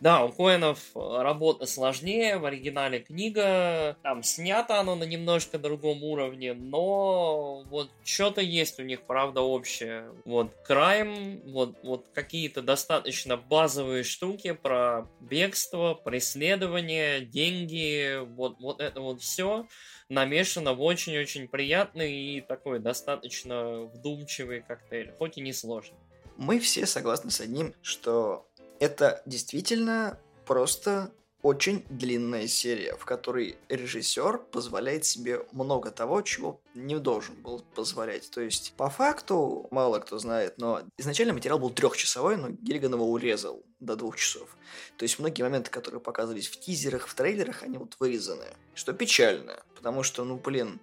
да, 0.00 0.24
у 0.24 0.30
Коинов 0.30 0.78
э, 0.94 1.22
работа 1.22 1.66
сложнее, 1.66 2.38
в 2.38 2.44
оригинале 2.44 3.00
книга, 3.00 3.96
там 4.02 4.22
снято 4.22 4.78
оно 4.78 4.94
на 4.94 5.04
немножко 5.04 5.58
другом 5.58 6.04
уровне, 6.04 6.52
но 6.54 7.62
вот 7.70 7.90
что-то 8.04 8.40
есть 8.40 8.78
у 8.78 8.82
них, 8.82 9.02
правда, 9.02 9.40
общее. 9.40 10.10
Вот 10.24 10.52
крайм, 10.64 11.40
вот, 11.46 11.76
вот 11.82 12.06
какие-то 12.12 12.62
достаточно 12.62 13.36
базовые 13.36 14.04
штуки 14.04 14.52
про 14.52 15.08
бегство, 15.20 15.94
преследование, 15.94 17.20
деньги, 17.20 18.18
вот, 18.34 18.58
вот 18.60 18.80
это 18.80 19.00
вот 19.00 19.22
все 19.22 19.66
намешано 20.08 20.74
в 20.74 20.82
очень-очень 20.82 21.48
приятный 21.48 22.12
и 22.12 22.40
такой 22.40 22.78
достаточно 22.78 23.80
вдумчивый 23.82 24.60
коктейль, 24.60 25.12
хоть 25.18 25.38
и 25.38 25.40
не 25.40 25.52
сложный. 25.52 25.98
Мы 26.36 26.60
все 26.60 26.84
согласны 26.86 27.30
с 27.30 27.40
одним, 27.40 27.74
что 27.82 28.46
это 28.80 29.22
действительно 29.26 30.18
просто 30.44 31.12
очень 31.42 31.84
длинная 31.88 32.48
серия, 32.48 32.96
в 32.96 33.04
которой 33.04 33.56
режиссер 33.68 34.38
позволяет 34.38 35.04
себе 35.04 35.46
много 35.52 35.92
того, 35.92 36.22
чего 36.22 36.60
не 36.74 36.98
должен 36.98 37.36
был 37.36 37.64
позволять. 37.74 38.28
То 38.30 38.40
есть, 38.40 38.74
по 38.76 38.90
факту, 38.90 39.68
мало 39.70 40.00
кто 40.00 40.18
знает, 40.18 40.54
но 40.58 40.82
изначально 40.98 41.34
материал 41.34 41.60
был 41.60 41.70
трехчасовой, 41.70 42.36
но 42.36 42.48
Гиллиган 42.50 42.94
его 42.94 43.08
урезал 43.08 43.62
до 43.78 43.94
двух 43.94 44.16
часов. 44.16 44.56
То 44.96 45.04
есть, 45.04 45.20
многие 45.20 45.42
моменты, 45.42 45.70
которые 45.70 46.00
показывались 46.00 46.48
в 46.48 46.58
тизерах, 46.58 47.06
в 47.06 47.14
трейлерах, 47.14 47.62
они 47.62 47.78
вот 47.78 47.96
вырезаны. 48.00 48.46
Что 48.74 48.92
печально, 48.92 49.62
потому 49.76 50.02
что, 50.02 50.24
ну, 50.24 50.36
блин, 50.36 50.80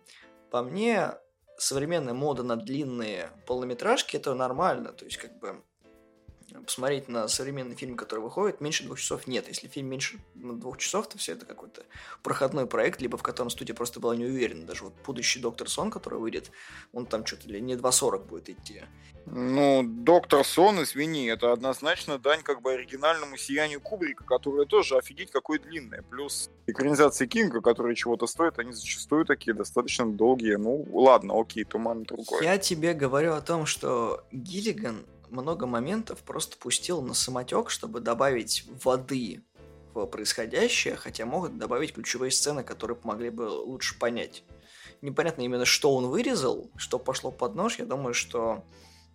по 0.50 0.62
мне, 0.62 1.12
современная 1.58 2.14
мода 2.14 2.44
на 2.44 2.56
длинные 2.56 3.32
полнометражки 3.48 4.16
это 4.16 4.34
нормально. 4.34 4.94
То 4.94 5.04
есть, 5.04 5.18
как 5.18 5.38
бы, 5.40 5.62
посмотреть 6.62 7.08
на 7.08 7.28
современный 7.28 7.76
фильм, 7.76 7.96
который 7.96 8.20
выходит, 8.20 8.62
меньше 8.62 8.84
двух 8.84 9.00
часов 9.00 9.28
нет. 9.28 9.48
Если 9.48 9.68
фильм 9.68 9.88
меньше 9.88 10.20
двух 10.36 10.78
часов, 10.78 11.08
то 11.10 11.18
все 11.18 11.34
это 11.34 11.46
какой-то 11.46 11.84
проходной 12.22 12.68
проект, 12.68 13.02
либо 13.02 13.18
в 13.18 13.24
котором 13.24 13.50
студия 13.50 13.76
просто 13.76 14.00
была 14.00 14.16
не 14.16 14.26
уверена. 14.26 14.66
Даже 14.66 14.86
вот 14.86 14.94
будущий 15.06 15.40
Доктор 15.40 15.70
Сон, 15.70 15.92
который 15.92 16.20
выйдет, 16.20 16.52
он 16.92 17.06
там 17.06 17.26
что-то 17.26 17.50
ли 17.50 17.62
не 17.62 17.76
2.40 17.76 18.26
будет 18.26 18.50
идти. 18.50 18.84
Ну, 19.26 19.84
Доктор 19.84 20.46
Сон, 20.46 20.84
извини, 20.84 21.28
это 21.28 21.54
однозначно 21.54 22.20
дань 22.20 22.42
как 22.44 22.62
бы 22.62 22.74
оригинальному 22.74 23.38
сиянию 23.38 23.80
Кубрика, 23.80 24.24
которое 24.26 24.66
тоже 24.66 24.98
офигеть 24.98 25.32
какое 25.32 25.60
длинное. 25.60 26.02
Плюс 26.02 26.50
экранизации 26.68 27.26
Кинга, 27.26 27.62
которые 27.62 27.96
чего-то 27.96 28.28
стоят, 28.28 28.60
они 28.60 28.74
зачастую 28.74 29.26
такие 29.26 29.54
достаточно 29.54 30.06
долгие. 30.06 30.56
Ну, 30.56 30.86
ладно, 30.92 31.40
окей, 31.40 31.64
туман 31.64 32.04
другой. 32.04 32.44
Я 32.44 32.58
тебе 32.58 32.94
говорю 32.94 33.34
о 33.34 33.42
том, 33.42 33.66
что 33.66 34.26
Гиллиган 34.32 35.06
много 35.34 35.66
моментов 35.66 36.20
просто 36.20 36.58
пустил 36.58 37.02
на 37.02 37.14
самотек, 37.14 37.70
чтобы 37.70 38.00
добавить 38.00 38.66
воды 38.84 39.44
в 39.94 40.06
происходящее, 40.06 40.96
хотя 40.96 41.26
могут 41.26 41.58
добавить 41.58 41.94
ключевые 41.94 42.32
сцены, 42.32 42.64
которые 42.64 42.96
помогли 42.96 43.30
бы 43.30 43.44
лучше 43.44 43.98
понять. 44.00 44.44
Непонятно 45.02 45.42
именно, 45.42 45.66
что 45.66 45.94
он 45.96 46.08
вырезал, 46.08 46.72
что 46.78 46.98
пошло 46.98 47.32
под 47.32 47.56
нож. 47.56 47.78
Я 47.80 47.86
думаю, 47.86 48.14
что 48.14 48.64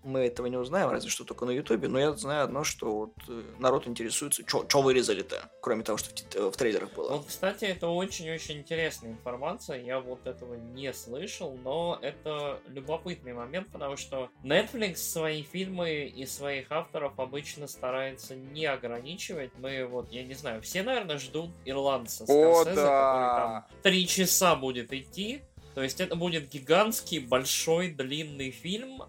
мы 0.03 0.21
этого 0.21 0.47
не 0.47 0.57
узнаем, 0.57 0.91
разве 0.91 1.11
что 1.11 1.25
только 1.25 1.45
на 1.45 1.51
Ютубе, 1.51 1.89
но 1.89 1.99
я 1.99 2.13
знаю 2.13 2.45
одно, 2.45 2.65
что 2.65 2.95
вот 2.95 3.13
э, 3.29 3.43
народ 3.59 3.87
интересуется, 3.87 4.43
что 4.47 4.83
вырезали-то, 4.83 5.51
кроме 5.61 5.83
того, 5.83 5.99
что 5.99 6.11
в, 6.11 6.53
в 6.53 6.57
трейлерах 6.57 6.93
было. 6.93 7.13
Вот, 7.13 7.27
кстати, 7.27 7.65
это 7.65 7.89
очень-очень 7.89 8.59
интересная 8.59 9.11
информация, 9.11 9.83
я 9.83 10.01
вот 10.01 10.27
этого 10.27 10.55
не 10.55 10.93
слышал, 10.93 11.57
но 11.63 11.99
это 12.01 12.61
любопытный 12.69 13.33
момент, 13.33 13.69
потому 13.73 13.97
что 13.97 14.31
Netflix 14.43 14.97
свои 14.97 15.43
фильмы 15.43 16.07
и 16.07 16.27
своих 16.27 16.71
авторов 16.71 17.19
обычно 17.19 17.67
старается 17.67 18.35
не 18.37 18.67
ограничивать. 18.67 19.51
Мы 19.59 19.85
вот, 19.87 20.11
я 20.13 20.25
не 20.25 20.35
знаю, 20.35 20.63
все, 20.63 20.83
наверное, 20.83 21.19
ждут 21.19 21.51
ирландца 21.65 22.25
О, 22.25 22.27
Скорсезе, 22.27 22.77
да. 22.77 22.85
который 22.85 23.29
там 23.37 23.83
три 23.83 24.07
часа 24.07 24.57
будет 24.57 24.93
идти, 24.93 25.43
то 25.75 25.83
есть 25.83 26.01
это 26.01 26.17
будет 26.17 26.49
гигантский, 26.49 27.21
большой, 27.21 27.91
длинный 27.93 28.51
фильм, 28.51 29.03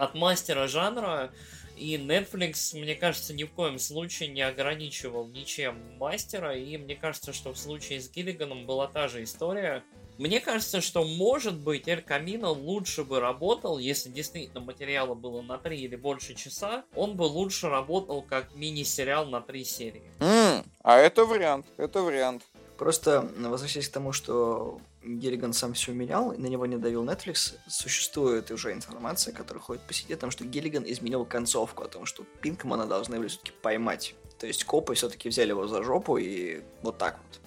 от 0.00 0.14
мастера 0.14 0.66
жанра, 0.66 1.30
и 1.76 1.96
Netflix, 1.96 2.78
мне 2.78 2.94
кажется, 2.94 3.32
ни 3.34 3.44
в 3.44 3.52
коем 3.52 3.78
случае 3.78 4.28
не 4.28 4.42
ограничивал 4.42 5.26
ничем 5.26 5.76
мастера, 5.98 6.54
и 6.54 6.76
мне 6.76 6.94
кажется, 6.94 7.32
что 7.32 7.52
в 7.52 7.58
случае 7.58 8.00
с 8.00 8.10
Гиллиганом 8.10 8.66
была 8.66 8.86
та 8.86 9.08
же 9.08 9.22
история. 9.22 9.82
Мне 10.18 10.40
кажется, 10.40 10.82
что, 10.82 11.04
может 11.04 11.58
быть, 11.58 11.88
Эль 11.88 12.02
Камино 12.02 12.50
лучше 12.50 13.04
бы 13.04 13.20
работал, 13.20 13.78
если 13.78 14.10
действительно 14.10 14.60
материала 14.60 15.14
было 15.14 15.40
на 15.40 15.56
3 15.56 15.78
или 15.80 15.96
больше 15.96 16.34
часа, 16.34 16.84
он 16.94 17.16
бы 17.16 17.22
лучше 17.22 17.70
работал 17.70 18.20
как 18.20 18.54
мини-сериал 18.54 19.26
на 19.26 19.40
3 19.40 19.64
серии. 19.64 20.02
М, 20.20 20.62
а 20.82 20.98
это 20.98 21.24
вариант, 21.24 21.64
это 21.78 22.02
вариант. 22.02 22.42
Просто, 22.76 23.30
возвращаясь 23.38 23.88
к 23.88 23.92
тому, 23.92 24.12
что 24.12 24.80
Гиллиган 25.18 25.52
сам 25.52 25.74
все 25.74 25.92
менял, 25.92 26.32
и 26.32 26.38
на 26.38 26.46
него 26.46 26.66
не 26.66 26.76
давил 26.76 27.04
Netflix, 27.04 27.54
существует 27.68 28.50
уже 28.50 28.72
информация, 28.72 29.32
которая 29.34 29.62
ходит 29.62 29.82
по 29.82 29.92
сети, 29.92 30.14
о 30.14 30.16
том, 30.16 30.30
что 30.30 30.44
Гиллиган 30.44 30.84
изменил 30.86 31.24
концовку, 31.24 31.82
о 31.84 31.88
том, 31.88 32.06
что 32.06 32.24
Пинкмана 32.40 32.86
должны 32.86 33.18
были 33.18 33.28
все-таки 33.28 33.52
поймать. 33.62 34.14
То 34.38 34.46
есть 34.46 34.64
копы 34.64 34.94
все-таки 34.94 35.28
взяли 35.28 35.50
его 35.50 35.66
за 35.66 35.82
жопу 35.82 36.16
и 36.16 36.62
вот 36.82 36.98
так 36.98 37.18
вот. 37.18 37.40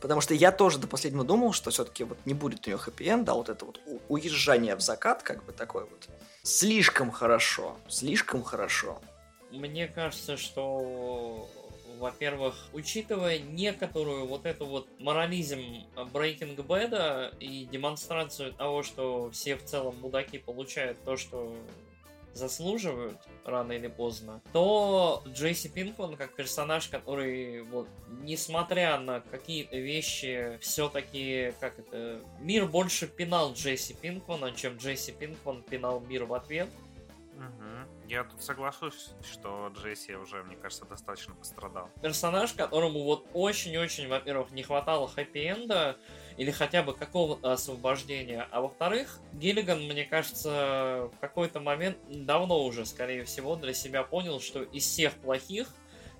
Потому 0.00 0.20
что 0.20 0.34
я 0.34 0.52
тоже 0.52 0.78
до 0.78 0.86
последнего 0.86 1.24
думал, 1.24 1.52
что 1.52 1.70
все-таки 1.70 2.04
вот 2.04 2.18
не 2.24 2.34
будет 2.34 2.66
у 2.66 2.70
него 2.70 2.80
хэппи-энда, 2.80 3.32
а 3.32 3.34
вот 3.34 3.48
это 3.48 3.64
вот 3.64 3.80
уезжание 4.08 4.76
в 4.76 4.80
закат, 4.80 5.22
как 5.22 5.44
бы 5.44 5.52
такое 5.52 5.84
вот. 5.84 6.08
Слишком 6.42 7.10
хорошо, 7.10 7.76
слишком 7.88 8.42
хорошо. 8.42 9.00
Мне 9.50 9.88
кажется, 9.88 10.36
что, 10.36 11.48
во-первых, 11.98 12.54
учитывая 12.72 13.38
некоторую 13.38 14.26
вот 14.26 14.46
эту 14.46 14.66
вот 14.66 14.88
морализм 14.98 15.60
Breaking 15.96 16.56
Bad 16.56 17.36
и 17.38 17.64
демонстрацию 17.66 18.52
того, 18.52 18.82
что 18.82 19.30
все 19.30 19.56
в 19.56 19.64
целом 19.64 19.96
мудаки 20.00 20.38
получают 20.38 21.02
то, 21.04 21.16
что 21.16 21.54
заслуживают 22.34 23.18
рано 23.44 23.72
или 23.72 23.88
поздно, 23.88 24.40
то 24.52 25.22
Джейси 25.26 25.68
Пинкман 25.68 26.16
как 26.16 26.34
персонаж, 26.34 26.88
который 26.88 27.62
вот 27.62 27.88
несмотря 28.22 28.98
на 28.98 29.20
какие-то 29.20 29.76
вещи, 29.76 30.58
все-таки 30.60 31.52
как 31.60 31.78
это 31.78 32.20
мир 32.40 32.66
больше 32.66 33.08
пинал 33.08 33.52
Джейси 33.54 33.94
Пинкмана, 33.94 34.52
чем 34.52 34.76
Джейси 34.76 35.12
Пинкман 35.12 35.62
пинал 35.62 36.00
мир 36.00 36.24
в 36.24 36.34
ответ. 36.34 36.68
Мгм. 37.38 37.86
Я 38.08 38.24
тут 38.24 38.42
соглашусь, 38.42 39.10
что 39.22 39.72
Джесси 39.72 40.14
уже, 40.16 40.42
мне 40.42 40.56
кажется, 40.56 40.84
достаточно 40.84 41.34
пострадал. 41.34 41.88
персонаж, 42.02 42.52
которому 42.52 43.04
вот 43.04 43.28
очень-очень, 43.32 44.08
во-первых, 44.08 44.50
не 44.50 44.64
хватало 44.64 45.06
хэппи-энда 45.06 45.96
или 46.36 46.50
хотя 46.50 46.82
бы 46.82 46.94
какого-то 46.94 47.52
освобождения, 47.52 48.48
а 48.50 48.60
во-вторых, 48.60 49.20
Гиллиган, 49.34 49.84
мне 49.84 50.04
кажется, 50.04 51.10
в 51.14 51.20
какой-то 51.20 51.60
момент 51.60 51.98
давно 52.08 52.64
уже, 52.64 52.84
скорее 52.84 53.24
всего, 53.24 53.54
для 53.54 53.72
себя 53.72 54.02
понял, 54.02 54.40
что 54.40 54.62
из 54.62 54.84
всех 54.84 55.14
плохих 55.14 55.68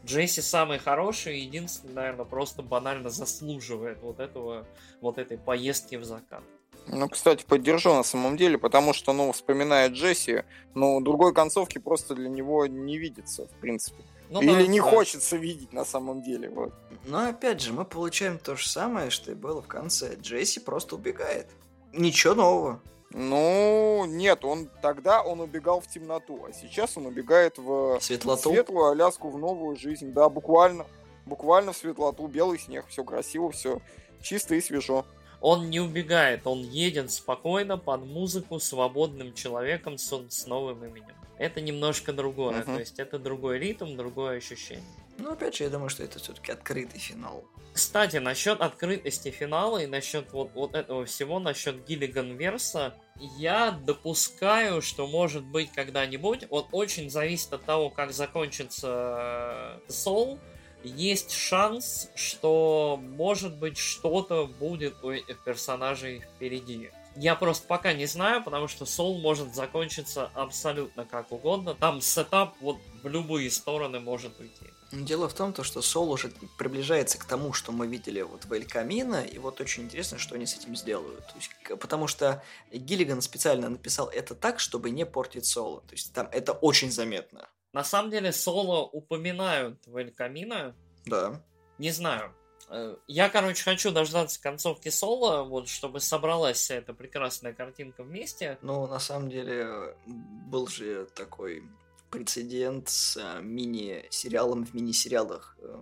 Джесси 0.04 0.40
самый 0.40 0.78
хороший 0.78 1.40
единственный, 1.40 1.94
наверное, 1.94 2.24
просто 2.24 2.62
банально 2.62 3.10
заслуживает 3.10 4.00
вот 4.02 4.20
этого, 4.20 4.66
вот 5.00 5.18
этой 5.18 5.36
поездки 5.36 5.96
в 5.96 6.04
закат. 6.04 6.44
Ну, 6.91 7.09
кстати, 7.09 7.45
поддержу 7.45 7.95
на 7.95 8.03
самом 8.03 8.36
деле, 8.36 8.59
потому 8.59 8.93
что, 8.93 9.12
ну, 9.12 9.32
вспоминая 9.32 9.89
Джесси, 9.89 10.45
ну, 10.74 11.01
другой 11.01 11.34
концовки 11.34 11.78
просто 11.78 12.14
для 12.14 12.28
него 12.28 12.66
не 12.66 12.99
видится, 12.99 13.47
в 13.47 13.61
принципе. 13.61 14.03
Ну 14.30 14.43
Или 14.43 14.64
да, 14.64 14.66
не 14.66 14.80
да. 14.80 14.91
хочется 14.91 15.36
видеть 15.36 15.72
на 15.72 15.84
самом 15.84 16.22
деле, 16.22 16.51
вот. 16.51 16.72
Но 17.07 17.28
опять 17.28 17.61
же, 17.61 17.72
мы 17.72 17.84
получаем 17.84 18.39
то 18.39 18.57
же 18.57 18.68
самое, 18.68 19.11
что 19.11 19.30
и 19.30 19.34
было 19.34 19.62
в 19.62 19.66
конце. 19.66 20.16
Джесси 20.20 20.61
просто 20.61 20.97
убегает. 20.97 21.47
Ничего 21.93 22.34
нового. 22.34 22.80
Ну, 23.11 24.05
нет, 24.07 24.45
он 24.45 24.68
тогда 24.82 25.22
он 25.22 25.41
убегал 25.41 25.80
в 25.80 25.86
темноту, 25.86 26.45
а 26.47 26.53
сейчас 26.53 26.97
он 26.99 27.07
убегает 27.07 27.57
в 27.57 27.99
Светлоту. 28.01 28.51
светлую 28.51 28.91
Аляску, 28.91 29.30
в 29.30 29.39
новую 29.39 29.76
жизнь. 29.76 30.12
Да, 30.12 30.28
буквально. 30.28 30.86
Буквально 31.24 31.72
в 31.72 31.76
светлоту, 31.76 32.26
белый 32.26 32.59
снег, 32.59 32.86
все 32.89 33.05
красиво, 33.05 33.51
все 33.51 33.80
чисто 34.22 34.55
и 34.55 34.61
свежо. 34.61 35.05
Он 35.41 35.70
не 35.70 35.80
убегает, 35.80 36.47
он 36.47 36.62
едет 36.62 37.11
спокойно 37.12 37.78
под 37.78 38.05
музыку 38.05 38.59
свободным 38.59 39.34
человеком 39.34 39.97
с, 39.99 40.12
с 40.28 40.47
новым 40.47 40.84
именем. 40.84 41.14
Это 41.39 41.61
немножко 41.61 42.12
другое, 42.12 42.62
Мгм. 42.62 42.74
то 42.74 42.80
есть 42.80 42.99
это 42.99 43.18
другой 43.18 43.59
ритм, 43.61 43.97
другое 43.97 44.39
ощущение. 44.39 44.82
Но 45.18 45.32
опять 45.32 45.57
же, 45.57 45.64
я 45.64 45.70
думаю, 45.70 45.89
что 45.89 46.03
это 46.03 46.18
все-таки 46.18 46.53
открытый 46.53 46.99
финал. 47.01 47.45
Кстати, 47.72 48.16
насчет 48.16 48.61
открытости 48.61 49.30
финала 49.30 49.78
и 49.78 49.86
насчет 49.86 50.32
вот, 50.32 50.51
вот 50.55 50.74
этого 50.74 51.05
всего, 51.05 51.39
насчет 51.39 51.84
Гиллиган 51.86 52.36
Верса, 52.36 52.95
я 53.36 53.70
допускаю, 53.70 54.82
что 54.82 55.07
может 55.07 55.45
быть 55.45 55.70
когда-нибудь, 55.72 56.47
вот 56.51 56.68
очень 56.72 57.11
зависит 57.11 57.53
от 57.53 57.64
того, 57.64 57.91
как 57.91 58.12
закончится 58.12 59.80
э, 59.86 59.91
Soul, 59.91 60.41
есть 60.85 61.33
шанс, 61.33 62.09
что 62.14 63.01
может 63.16 63.57
быть 63.57 63.79
что-то 63.79 64.47
будет 64.47 65.03
у 65.03 65.12
персонажей 65.45 66.20
впереди. 66.20 66.91
Я 67.16 67.35
просто 67.35 67.66
пока 67.66 67.93
не 67.93 68.07
знаю, 68.07 68.45
потому 68.45 68.68
что 68.68 68.85
Soul 68.85 69.20
может 69.20 69.55
закончиться 69.55 70.31
абсолютно 70.35 71.05
как 71.05 71.33
угодно. 71.33 71.74
Там 71.74 72.01
сетап 72.01 72.55
вот 72.61 72.79
в 73.03 73.09
любые 73.09 73.51
стороны 73.51 73.99
может 73.99 74.39
уйти. 74.39 74.72
Дело 74.93 75.29
в 75.29 75.35
том, 75.35 75.53
то, 75.53 75.64
что 75.64 75.83
Сол 75.83 76.11
уже 76.11 76.33
приближается 76.57 77.18
к 77.18 77.24
тому, 77.26 77.53
что 77.53 77.72
мы 77.72 77.87
видели 77.87 78.22
вот 78.22 78.47
в 78.47 78.53
Эль 78.55 78.64
Камино, 78.64 79.22
и 79.22 79.39
вот 79.39 79.61
очень 79.61 79.83
интересно, 79.83 80.16
что 80.16 80.35
они 80.35 80.47
с 80.47 80.57
этим 80.57 80.74
сделают. 80.76 81.26
То 81.26 81.35
есть, 81.37 81.51
потому 81.79 82.07
что 82.07 82.43
Гиллиган 82.72 83.20
специально 83.20 83.68
написал 83.68 84.09
это 84.09 84.35
так, 84.35 84.59
чтобы 84.59 84.89
не 84.89 85.05
портить 85.05 85.45
Соло. 85.45 85.83
То 85.83 85.93
есть 85.93 86.14
там 86.14 86.29
это 86.33 86.53
очень 86.53 86.91
заметно. 86.91 87.49
На 87.72 87.84
самом 87.84 88.10
деле, 88.10 88.32
соло 88.32 88.82
упоминают 88.86 89.86
в 89.86 89.96
Эль 89.96 90.10
Камино. 90.12 90.74
Да. 91.06 91.42
Не 91.78 91.90
знаю. 91.90 92.34
Э, 92.70 92.96
Я, 93.06 93.28
короче, 93.28 93.62
хочу 93.62 93.90
дождаться 93.92 94.40
концовки 94.42 94.88
соло, 94.88 95.44
вот, 95.44 95.68
чтобы 95.68 96.00
собралась 96.00 96.58
вся 96.58 96.76
эта 96.76 96.92
прекрасная 96.94 97.52
картинка 97.52 98.02
вместе. 98.02 98.58
Ну, 98.62 98.86
на 98.86 98.98
самом 98.98 99.28
деле, 99.30 99.94
был 100.06 100.66
же 100.66 101.06
такой 101.14 101.62
прецедент 102.10 102.88
с 102.88 103.16
э, 103.16 103.40
мини-сериалом 103.42 104.64
в 104.64 104.74
мини-сериалах. 104.74 105.56
Э, 105.60 105.78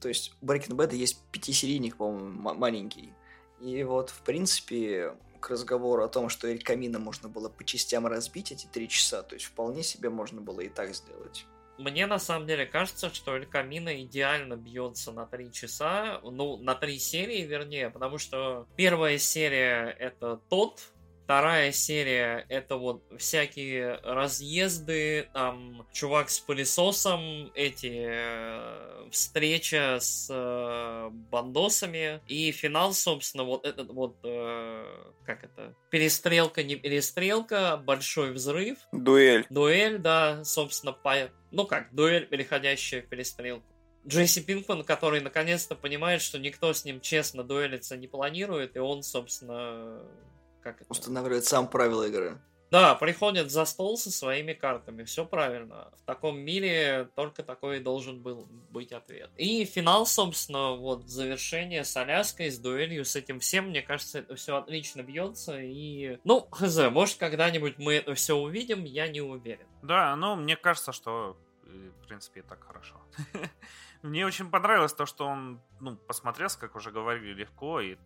То 0.00 0.08
есть 0.08 0.34
у 0.42 0.46
Breaking 0.46 0.76
Bad 0.76 0.94
есть 0.94 1.22
пятисерийник, 1.32 1.96
по-моему, 1.96 2.28
ма- 2.40 2.54
маленький. 2.54 3.12
И 3.60 3.82
вот, 3.84 4.10
в 4.10 4.20
принципе, 4.20 5.14
к 5.46 5.50
разговору 5.50 6.02
о 6.02 6.08
том, 6.08 6.28
что 6.28 6.48
Эль 6.48 6.60
Камино 6.60 6.98
можно 6.98 7.28
было 7.28 7.48
по 7.48 7.62
частям 7.62 8.04
разбить 8.08 8.50
эти 8.50 8.66
три 8.66 8.88
часа, 8.88 9.22
то 9.22 9.36
есть 9.36 9.46
вполне 9.46 9.84
себе 9.84 10.10
можно 10.10 10.40
было 10.40 10.60
и 10.60 10.68
так 10.68 10.92
сделать. 10.92 11.46
Мне 11.78 12.06
на 12.06 12.18
самом 12.18 12.48
деле 12.48 12.66
кажется, 12.66 13.14
что 13.14 13.36
Эль 13.36 13.46
Камино 13.46 14.02
идеально 14.02 14.56
бьется 14.56 15.12
на 15.12 15.24
три 15.24 15.52
часа, 15.52 16.20
ну, 16.24 16.56
на 16.56 16.74
три 16.74 16.98
серии, 16.98 17.42
вернее, 17.42 17.90
потому 17.90 18.18
что 18.18 18.66
первая 18.74 19.18
серия 19.18 19.94
это 20.00 20.40
тот, 20.48 20.82
Вторая 21.26 21.72
серия 21.72 22.46
это 22.48 22.76
вот 22.76 23.02
всякие 23.18 23.96
разъезды, 24.04 25.28
там 25.32 25.84
чувак 25.92 26.30
с 26.30 26.38
пылесосом, 26.38 27.50
эти 27.56 28.06
э, 28.08 29.10
встреча 29.10 29.98
с 29.98 30.28
э, 30.30 31.10
бандосами 31.10 32.20
и 32.28 32.52
финал, 32.52 32.92
собственно, 32.92 33.42
вот 33.42 33.66
этот 33.66 33.90
вот 33.90 34.18
э, 34.22 34.84
как 35.24 35.42
это 35.42 35.74
перестрелка 35.90 36.62
не 36.62 36.76
перестрелка, 36.76 37.76
большой 37.76 38.30
взрыв, 38.30 38.78
Дуэль. 38.92 39.46
дуэль, 39.50 39.98
да, 39.98 40.44
собственно, 40.44 40.92
по... 40.92 41.28
ну 41.50 41.66
как 41.66 41.92
дуэль 41.92 42.26
переходящая 42.26 43.02
в 43.02 43.06
перестрелку. 43.06 43.66
Джесси 44.06 44.42
Пинкман, 44.42 44.84
который 44.84 45.20
наконец-то 45.20 45.74
понимает, 45.74 46.22
что 46.22 46.38
никто 46.38 46.72
с 46.72 46.84
ним 46.84 47.00
честно 47.00 47.42
дуэлиться 47.42 47.96
не 47.96 48.06
планирует, 48.06 48.76
и 48.76 48.78
он, 48.78 49.02
собственно, 49.02 50.00
как 50.66 50.80
это? 50.80 50.90
Устанавливает 50.90 51.44
сам 51.44 51.68
правила 51.68 52.08
игры. 52.08 52.40
Да, 52.72 52.96
приходит 52.96 53.52
за 53.52 53.64
стол 53.64 53.96
со 53.96 54.10
своими 54.10 54.52
картами, 54.52 55.04
все 55.04 55.24
правильно. 55.24 55.92
В 55.98 56.02
таком 56.02 56.40
мире 56.40 57.08
только 57.14 57.44
такой 57.44 57.78
должен 57.78 58.20
был 58.20 58.48
быть 58.70 58.90
ответ. 58.90 59.30
И 59.36 59.64
финал, 59.64 60.04
собственно, 60.04 60.72
вот 60.72 61.08
завершение 61.08 61.84
с 61.84 61.96
Аляской, 61.96 62.50
с 62.50 62.58
дуэлью, 62.58 63.04
с 63.04 63.14
этим 63.14 63.38
всем, 63.38 63.68
мне 63.68 63.82
кажется, 63.82 64.18
это 64.18 64.34
все 64.34 64.56
отлично 64.56 65.02
бьется. 65.02 65.60
И, 65.60 66.18
ну, 66.24 66.48
хз, 66.50 66.90
может, 66.90 67.18
когда-нибудь 67.18 67.78
мы 67.78 67.94
это 67.94 68.14
все 68.14 68.34
увидим, 68.34 68.82
я 68.82 69.06
не 69.06 69.20
уверен. 69.20 69.68
Да, 69.82 70.16
ну, 70.16 70.34
мне 70.34 70.56
кажется, 70.56 70.90
что, 70.90 71.36
э, 71.62 71.90
в 72.02 72.08
принципе, 72.08 72.40
и 72.40 72.42
так 72.42 72.64
хорошо. 72.64 72.96
Мне 74.02 74.26
очень 74.26 74.50
понравилось 74.50 74.92
то, 74.92 75.06
что 75.06 75.26
он, 75.26 75.60
ну, 75.78 75.94
посмотрел, 75.94 76.48
как 76.58 76.74
уже 76.74 76.90
говорили, 76.90 77.32
легко, 77.32 77.80
и 77.80 77.96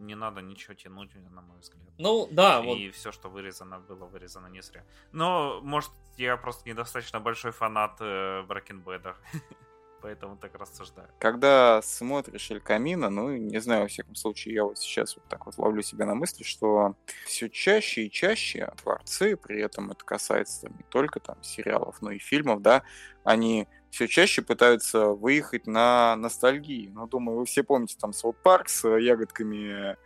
не 0.00 0.14
надо 0.14 0.40
ничего 0.40 0.74
тянуть, 0.74 1.14
на 1.30 1.42
мой 1.42 1.58
взгляд. 1.58 1.82
Ну, 1.98 2.28
да, 2.30 2.60
вот 2.60 2.78
И 2.78 2.90
все, 2.90 3.12
что 3.12 3.28
вырезано, 3.28 3.78
было 3.78 4.06
вырезано 4.06 4.48
не 4.48 4.62
зря. 4.62 4.84
Но, 5.12 5.60
может, 5.62 5.90
я 6.16 6.36
просто 6.36 6.68
недостаточно 6.68 7.20
большой 7.20 7.52
фанат 7.52 7.96
э, 8.00 8.42
Bad, 8.84 9.14
поэтому 10.00 10.36
так 10.36 10.54
рассуждаю. 10.58 11.08
Когда 11.18 11.80
смотришь 11.82 12.50
Эль 12.50 12.60
Камино, 12.60 13.10
ну, 13.10 13.36
не 13.36 13.60
знаю, 13.60 13.82
во 13.82 13.88
всяком 13.88 14.14
случае, 14.14 14.54
я 14.54 14.64
вот 14.64 14.78
сейчас 14.78 15.16
вот 15.16 15.24
так 15.28 15.46
вот 15.46 15.58
ловлю 15.58 15.82
себя 15.82 16.06
на 16.06 16.14
мысли, 16.14 16.42
что 16.42 16.94
все 17.26 17.48
чаще 17.48 18.06
и 18.06 18.10
чаще 18.10 18.70
творцы, 18.82 19.36
при 19.36 19.60
этом 19.60 19.90
это 19.90 20.04
касается 20.04 20.62
там, 20.62 20.76
не 20.76 20.84
только 20.88 21.20
там 21.20 21.42
сериалов, 21.42 22.02
но 22.02 22.10
и 22.10 22.18
фильмов, 22.18 22.62
да, 22.62 22.82
они 23.24 23.68
все 23.90 24.06
чаще 24.06 24.42
пытаются 24.42 25.08
выехать 25.08 25.66
на 25.66 26.16
ностальгии. 26.16 26.90
Ну, 26.92 27.06
думаю, 27.06 27.38
вы 27.38 27.44
все 27.44 27.62
помните 27.62 27.96
там 28.00 28.12
Саут 28.12 28.36
Парк 28.42 28.68
с 28.68 28.84
э, 28.84 29.02
ягодками 29.02 29.96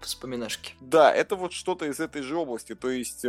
Вспоминашки. 0.00 0.74
Да, 0.80 1.12
это 1.12 1.34
вот 1.34 1.52
что-то 1.52 1.86
из 1.86 1.98
этой 1.98 2.22
же 2.22 2.36
области. 2.36 2.74
То 2.74 2.90
есть 2.90 3.24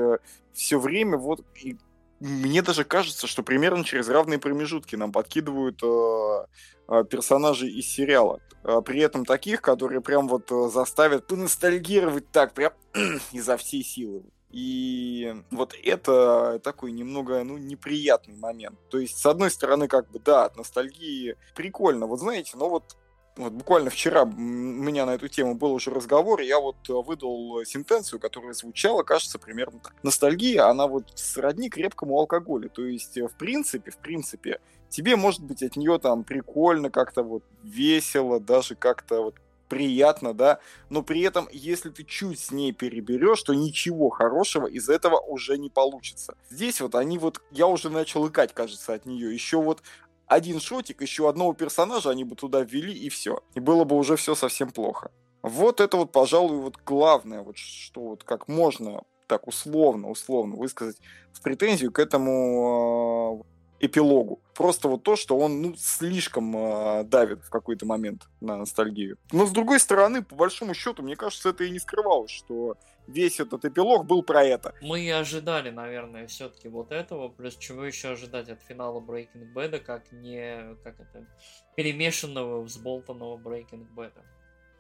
все 0.54 0.80
время 0.80 1.18
вот 1.18 1.46
и 1.56 1.78
мне 2.26 2.62
даже 2.62 2.84
кажется, 2.84 3.28
что 3.28 3.44
примерно 3.44 3.84
через 3.84 4.10
равные 4.10 4.40
промежутки 4.40 4.96
нам 4.96 5.12
подкидывают 5.12 5.80
э, 5.84 6.46
э, 6.88 7.04
персонажей 7.10 7.70
из 7.70 7.88
сериала. 7.88 8.40
Э, 8.64 8.82
при 8.84 9.02
этом 9.02 9.26
таких, 9.26 9.62
которые 9.62 10.02
прям 10.02 10.28
вот 10.28 10.52
э, 10.52 10.70
заставят 10.74 11.28
поностальгировать 11.28 12.32
так, 12.32 12.54
прям 12.54 12.74
изо 13.32 13.58
всей 13.58 13.84
силы. 13.84 14.24
И 14.50 15.36
вот 15.52 15.76
это 15.84 16.60
такой 16.64 16.94
немного, 16.94 17.44
ну, 17.44 17.58
неприятный 17.58 18.36
момент. 18.36 18.80
То 18.90 18.98
есть, 18.98 19.18
с 19.18 19.26
одной 19.26 19.52
стороны, 19.52 19.88
как 19.88 20.10
бы, 20.10 20.18
да, 20.18 20.46
от 20.46 20.58
ностальгии 20.58 21.36
прикольно, 21.54 22.08
вот 22.08 22.20
знаете, 22.22 22.52
но 22.56 22.70
вот 22.70 22.96
вот 23.38 23.54
буквально 23.54 23.90
вчера 23.90 24.24
у 24.24 24.28
меня 24.28 25.06
на 25.06 25.16
эту 25.16 25.28
тему 25.28 25.56
был 25.56 25.74
уже 25.74 25.92
разговор, 25.92 26.42
и 26.42 26.46
я 26.46 26.60
вот 26.60 26.78
э, 26.90 26.94
выдал 26.94 27.64
сентенцию, 27.66 28.20
которая 28.20 28.54
звучала, 28.54 29.04
кажется, 29.04 29.40
примерно 29.40 29.80
так. 29.80 29.94
Ностальгия, 30.04 30.68
она 30.68 30.88
вот 30.88 31.12
сродни 31.16 31.70
крепкому 31.70 32.18
алкоголю. 32.18 32.70
То 32.70 32.86
есть, 32.86 33.18
э, 33.18 33.28
в 33.28 33.34
принципе, 33.34 33.92
в 33.92 33.98
принципе, 33.98 34.60
тебе, 34.90 35.16
может 35.18 35.42
быть, 35.44 35.64
от 35.64 35.76
нее 35.76 36.00
там 36.00 36.24
прикольно, 36.24 36.90
как-то 36.90 37.24
вот 37.24 37.44
весело, 37.64 38.40
даже 38.40 38.76
как-то 38.76 39.22
вот 39.22 39.36
приятно, 39.68 40.34
да, 40.34 40.60
но 40.90 41.02
при 41.02 41.22
этом, 41.22 41.50
если 41.52 41.90
ты 41.90 42.04
чуть 42.04 42.40
с 42.40 42.52
ней 42.52 42.72
переберешь, 42.72 43.42
то 43.42 43.54
ничего 43.54 44.10
хорошего 44.10 44.68
из 44.68 44.90
этого 44.90 45.20
уже 45.20 45.58
не 45.58 45.70
получится. 45.70 46.36
Здесь 46.50 46.82
вот 46.82 46.96
они 46.96 47.18
вот, 47.18 47.42
я 47.52 47.68
уже 47.68 47.90
начал 47.90 48.28
икать, 48.28 48.54
кажется, 48.54 48.94
от 48.94 49.06
нее. 49.06 49.34
Еще 49.34 49.58
вот 49.62 49.82
один 50.28 50.60
шотик, 50.60 51.02
еще 51.02 51.30
одного 51.30 51.54
персонажа 51.54 52.10
они 52.10 52.24
бы 52.24 52.36
туда 52.36 52.62
ввели, 52.62 52.94
и 52.94 53.10
все. 53.10 53.40
И 53.54 53.60
было 53.60 53.84
бы 53.84 53.96
уже 53.96 54.16
все 54.16 54.36
совсем 54.36 54.72
плохо. 54.72 55.12
Вот 55.42 55.80
это 55.80 55.98
вот, 55.98 56.12
пожалуй, 56.12 56.58
вот 56.58 56.78
главное, 56.86 57.42
вот 57.42 57.58
что 57.58 58.02
вот 58.02 58.24
как 58.24 58.48
можно 58.48 59.04
так 59.28 59.48
условно, 59.48 60.10
условно 60.10 60.56
высказать 60.56 60.98
в 61.34 61.42
претензию 61.42 61.92
к 61.92 62.00
этому 62.00 63.44
э, 63.44 63.55
эпилогу. 63.86 64.42
Просто 64.54 64.88
вот 64.88 65.04
то, 65.04 65.16
что 65.16 65.38
он 65.38 65.62
ну, 65.62 65.76
слишком 65.78 66.56
э, 66.56 67.04
давит 67.04 67.44
в 67.44 67.50
какой-то 67.50 67.86
момент 67.86 68.28
на 68.42 68.58
ностальгию. 68.58 69.18
Но 69.32 69.46
с 69.46 69.52
другой 69.52 69.80
стороны, 69.80 70.24
по 70.24 70.36
большому 70.36 70.74
счету, 70.74 71.04
мне 71.04 71.16
кажется, 71.16 71.50
это 71.50 71.64
и 71.64 71.70
не 71.70 71.80
скрывалось, 71.80 72.32
что 72.32 72.78
весь 73.08 73.40
этот 73.40 73.66
эпилог 73.66 74.06
был 74.06 74.24
про 74.24 74.44
это. 74.44 74.74
Мы 74.82 75.02
и 75.02 75.10
ожидали, 75.10 75.70
наверное, 75.70 76.28
все-таки 76.28 76.68
вот 76.70 76.92
этого. 76.92 77.30
Плюс 77.30 77.58
чего 77.58 77.84
еще 77.84 78.10
ожидать 78.10 78.50
от 78.50 78.62
финала 78.62 79.00
Breaking 79.00 79.54
Bad, 79.54 79.80
как 79.80 80.12
не 80.12 80.76
как 80.84 81.00
это 81.00 81.28
перемешанного, 81.76 82.62
взболтанного 82.62 83.38
Breaking 83.38 83.88
Bad. 83.96 84.14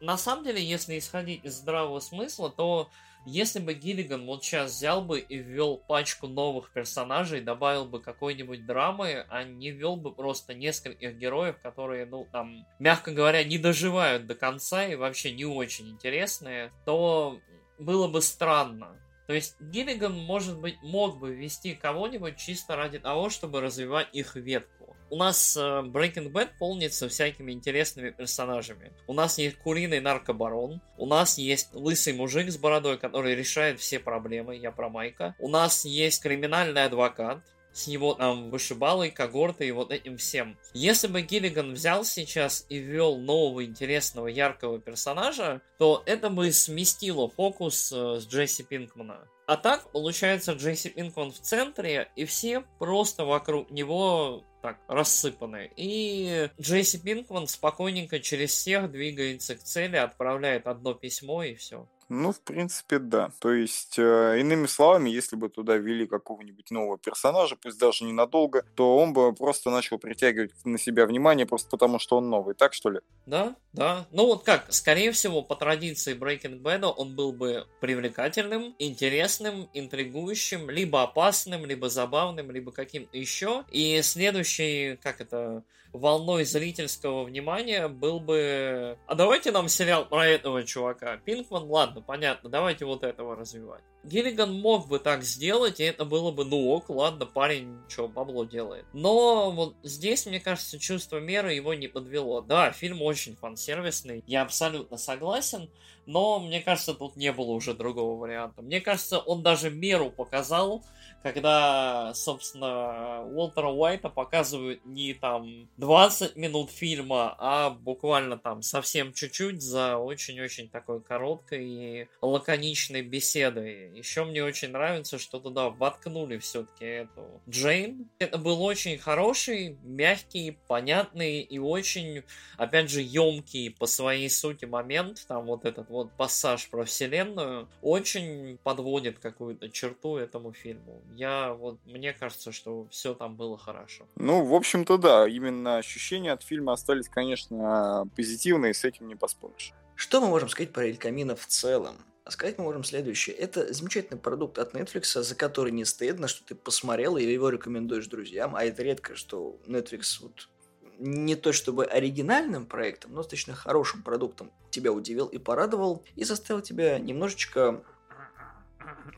На 0.01 0.17
самом 0.17 0.43
деле, 0.43 0.63
если 0.63 0.97
исходить 0.97 1.43
из 1.45 1.55
здравого 1.55 1.99
смысла, 1.99 2.49
то 2.49 2.89
если 3.25 3.59
бы 3.59 3.73
Гиллиган 3.73 4.25
вот 4.25 4.43
сейчас 4.43 4.71
взял 4.71 5.01
бы 5.01 5.19
и 5.19 5.37
ввел 5.37 5.77
пачку 5.77 6.27
новых 6.27 6.71
персонажей, 6.71 7.41
добавил 7.41 7.85
бы 7.85 7.99
какой-нибудь 8.01 8.65
драмы, 8.65 9.25
а 9.29 9.43
не 9.43 9.71
ввел 9.71 9.95
бы 9.95 10.13
просто 10.13 10.53
нескольких 10.53 11.15
героев, 11.15 11.57
которые, 11.61 12.05
ну, 12.05 12.27
там, 12.31 12.65
мягко 12.79 13.11
говоря, 13.11 13.43
не 13.43 13.57
доживают 13.57 14.27
до 14.27 14.35
конца 14.35 14.85
и 14.85 14.95
вообще 14.95 15.31
не 15.31 15.45
очень 15.45 15.89
интересные, 15.89 16.71
то 16.85 17.39
было 17.79 18.07
бы 18.07 18.21
странно. 18.21 18.99
То 19.27 19.33
есть 19.33 19.59
Гиллиган, 19.59 20.13
может 20.13 20.59
быть, 20.59 20.75
мог 20.83 21.19
бы 21.19 21.33
ввести 21.33 21.73
кого-нибудь 21.73 22.37
чисто 22.37 22.75
ради 22.75 22.99
того, 22.99 23.29
чтобы 23.29 23.59
развивать 23.59 24.09
их 24.13 24.35
ветку. 24.35 24.74
У 25.09 25.17
нас 25.17 25.55
э, 25.55 25.59
Breaking 25.59 26.31
Bad 26.31 26.49
полнится 26.57 27.07
всякими 27.07 27.51
интересными 27.51 28.09
персонажами. 28.09 28.91
У 29.07 29.13
нас 29.13 29.37
есть 29.37 29.57
куриный 29.57 29.99
наркобарон, 29.99 30.81
у 30.97 31.05
нас 31.05 31.37
есть 31.37 31.73
лысый 31.73 32.13
мужик 32.13 32.51
с 32.51 32.57
бородой, 32.57 32.97
который 32.97 33.35
решает 33.35 33.79
все 33.79 33.99
проблемы, 33.99 34.55
я 34.55 34.71
про 34.71 34.89
Майка. 34.89 35.35
У 35.39 35.47
нас 35.47 35.85
есть 35.85 36.21
криминальный 36.21 36.85
адвокат, 36.85 37.43
с 37.75 37.87
его 37.87 38.13
там 38.13 38.49
вышибалой, 38.49 39.11
когортой 39.11 39.67
и 39.67 39.71
вот 39.71 39.91
этим 39.91 40.17
всем. 40.17 40.57
Если 40.73 41.07
бы 41.07 41.21
Гиллиган 41.21 41.73
взял 41.73 42.05
сейчас 42.05 42.65
и 42.69 42.77
ввел 42.77 43.17
нового 43.17 43.65
интересного 43.65 44.27
яркого 44.27 44.79
персонажа, 44.79 45.61
то 45.77 46.01
это 46.05 46.29
бы 46.29 46.51
сместило 46.53 47.29
фокус 47.29 47.91
э, 47.91 48.19
с 48.21 48.27
Джесси 48.27 48.63
Пинкмана. 48.63 49.27
А 49.45 49.57
так, 49.57 49.91
получается, 49.91 50.53
Джесси 50.53 50.89
Пинкман 50.89 51.31
в 51.31 51.39
центре, 51.39 52.09
и 52.15 52.23
все 52.23 52.63
просто 52.79 53.25
вокруг 53.25 53.69
него 53.69 54.43
так 54.65 54.79
рассыпаны. 54.87 55.69
И 55.75 56.49
Джесси 56.59 56.97
Пинкман 56.97 57.45
спокойненько 57.45 58.19
через 58.19 58.49
всех 58.49 58.89
двигается 58.89 59.55
к 59.55 59.59
цели, 59.59 59.95
отправляет 59.95 60.65
одно 60.65 60.95
письмо 60.95 61.43
и 61.43 61.53
все. 61.53 61.87
Ну, 62.07 62.31
в 62.31 62.41
принципе, 62.41 62.99
да. 62.99 63.31
То 63.39 63.51
есть, 63.51 63.97
э, 63.97 64.39
иными 64.39 64.67
словами, 64.67 65.09
если 65.09 65.35
бы 65.35 65.49
туда 65.49 65.75
ввели 65.77 66.05
какого-нибудь 66.05 66.69
нового 66.69 66.99
персонажа, 66.99 67.55
пусть 67.55 67.79
даже 67.79 68.03
ненадолго, 68.05 68.63
то 68.75 68.97
он 68.97 69.13
бы 69.13 69.33
просто 69.33 69.71
начал 69.71 69.97
притягивать 69.97 70.51
на 70.65 70.77
себя 70.77 71.07
внимание 71.07 71.47
просто 71.47 71.67
потому, 71.69 71.97
что 71.97 72.17
он 72.17 72.29
новый. 72.29 72.53
Так, 72.53 72.73
что 72.73 72.91
ли? 72.91 72.99
Да, 73.25 73.55
да. 73.73 74.07
Ну 74.11 74.27
вот 74.27 74.43
как, 74.43 74.71
скорее 74.71 75.11
всего, 75.13 75.41
по 75.41 75.55
традиции 75.55 76.15
Breaking 76.15 76.61
Bad 76.61 76.83
он 76.85 77.15
был 77.15 77.33
бы 77.33 77.67
привлекательным, 77.81 78.75
интересным, 78.77 79.67
интригующим, 79.73 80.69
либо 80.69 81.01
опасным, 81.01 81.65
либо 81.65 81.89
забавным, 81.89 82.51
либо 82.51 82.71
каким-то 82.71 83.17
еще. 83.17 83.65
И 83.71 83.99
следующий, 84.03 84.97
как 84.97 85.21
это, 85.21 85.63
волной 85.97 86.45
зрительского 86.45 87.23
внимания 87.23 87.87
был 87.87 88.19
бы... 88.19 88.97
А 89.07 89.15
давайте 89.15 89.51
нам 89.51 89.67
сериал 89.67 90.05
про 90.05 90.27
этого 90.27 90.63
чувака. 90.63 91.17
Пинкман, 91.17 91.63
ладно, 91.63 92.01
понятно, 92.01 92.49
давайте 92.49 92.85
вот 92.85 93.03
этого 93.03 93.35
развивать. 93.35 93.83
Гиллиган 94.03 94.53
мог 94.53 94.87
бы 94.87 94.99
так 94.99 95.23
сделать, 95.23 95.79
и 95.79 95.83
это 95.83 96.05
было 96.05 96.31
бы, 96.31 96.45
ну 96.45 96.69
ок, 96.69 96.89
ладно, 96.89 97.25
парень, 97.25 97.79
что, 97.87 98.07
бабло 98.07 98.45
делает. 98.45 98.85
Но 98.93 99.51
вот 99.51 99.75
здесь, 99.83 100.25
мне 100.27 100.39
кажется, 100.39 100.77
чувство 100.77 101.17
меры 101.17 101.53
его 101.53 101.73
не 101.73 101.87
подвело. 101.87 102.41
Да, 102.41 102.71
фильм 102.71 103.01
очень 103.01 103.35
фан-сервисный, 103.35 104.23
я 104.27 104.43
абсолютно 104.43 104.97
согласен, 104.97 105.71
но 106.05 106.39
мне 106.39 106.61
кажется, 106.61 106.93
тут 106.93 107.15
не 107.15 107.31
было 107.31 107.51
уже 107.51 107.73
другого 107.73 108.19
варианта. 108.19 108.61
Мне 108.61 108.79
кажется, 108.79 109.17
он 109.17 109.41
даже 109.41 109.71
меру 109.71 110.11
показал, 110.11 110.85
когда, 111.25 112.13
собственно, 112.13 113.23
Уолтера 113.23 113.69
Уайта 113.69 114.09
показывают 114.09 114.85
не 114.85 115.15
там 115.15 115.67
20 115.77 116.35
минут 116.35 116.69
фильма, 116.69 117.35
а 117.39 117.71
буквально 117.71 118.37
там 118.37 118.61
совсем 118.61 119.11
чуть-чуть 119.11 119.59
за 119.59 119.97
очень-очень 119.97 120.69
такой 120.69 121.01
короткой 121.01 121.65
и 121.65 122.07
лаконичной 122.21 123.01
беседой. 123.01 123.97
Еще 123.97 124.23
мне 124.23 124.43
очень 124.43 124.69
нравится, 124.69 125.17
что 125.17 125.39
туда 125.39 125.71
воткнули 125.71 126.37
все-таки 126.37 126.85
эту 126.85 127.41
Джейн. 127.49 128.07
Это 128.19 128.37
был 128.37 128.61
очень 128.61 128.99
хороший, 128.99 129.79
мягкий, 129.81 130.59
понятный 130.67 131.39
и 131.41 131.57
очень, 131.57 132.21
опять 132.55 132.91
же, 132.91 133.01
емкий 133.01 133.71
по 133.71 133.87
своей 133.87 134.29
сути 134.29 134.65
момент. 134.65 135.25
Там 135.27 135.47
вот 135.47 135.65
этот 135.65 135.89
вот 135.89 136.11
пассаж 136.11 136.69
про 136.69 136.85
вселенную 136.85 137.67
очень 137.81 138.59
подводит 138.61 139.17
какую-то 139.17 139.71
черту 139.71 140.17
этому 140.17 140.53
фильму. 140.53 141.01
Я 141.15 141.53
вот, 141.53 141.79
мне 141.85 142.11
кажется, 142.13 142.51
что 142.51 142.87
все 142.89 143.13
там 143.13 143.37
было 143.37 143.57
хорошо. 143.57 144.05
Ну, 144.15 144.43
в 144.43 144.53
общем-то, 144.53 144.97
да, 144.97 145.27
именно 145.27 145.77
ощущения 145.77 146.33
от 146.33 146.43
фильма 146.43 146.73
остались, 146.73 147.07
конечно, 147.07 148.05
позитивные, 148.15 148.73
с 148.73 148.83
этим 148.83 149.07
не 149.07 149.15
поспоришь. 149.15 149.71
Что 149.95 150.19
мы 150.19 150.27
можем 150.27 150.49
сказать 150.49 150.73
про 150.73 150.85
Эль 150.85 150.97
Камино 150.97 151.37
в 151.37 151.45
целом? 151.47 151.95
А 152.25 152.31
сказать 152.31 152.57
мы 152.57 152.65
можем 152.65 152.83
следующее. 152.83 153.35
Это 153.35 153.71
замечательный 153.73 154.17
продукт 154.17 154.57
от 154.57 154.73
Netflix, 154.73 155.21
за 155.21 155.35
который 155.35 155.71
не 155.71 155.85
стыдно, 155.85 156.27
что 156.27 156.43
ты 156.43 156.55
посмотрел 156.55 157.15
и 157.15 157.23
его 157.23 157.49
рекомендуешь 157.49 158.07
друзьям. 158.07 158.55
А 158.55 158.65
это 158.65 158.83
редко, 158.83 159.15
что 159.15 159.57
Netflix 159.67 160.21
вот 160.21 160.49
не 160.97 161.35
то 161.35 161.53
чтобы 161.53 161.85
оригинальным 161.85 162.65
проектом, 162.65 163.11
но 163.11 163.17
достаточно 163.17 163.53
хорошим 163.53 164.01
продуктом 164.01 164.51
тебя 164.69 164.91
удивил 164.91 165.27
и 165.27 165.37
порадовал, 165.37 166.03
и 166.15 166.23
заставил 166.23 166.61
тебя 166.61 166.99
немножечко... 166.99 167.83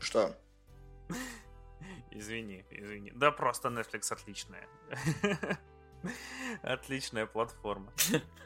Что? 0.00 0.36
Извини, 2.10 2.64
извини. 2.70 3.12
Да 3.14 3.30
просто 3.30 3.68
Netflix 3.68 4.12
отличная. 4.12 4.66
Отличная 6.62 7.26
платформа. 7.26 7.92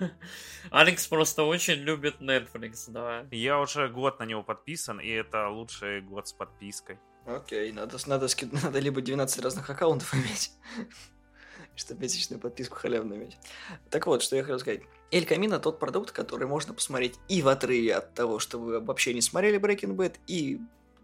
Алекс 0.70 1.06
просто 1.06 1.44
очень 1.44 1.74
любит 1.74 2.20
Netflix, 2.20 2.84
да. 2.88 3.26
Я 3.30 3.60
уже 3.60 3.88
год 3.88 4.18
на 4.20 4.24
него 4.24 4.42
подписан, 4.42 5.00
и 5.00 5.08
это 5.08 5.48
лучший 5.48 6.00
год 6.00 6.28
с 6.28 6.32
подпиской. 6.32 6.98
Окей, 7.26 7.72
надо, 7.72 7.98
надо, 8.06 8.28
ски... 8.28 8.48
надо 8.62 8.78
либо 8.80 9.00
12 9.00 9.42
разных 9.42 9.68
аккаунтов 9.70 10.14
иметь, 10.14 10.52
чтобы 11.76 12.00
месячную 12.00 12.40
подписку 12.40 12.76
халявную 12.76 13.20
иметь. 13.20 13.38
Так 13.90 14.06
вот, 14.06 14.22
что 14.22 14.36
я 14.36 14.42
хотел 14.42 14.58
сказать. 14.58 14.82
Эль 15.10 15.26
Камино 15.26 15.60
тот 15.60 15.78
продукт, 15.78 16.10
который 16.10 16.46
можно 16.46 16.72
посмотреть 16.72 17.18
и 17.28 17.42
в 17.42 17.48
отрыве 17.48 17.96
от 17.96 18.14
того, 18.14 18.38
что 18.38 18.58
вы 18.58 18.80
вообще 18.80 19.12
не 19.12 19.20
смотрели 19.20 19.60
Breaking 19.60 19.94
Bad, 19.94 20.16
и 20.26 20.58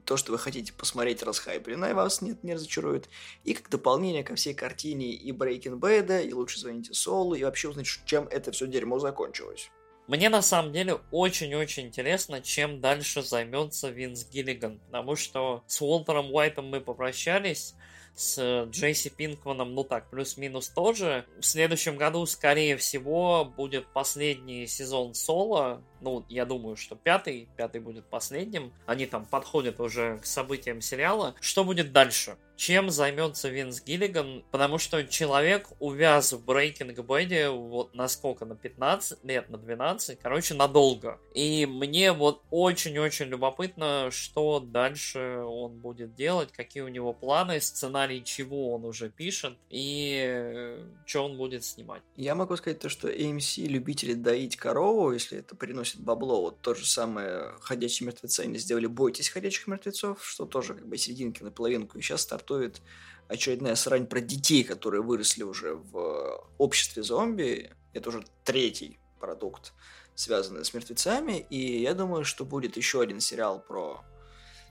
то, 0.09 0.17
что 0.17 0.33
вы 0.33 0.39
хотите 0.39 0.73
посмотреть 0.73 1.23
расхайплено, 1.23 1.91
и 1.91 1.93
вас 1.93 2.23
нет, 2.23 2.43
не 2.43 2.55
разочарует, 2.55 3.11
и 3.45 3.53
как 3.53 3.69
дополнение 3.69 4.25
ко 4.25 4.35
всей 4.37 4.55
картине 4.55 5.11
и 5.11 5.33
Breaking 5.33 5.79
Bad, 5.79 6.27
и 6.27 6.33
лучше 6.33 6.59
звоните 6.59 6.95
Солу, 6.95 7.35
и 7.35 7.45
вообще 7.45 7.69
узнать, 7.69 7.87
чем 8.07 8.27
это 8.29 8.51
все 8.51 8.67
дерьмо 8.67 8.99
закончилось. 8.99 9.71
Мне 10.07 10.31
на 10.31 10.41
самом 10.41 10.73
деле 10.73 10.99
очень-очень 11.11 11.89
интересно, 11.89 12.41
чем 12.41 12.81
дальше 12.81 13.23
займется 13.23 13.91
Винс 13.91 14.27
Гиллиган, 14.27 14.81
потому 14.87 15.15
что 15.15 15.63
с 15.67 15.83
Уолтером 15.83 16.33
Уайтом 16.33 16.71
мы 16.71 16.81
попрощались, 16.81 17.75
с 18.19 18.65
Джейси 18.71 19.11
Пинкманом, 19.11 19.75
ну 19.75 19.85
так, 19.85 20.11
плюс-минус 20.11 20.71
тоже. 20.71 21.25
В 21.39 21.45
следующем 21.45 21.97
году, 21.97 22.27
скорее 22.27 22.77
всего, 22.77 23.45
будет 23.45 23.87
последний 23.93 24.67
сезон 24.67 25.15
соло. 25.15 25.85
Ну, 26.01 26.25
я 26.29 26.45
думаю, 26.45 26.77
что 26.77 26.97
пятый, 26.97 27.49
пятый 27.57 27.81
будет 27.81 28.07
последним. 28.07 28.73
Они 28.87 29.07
там 29.07 29.25
подходят 29.25 29.81
уже 29.81 30.19
к 30.19 30.27
событиям 30.27 30.81
сериала. 30.81 31.35
Что 31.41 31.65
будет 31.65 31.93
дальше? 31.93 32.37
чем 32.59 32.91
займется 32.91 33.49
Винс 33.49 33.81
Гиллиган, 33.81 34.45
потому 34.51 34.79
что 34.79 35.05
человек 35.05 35.69
увяз 35.79 36.33
в 36.33 36.45
Breaking 36.45 36.95
Bad 36.97 37.51
вот 37.51 37.95
на 37.95 38.09
сколько, 38.09 38.45
на 38.45 38.57
15 38.57 39.25
лет, 39.25 39.49
на 39.49 39.59
12, 39.59 40.19
короче, 40.21 40.55
надолго. 40.55 41.21
И 41.35 41.67
мне 41.67 42.13
вот 42.13 42.43
очень-очень 42.51 43.27
любопытно, 43.27 44.09
что 44.11 44.59
дальше 44.59 45.39
он 45.47 45.79
будет 45.79 46.17
делать, 46.17 46.51
какие 46.51 46.83
у 46.83 46.89
него 46.89 47.13
планы, 47.13 47.61
сценарий 47.61 48.25
чего 48.25 48.75
он 48.75 48.85
уже 48.85 49.09
пишет 49.09 49.57
и 49.71 50.21
э, 50.21 50.85
что 51.07 51.27
он 51.27 51.37
будет 51.37 51.65
снимать. 51.65 52.03
Я 52.17 52.35
могу 52.35 52.57
сказать 52.57 52.81
то, 52.81 52.89
что 52.89 53.09
AMC 53.09 53.67
любители 53.67 54.15
доить 54.15 54.57
корову, 54.57 55.13
если 55.13 55.39
это 55.39 55.55
приносит 55.55 55.88
бабло, 55.97 56.41
вот 56.41 56.61
то 56.61 56.75
же 56.75 56.87
самое 56.87 57.53
«Ходячие 57.61 58.07
мертвецы» 58.07 58.41
они 58.41 58.59
сделали 58.59 58.87
«Бойтесь 58.87 59.29
ходячих 59.29 59.67
мертвецов», 59.67 60.25
что 60.25 60.47
тоже 60.47 60.75
как 60.75 60.89
бы 60.89 60.97
серединки 60.97 61.43
на 61.43 61.51
половинку, 61.51 61.99
и 61.99 62.01
сейчас 62.01 62.23
старт 62.23 62.39
стартует 62.39 62.81
очередная 63.27 63.75
срань 63.75 64.07
про 64.07 64.21
детей, 64.21 64.65
которые 64.65 65.03
выросли 65.03 65.43
уже 65.43 65.75
в 65.75 66.49
обществе 66.57 67.03
зомби. 67.03 67.71
Это 67.93 68.09
уже 68.11 68.25
третий 68.45 68.99
продукт, 69.21 69.75
связанный 70.15 70.65
с 70.65 70.73
мертвецами. 70.73 71.47
И 71.51 71.83
я 71.83 71.95
думаю, 71.95 72.25
что 72.25 72.45
будет 72.45 72.77
еще 72.77 73.01
один 73.01 73.21
сериал 73.21 73.61
про, 73.61 74.03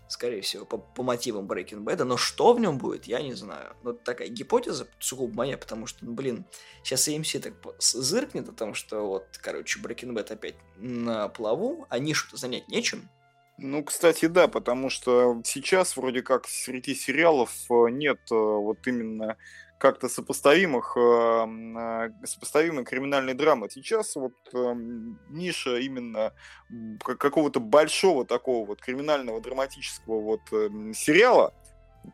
скорее 0.08 0.42
всего, 0.42 0.66
по, 0.66 0.78
по 0.78 1.04
мотивам 1.04 1.46
Breaking 1.46 1.84
Bad. 1.84 2.04
Но 2.04 2.18
что 2.18 2.54
в 2.54 2.60
нем 2.60 2.78
будет, 2.78 3.06
я 3.06 3.22
не 3.22 3.34
знаю. 3.34 3.76
Но 3.84 3.92
это 3.92 4.04
такая 4.04 4.28
гипотеза 4.30 4.88
сугубо 5.00 5.34
моя, 5.34 5.58
потому 5.58 5.86
что, 5.86 6.06
ну, 6.06 6.14
блин, 6.14 6.46
сейчас 6.84 7.08
AMC 7.08 7.40
так 7.40 7.54
зыркнет 7.80 8.50
о 8.50 8.54
том, 8.54 8.74
что 8.74 9.08
вот, 9.08 9.26
короче, 9.42 9.80
Breaking 9.80 10.14
Bad 10.14 10.32
опять 10.32 10.56
на 10.78 11.28
плаву, 11.30 11.86
а 11.90 12.00
нишу-то 12.00 12.38
занять 12.38 12.68
нечем. 12.68 13.10
Ну, 13.60 13.84
кстати, 13.84 14.28
да, 14.28 14.48
потому 14.48 14.90
что 14.92 15.42
сейчас 15.44 15.98
вроде 15.98 16.22
как 16.22 16.48
среди 16.48 16.94
сериалов 16.94 17.52
э, 17.72 17.90
нет 17.90 18.20
э, 18.32 18.36
вот 18.36 18.86
именно 18.86 19.36
как-то 19.78 20.10
сопоставимых, 20.10 20.98
э, 20.98 22.10
сопоставимой 22.26 22.84
криминальной 22.84 23.34
драмы. 23.34 23.70
Сейчас 23.70 24.16
вот 24.16 24.34
ниша 25.30 25.78
именно 25.78 26.34
какого-то 27.00 27.60
большого 27.60 28.26
такого 28.26 28.66
вот 28.66 28.82
криминального 28.82 29.40
драматического 29.42 30.22
вот 30.22 30.42
сериала, 30.96 31.54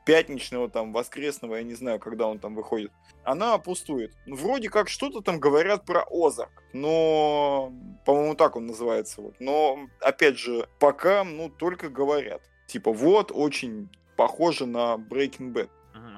пятничного, 0.05 0.69
там, 0.69 0.93
воскресного, 0.93 1.55
я 1.55 1.63
не 1.63 1.75
знаю, 1.75 1.99
когда 1.99 2.27
он 2.27 2.39
там 2.39 2.55
выходит, 2.55 2.91
она 3.23 3.57
пустует. 3.57 4.13
Ну, 4.25 4.35
вроде 4.35 4.69
как 4.69 4.89
что-то 4.89 5.21
там 5.21 5.39
говорят 5.39 5.85
про 5.85 6.05
Озарк, 6.09 6.63
но, 6.73 7.71
по-моему, 8.05 8.35
так 8.35 8.55
он 8.55 8.65
называется. 8.67 9.21
Вот. 9.21 9.35
Но, 9.39 9.87
опять 10.01 10.37
же, 10.37 10.67
пока, 10.79 11.23
ну, 11.23 11.49
только 11.49 11.89
говорят. 11.89 12.41
Типа, 12.67 12.91
вот, 12.91 13.31
очень 13.33 13.89
похоже 14.17 14.65
на 14.65 14.95
Breaking 14.95 15.53
Bad. 15.53 15.69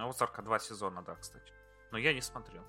Угу, 0.04 0.10
Озарка 0.10 0.42
два 0.42 0.60
сезона, 0.60 1.02
да, 1.02 1.16
кстати. 1.16 1.52
Но 1.92 1.98
я 1.98 2.14
не 2.14 2.22
смотрел. 2.22 2.64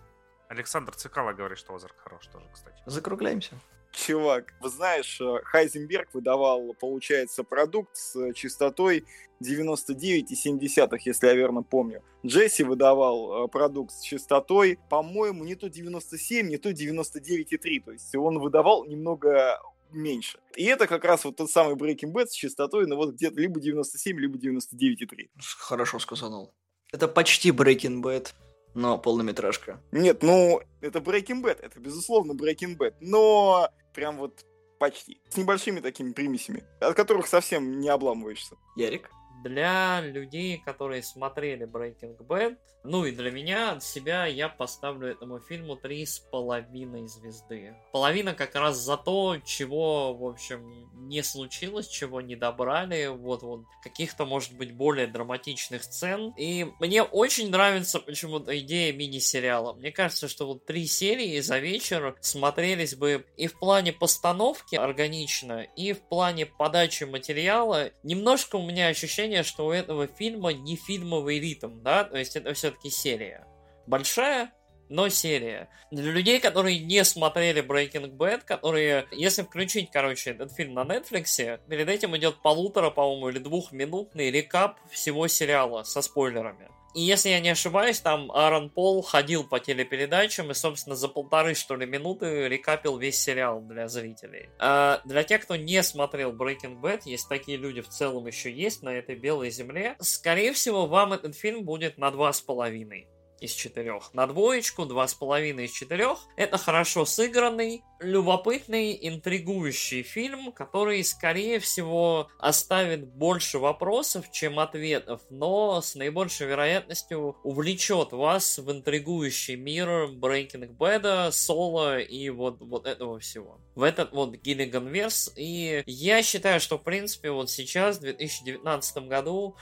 Александр 0.48 0.94
Цикало 0.94 1.32
говорит, 1.32 1.58
что 1.58 1.74
Озарк 1.74 1.96
хорош 1.98 2.26
тоже, 2.26 2.46
кстати. 2.52 2.82
Закругляемся 2.86 3.56
чувак. 3.96 4.54
Вы 4.60 4.68
знаешь, 4.68 5.20
э, 5.20 5.40
Хайзенберг 5.44 6.12
выдавал, 6.12 6.74
получается, 6.74 7.42
продукт 7.42 7.96
с 7.96 8.32
частотой 8.34 9.04
99,7, 9.40 10.98
если 11.04 11.26
я 11.26 11.34
верно 11.34 11.62
помню. 11.62 12.02
Джесси 12.24 12.62
выдавал 12.62 13.46
э, 13.46 13.48
продукт 13.48 13.92
с 13.92 14.02
частотой, 14.02 14.78
по-моему, 14.90 15.44
не 15.44 15.54
то 15.54 15.68
97, 15.68 16.48
не 16.48 16.58
то 16.58 16.70
99,3. 16.70 17.82
То 17.84 17.92
есть 17.92 18.14
он 18.14 18.38
выдавал 18.38 18.84
немного 18.84 19.60
меньше. 19.90 20.38
И 20.56 20.64
это 20.64 20.86
как 20.86 21.04
раз 21.04 21.24
вот 21.24 21.36
тот 21.36 21.50
самый 21.50 21.76
Breaking 21.76 22.12
Bad 22.12 22.26
с 22.26 22.32
частотой, 22.32 22.86
ну 22.86 22.96
вот 22.96 23.14
где-то 23.14 23.40
либо 23.40 23.60
97, 23.60 24.18
либо 24.18 24.36
99,3. 24.38 25.30
Хорошо 25.58 25.98
сказал. 25.98 26.52
Это 26.92 27.08
почти 27.08 27.50
Breaking 27.50 28.02
Bad 28.02 28.32
но 28.76 28.98
полнометражка. 28.98 29.80
Нет, 29.90 30.22
ну, 30.22 30.60
это 30.82 30.98
Breaking 30.98 31.42
Bad, 31.42 31.60
это 31.62 31.80
безусловно 31.80 32.32
Breaking 32.32 32.76
Bad, 32.76 32.94
но 33.00 33.70
прям 33.94 34.18
вот 34.18 34.44
почти. 34.78 35.18
С 35.30 35.36
небольшими 35.38 35.80
такими 35.80 36.12
примесями, 36.12 36.62
от 36.80 36.94
которых 36.94 37.26
совсем 37.26 37.80
не 37.80 37.88
обламываешься. 37.88 38.56
Ярик? 38.76 39.10
Для 39.42 40.00
людей, 40.00 40.58
которые 40.58 41.02
смотрели 41.02 41.66
Breaking 41.66 42.16
Bad, 42.18 42.56
ну 42.88 43.04
и 43.04 43.10
для 43.10 43.32
меня, 43.32 43.72
от 43.72 43.82
себя, 43.82 44.26
я 44.26 44.48
поставлю 44.48 45.08
этому 45.08 45.40
фильму 45.40 45.74
три 45.74 46.06
с 46.06 46.20
половиной 46.20 47.08
звезды. 47.08 47.74
Половина 47.92 48.32
как 48.32 48.54
раз 48.54 48.76
за 48.76 48.96
то, 48.96 49.38
чего, 49.44 50.14
в 50.14 50.24
общем, 50.24 50.88
не 51.08 51.22
случилось, 51.24 51.88
чего 51.88 52.20
не 52.20 52.36
добрали, 52.36 53.08
вот 53.08 53.42
вот 53.42 53.64
каких-то, 53.82 54.24
может 54.24 54.56
быть, 54.56 54.72
более 54.72 55.08
драматичных 55.08 55.82
сцен. 55.82 56.32
И 56.36 56.68
мне 56.78 57.02
очень 57.02 57.50
нравится 57.50 57.98
почему-то 57.98 58.56
идея 58.60 58.92
мини-сериала. 58.92 59.72
Мне 59.72 59.90
кажется, 59.90 60.28
что 60.28 60.46
вот 60.46 60.64
три 60.64 60.86
серии 60.86 61.40
за 61.40 61.58
вечер 61.58 62.16
смотрелись 62.20 62.94
бы 62.94 63.26
и 63.36 63.48
в 63.48 63.58
плане 63.58 63.92
постановки 63.92 64.76
органично, 64.76 65.62
и 65.76 65.92
в 65.92 66.02
плане 66.02 66.46
подачи 66.46 67.02
материала. 67.02 67.90
Немножко 68.04 68.56
у 68.56 68.64
меня 68.64 68.86
ощущение, 68.86 69.25
что 69.42 69.66
у 69.66 69.72
этого 69.72 70.06
фильма 70.06 70.52
не 70.52 70.76
фильмовый 70.76 71.40
ритм, 71.40 71.82
да, 71.82 72.04
то 72.04 72.16
есть 72.16 72.36
это 72.36 72.54
все-таки 72.54 72.90
серия. 72.90 73.46
Большая, 73.86 74.52
но 74.88 75.08
серия. 75.08 75.68
Для 75.90 76.12
людей, 76.12 76.40
которые 76.40 76.78
не 76.78 77.04
смотрели 77.04 77.62
Breaking 77.62 78.10
Bad, 78.16 78.42
которые, 78.44 79.06
если 79.12 79.42
включить, 79.42 79.90
короче, 79.90 80.30
этот 80.30 80.52
фильм 80.52 80.74
на 80.74 80.84
Netflix, 80.84 81.60
перед 81.68 81.88
этим 81.88 82.16
идет 82.16 82.40
полутора, 82.42 82.90
по-моему, 82.90 83.28
или 83.28 83.38
двухминутный 83.38 84.30
рекап 84.30 84.78
всего 84.90 85.26
сериала 85.28 85.82
со 85.82 86.02
спойлерами. 86.02 86.68
И 86.96 87.02
если 87.02 87.28
я 87.28 87.40
не 87.40 87.50
ошибаюсь, 87.50 88.00
там 88.00 88.32
Аарон 88.32 88.70
Пол 88.70 89.02
ходил 89.02 89.44
по 89.44 89.60
телепередачам 89.60 90.50
и, 90.50 90.54
собственно, 90.54 90.96
за 90.96 91.08
полторы, 91.08 91.52
что 91.52 91.76
ли, 91.76 91.84
минуты 91.84 92.48
рекапил 92.48 92.96
весь 92.96 93.20
сериал 93.20 93.60
для 93.60 93.86
зрителей. 93.86 94.48
А 94.58 95.02
для 95.04 95.22
тех, 95.22 95.42
кто 95.42 95.56
не 95.56 95.82
смотрел 95.82 96.32
Breaking 96.32 96.80
Bad, 96.80 97.02
есть 97.04 97.28
такие 97.28 97.58
люди 97.58 97.82
в 97.82 97.88
целом 97.90 98.26
еще 98.26 98.50
есть 98.50 98.82
на 98.82 98.88
этой 98.88 99.14
белой 99.14 99.50
земле, 99.50 99.96
скорее 100.00 100.54
всего, 100.54 100.86
вам 100.86 101.12
этот 101.12 101.36
фильм 101.36 101.64
будет 101.64 101.98
на 101.98 102.10
два 102.10 102.32
с 102.32 102.40
половиной 102.40 103.06
из 103.40 103.52
четырех. 103.52 104.12
На 104.14 104.26
двоечку, 104.26 104.86
два 104.86 105.06
с 105.06 105.14
половиной 105.14 105.66
из 105.66 105.72
четырех. 105.72 106.18
Это 106.36 106.58
хорошо 106.58 107.04
сыгранный, 107.04 107.82
любопытный, 108.00 108.98
интригующий 109.08 110.02
фильм, 110.02 110.52
который, 110.52 111.02
скорее 111.04 111.58
всего, 111.58 112.28
оставит 112.38 113.06
больше 113.06 113.58
вопросов, 113.58 114.30
чем 114.30 114.58
ответов, 114.58 115.20
но 115.30 115.80
с 115.80 115.94
наибольшей 115.94 116.46
вероятностью 116.46 117.36
увлечет 117.42 118.12
вас 118.12 118.58
в 118.58 118.70
интригующий 118.70 119.56
мир 119.56 119.88
Breaking 119.88 120.76
Bad, 120.76 121.32
Соло 121.32 121.98
и 121.98 122.28
вот, 122.30 122.60
вот 122.60 122.86
этого 122.86 123.18
всего. 123.18 123.60
В 123.74 123.82
этот 123.82 124.12
вот 124.12 124.34
Гиллиган 124.36 124.88
Верс. 124.88 125.32
И 125.36 125.82
я 125.86 126.22
считаю, 126.22 126.60
что, 126.60 126.78
в 126.78 126.82
принципе, 126.82 127.30
вот 127.30 127.50
сейчас, 127.50 127.98
в 127.98 128.00
2019 128.00 129.08
году, 129.08 129.56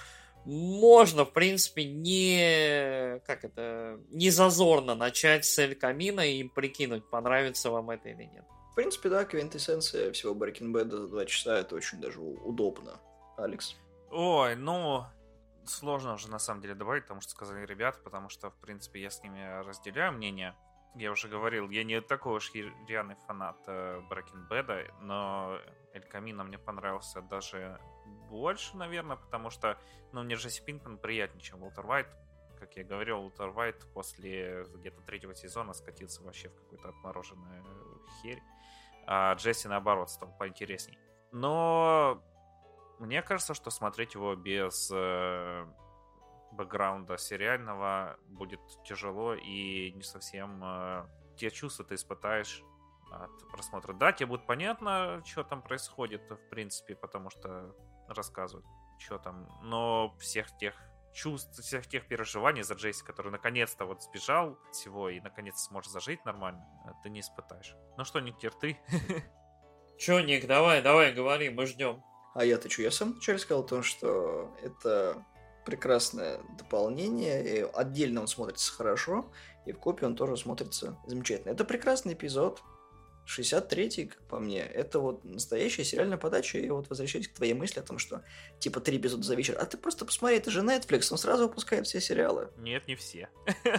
можно, 0.44 1.24
в 1.24 1.32
принципе, 1.32 1.84
не, 1.84 3.20
как 3.26 3.44
это, 3.44 3.98
не 4.10 4.30
зазорно 4.30 4.94
начать 4.94 5.44
с 5.44 5.58
Эль 5.58 5.74
Камина 5.74 6.20
и 6.20 6.44
прикинуть, 6.44 7.08
понравится 7.08 7.70
вам 7.70 7.90
это 7.90 8.10
или 8.10 8.24
нет. 8.24 8.44
В 8.72 8.74
принципе, 8.74 9.08
да, 9.08 9.24
квинтэссенция 9.24 10.12
всего 10.12 10.34
Breaking 10.34 10.72
Bad 10.72 10.90
за 10.90 11.08
два 11.08 11.24
часа, 11.26 11.58
это 11.58 11.76
очень 11.76 12.00
даже 12.00 12.20
удобно. 12.20 13.00
Алекс? 13.36 13.76
Ой, 14.10 14.56
ну, 14.56 15.04
сложно 15.66 16.14
уже 16.14 16.28
на 16.28 16.38
самом 16.38 16.60
деле 16.60 16.74
добавить, 16.74 17.04
потому 17.04 17.20
что 17.20 17.30
сказали 17.30 17.64
ребята, 17.64 17.98
потому 18.02 18.28
что, 18.28 18.50
в 18.50 18.56
принципе, 18.56 19.00
я 19.00 19.10
с 19.10 19.22
ними 19.22 19.62
разделяю 19.64 20.12
мнение. 20.12 20.54
Я 20.96 21.10
уже 21.10 21.28
говорил, 21.28 21.70
я 21.70 21.82
не 21.84 22.00
такой 22.00 22.36
уж 22.36 22.52
рьяный 22.52 23.16
фанат 23.26 23.56
э, 23.66 24.00
Breaking 24.10 24.48
Bad, 24.48 24.92
но 25.00 25.58
Эль 25.92 26.04
Камино 26.04 26.44
мне 26.44 26.58
понравился 26.58 27.20
даже 27.22 27.80
больше, 28.30 28.76
наверное, 28.76 29.16
потому 29.16 29.50
что, 29.50 29.78
ну, 30.12 30.22
мне 30.22 30.34
Джесси 30.34 30.62
Пинкман 30.62 30.98
приятнее, 30.98 31.42
чем 31.42 31.62
Уолтер 31.62 31.86
Вайт. 31.86 32.08
Как 32.58 32.76
я 32.76 32.84
говорил, 32.84 33.20
Уолтер 33.20 33.50
Вайт 33.50 33.86
после 33.92 34.64
где-то 34.74 35.00
третьего 35.02 35.34
сезона 35.34 35.72
скатился 35.72 36.22
вообще 36.22 36.48
в 36.48 36.54
какую-то 36.54 36.88
отмороженную 36.88 37.64
херь. 38.22 38.42
А 39.06 39.34
Джесси, 39.34 39.68
наоборот, 39.68 40.10
стал 40.10 40.34
поинтересней. 40.38 40.98
Но 41.32 42.22
мне 42.98 43.22
кажется, 43.22 43.54
что 43.54 43.70
смотреть 43.70 44.14
его 44.14 44.34
без 44.34 44.90
э, 44.92 45.66
бэкграунда 46.52 47.18
сериального 47.18 48.18
будет 48.28 48.60
тяжело 48.84 49.34
и 49.34 49.92
не 49.92 50.02
совсем 50.02 50.62
э, 50.64 51.06
те 51.36 51.50
чувства 51.50 51.84
ты 51.84 51.96
испытаешь 51.96 52.62
от 53.10 53.50
просмотра. 53.50 53.92
Да, 53.92 54.12
тебе 54.12 54.26
будет 54.26 54.46
понятно, 54.46 55.22
что 55.24 55.44
там 55.44 55.62
происходит, 55.62 56.30
в 56.30 56.48
принципе, 56.48 56.94
потому 56.94 57.30
что 57.30 57.74
рассказывают, 58.08 58.66
что 58.98 59.18
там. 59.18 59.48
Но 59.62 60.14
всех 60.18 60.56
тех 60.56 60.74
чувств, 61.12 61.60
всех 61.60 61.86
тех 61.86 62.06
переживаний 62.06 62.62
за 62.62 62.74
Джейси, 62.74 63.04
который 63.04 63.30
наконец-то 63.30 63.86
вот 63.86 64.02
сбежал 64.02 64.58
от 64.68 64.74
всего 64.74 65.08
и 65.08 65.20
наконец 65.20 65.60
сможет 65.60 65.92
зажить 65.92 66.24
нормально, 66.24 66.66
э, 66.86 66.90
ты 67.02 67.10
не 67.10 67.20
испытаешь. 67.20 67.74
Ну 67.96 68.04
что, 68.04 68.20
Ник, 68.20 68.36
теперь 68.36 68.52
ты? 68.60 68.78
Че, 69.98 70.20
Ник, 70.20 70.46
давай, 70.46 70.82
давай, 70.82 71.12
говори, 71.12 71.50
мы 71.50 71.66
ждем. 71.66 72.02
А 72.34 72.44
я-то 72.44 72.68
что, 72.68 72.82
я 72.82 72.90
сам 72.90 73.12
вначале 73.12 73.38
сказал 73.38 73.64
то, 73.64 73.82
что 73.82 74.52
это 74.60 75.24
прекрасное 75.64 76.40
дополнение, 76.58 77.58
и 77.58 77.60
отдельно 77.62 78.20
он 78.22 78.26
смотрится 78.26 78.72
хорошо, 78.72 79.30
и 79.66 79.72
в 79.72 79.78
копии 79.78 80.04
он 80.04 80.16
тоже 80.16 80.36
смотрится 80.36 80.98
замечательно. 81.06 81.52
Это 81.52 81.64
прекрасный 81.64 82.14
эпизод, 82.14 82.62
63-й, 83.26 84.06
как 84.06 84.22
по 84.22 84.38
мне, 84.38 84.60
это 84.60 84.98
вот 84.98 85.24
настоящая 85.24 85.84
сериальная 85.84 86.18
подача. 86.18 86.58
И 86.58 86.68
вот 86.70 86.88
возвращаясь 86.88 87.28
к 87.28 87.34
твоей 87.34 87.54
мысли 87.54 87.80
о 87.80 87.82
том, 87.82 87.98
что 87.98 88.22
типа 88.58 88.80
три 88.80 88.98
эпизода 88.98 89.22
за 89.22 89.34
вечер. 89.34 89.56
А 89.58 89.64
ты 89.64 89.76
просто 89.76 90.04
посмотри, 90.04 90.36
это 90.36 90.50
же 90.50 90.60
Netflix, 90.60 91.08
он 91.10 91.18
сразу 91.18 91.48
выпускает 91.48 91.86
все 91.86 92.00
сериалы. 92.00 92.50
Нет, 92.58 92.86
не 92.86 92.96
все. 92.96 93.28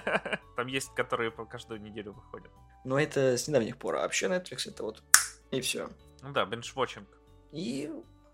Там 0.55 0.67
есть, 0.67 0.93
которые 0.95 1.31
по 1.31 1.45
каждую 1.45 1.81
неделю 1.81 2.13
выходят. 2.13 2.51
Но 2.83 2.99
это 2.99 3.37
с 3.37 3.47
недавних 3.47 3.77
пор. 3.77 3.97
А 3.97 4.01
вообще 4.01 4.27
Netflix 4.27 4.69
это 4.69 4.83
вот 4.83 5.03
и 5.51 5.61
все. 5.61 5.89
Ну 6.21 6.31
да, 6.31 6.45
бенчвотчинг. 6.45 7.07
И 7.51 7.91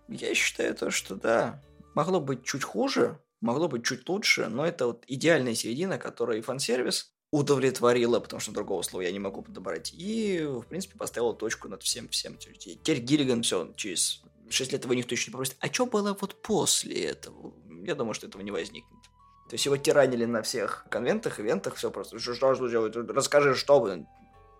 я 0.07 0.33
считаю 0.33 0.75
то, 0.75 0.91
что 0.91 1.15
да, 1.15 1.61
могло 1.93 2.19
быть 2.19 2.43
чуть 2.43 2.63
хуже, 2.63 3.19
могло 3.41 3.67
быть 3.67 3.85
чуть 3.85 4.07
лучше, 4.07 4.47
но 4.47 4.65
это 4.65 4.87
вот 4.87 5.03
идеальная 5.07 5.55
середина, 5.55 5.97
которая 5.97 6.37
и 6.37 6.41
фан-сервис, 6.41 7.10
удовлетворила, 7.31 8.19
потому 8.19 8.41
что 8.41 8.51
другого 8.51 8.81
слова 8.81 9.03
я 9.03 9.11
не 9.11 9.19
могу 9.19 9.41
подобрать. 9.41 9.93
И, 9.97 10.41
в 10.43 10.63
принципе, 10.63 10.97
поставила 10.97 11.33
точку 11.33 11.69
над 11.69 11.81
всем-всем. 11.81 12.37
Теперь 12.37 12.99
Гиллиган 12.99 13.41
все, 13.43 13.71
через 13.75 14.21
6 14.49 14.73
лет 14.73 14.83
его 14.83 14.93
никто 14.93 15.15
еще 15.15 15.29
не 15.29 15.31
попросит. 15.31 15.55
А 15.59 15.67
что 15.67 15.85
было 15.85 16.15
вот 16.19 16.41
после 16.41 17.05
этого? 17.05 17.53
Я 17.85 17.95
думаю, 17.95 18.13
что 18.13 18.27
этого 18.27 18.41
не 18.41 18.51
возникнет. 18.51 19.01
То 19.49 19.55
есть 19.55 19.65
его 19.65 19.77
тиранили 19.77 20.25
на 20.25 20.41
всех 20.41 20.85
конвентах, 20.89 21.39
ивентах, 21.39 21.75
все 21.75 21.89
просто. 21.89 22.19
Что, 22.19 22.33
что, 22.35 22.55
что 22.55 22.67
делать? 22.67 22.95
Расскажи, 22.95 23.55
что 23.55 23.79
вы. 23.79 24.05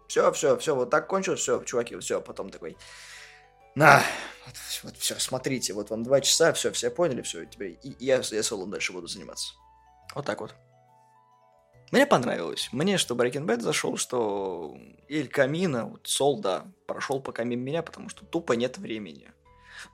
Все, 0.08 0.32
все, 0.34 0.58
все, 0.58 0.76
вот 0.76 0.90
так 0.90 1.08
кончилось, 1.08 1.40
все, 1.40 1.64
чуваки, 1.64 1.98
все, 1.98 2.20
потом 2.20 2.50
такой. 2.50 2.78
На, 3.76 4.04
вот, 4.46 4.56
вот 4.84 4.98
все, 4.98 5.16
смотрите, 5.18 5.72
вот 5.72 5.90
вам 5.90 6.04
два 6.04 6.20
часа, 6.20 6.52
все, 6.52 6.74
все 6.74 6.90
поняли, 6.90 7.22
все, 7.22 7.46
теперь 7.46 7.80
и 7.84 7.96
я, 8.00 8.22
я 8.32 8.44
соло 8.44 8.68
дальше 8.68 8.92
буду 8.92 9.08
заниматься. 9.08 9.54
Вот 10.14 10.26
так 10.26 10.42
вот. 10.42 10.54
Мне 11.92 12.06
понравилось. 12.06 12.70
Мне, 12.72 12.98
что 12.98 13.16
Breaking 13.16 13.46
Bad 13.46 13.60
зашел, 13.60 13.98
что 13.98 14.78
Эль 15.10 15.28
Камина, 15.28 15.86
вот 15.86 16.08
Сол, 16.08 16.40
да, 16.40 16.66
прошел 16.88 17.20
пока 17.20 17.44
мимо 17.44 17.64
меня, 17.64 17.84
потому 17.84 18.08
что 18.08 18.26
тупо 18.26 18.54
нет 18.54 18.78
времени. 18.78 19.32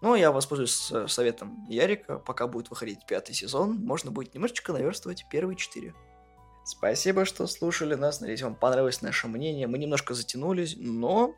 Но 0.01 0.15
я 0.15 0.31
воспользуюсь 0.31 0.91
советом 1.11 1.65
Ярика, 1.69 2.19
пока 2.19 2.47
будет 2.47 2.69
выходить 2.69 3.05
пятый 3.07 3.33
сезон, 3.33 3.77
можно 3.77 4.11
будет 4.11 4.33
немножечко 4.33 4.73
наверстывать 4.73 5.25
первые 5.31 5.55
четыре. 5.55 5.95
Спасибо, 6.65 7.25
что 7.25 7.47
слушали 7.47 7.95
нас. 7.95 8.19
Надеюсь, 8.19 8.41
вам 8.41 8.53
понравилось 8.53 9.01
наше 9.01 9.27
мнение. 9.27 9.67
Мы 9.67 9.77
немножко 9.77 10.13
затянулись, 10.13 10.75
но 10.77 11.33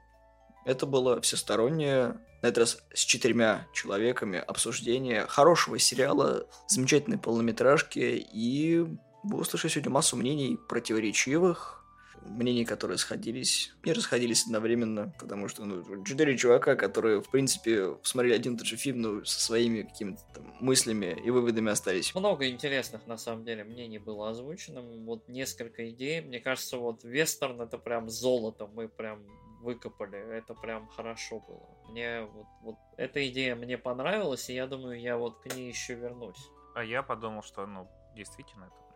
это 0.66 0.86
было 0.86 1.22
всестороннее, 1.22 2.20
на 2.42 2.48
этот 2.48 2.58
раз 2.58 2.84
с 2.94 3.02
четырьмя 3.02 3.68
человеками, 3.72 4.40
обсуждение 4.40 5.28
хорошего 5.28 5.78
сериала, 5.78 6.48
замечательной 6.68 7.18
полнометражки 7.18 8.00
и 8.00 8.86
вы 9.24 9.40
услышали 9.40 9.72
сегодня 9.72 9.92
массу 9.92 10.16
мнений 10.16 10.58
противоречивых, 10.68 11.80
мнений, 12.22 12.66
которые 12.66 12.98
сходились 12.98 13.74
и 13.84 13.92
расходились 13.92 14.46
одновременно, 14.46 15.14
потому 15.20 15.48
что 15.48 15.66
ну, 15.66 16.04
четыре 16.04 16.38
чувака, 16.38 16.76
которые, 16.76 17.22
в 17.22 17.30
принципе, 17.30 17.98
смотрели 18.04 18.36
один 18.36 18.56
и 18.56 18.58
тот 18.58 18.68
же 18.68 18.78
фильм, 18.78 19.02
но 19.02 19.26
со 19.26 19.40
своими 19.40 19.84
какими-то 19.84 20.22
там 20.34 20.54
мыслями 20.60 21.18
и 21.24 21.30
выводами 21.30 21.72
остались. 21.72 22.14
Много 22.16 22.50
интересных, 22.50 23.06
на 23.08 23.18
самом 23.18 23.46
деле, 23.46 23.64
мнений 23.64 24.00
было 24.00 24.30
озвучено. 24.30 24.82
Вот 24.82 25.28
несколько 25.28 25.90
идей. 25.90 26.22
Мне 26.22 26.40
кажется, 26.40 26.78
вот 26.78 27.04
вестерн 27.04 27.62
это 27.62 27.78
прям 27.78 28.10
золото. 28.10 28.68
Мы 28.68 28.88
прям 28.88 29.26
выкопали. 29.62 30.18
Это 30.18 30.54
прям 30.54 30.88
хорошо 30.88 31.40
было. 31.40 31.92
Мне 31.92 32.22
вот, 32.22 32.48
вот 32.62 32.76
эта 32.98 33.28
идея 33.30 33.56
мне 33.56 33.78
понравилась, 33.78 34.50
и 34.50 34.54
я 34.54 34.68
думаю, 34.68 35.00
я 35.00 35.18
вот 35.18 35.40
к 35.42 35.54
ней 35.54 35.70
еще 35.70 35.96
вернусь. 35.96 36.50
А 36.76 36.84
я 36.84 37.04
подумал, 37.04 37.44
что, 37.44 37.66
ну, 37.66 37.88
действительно, 38.16 38.66
это 38.66 38.89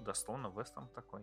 дословно 0.00 0.52
вестерн 0.56 0.88
такой. 0.94 1.22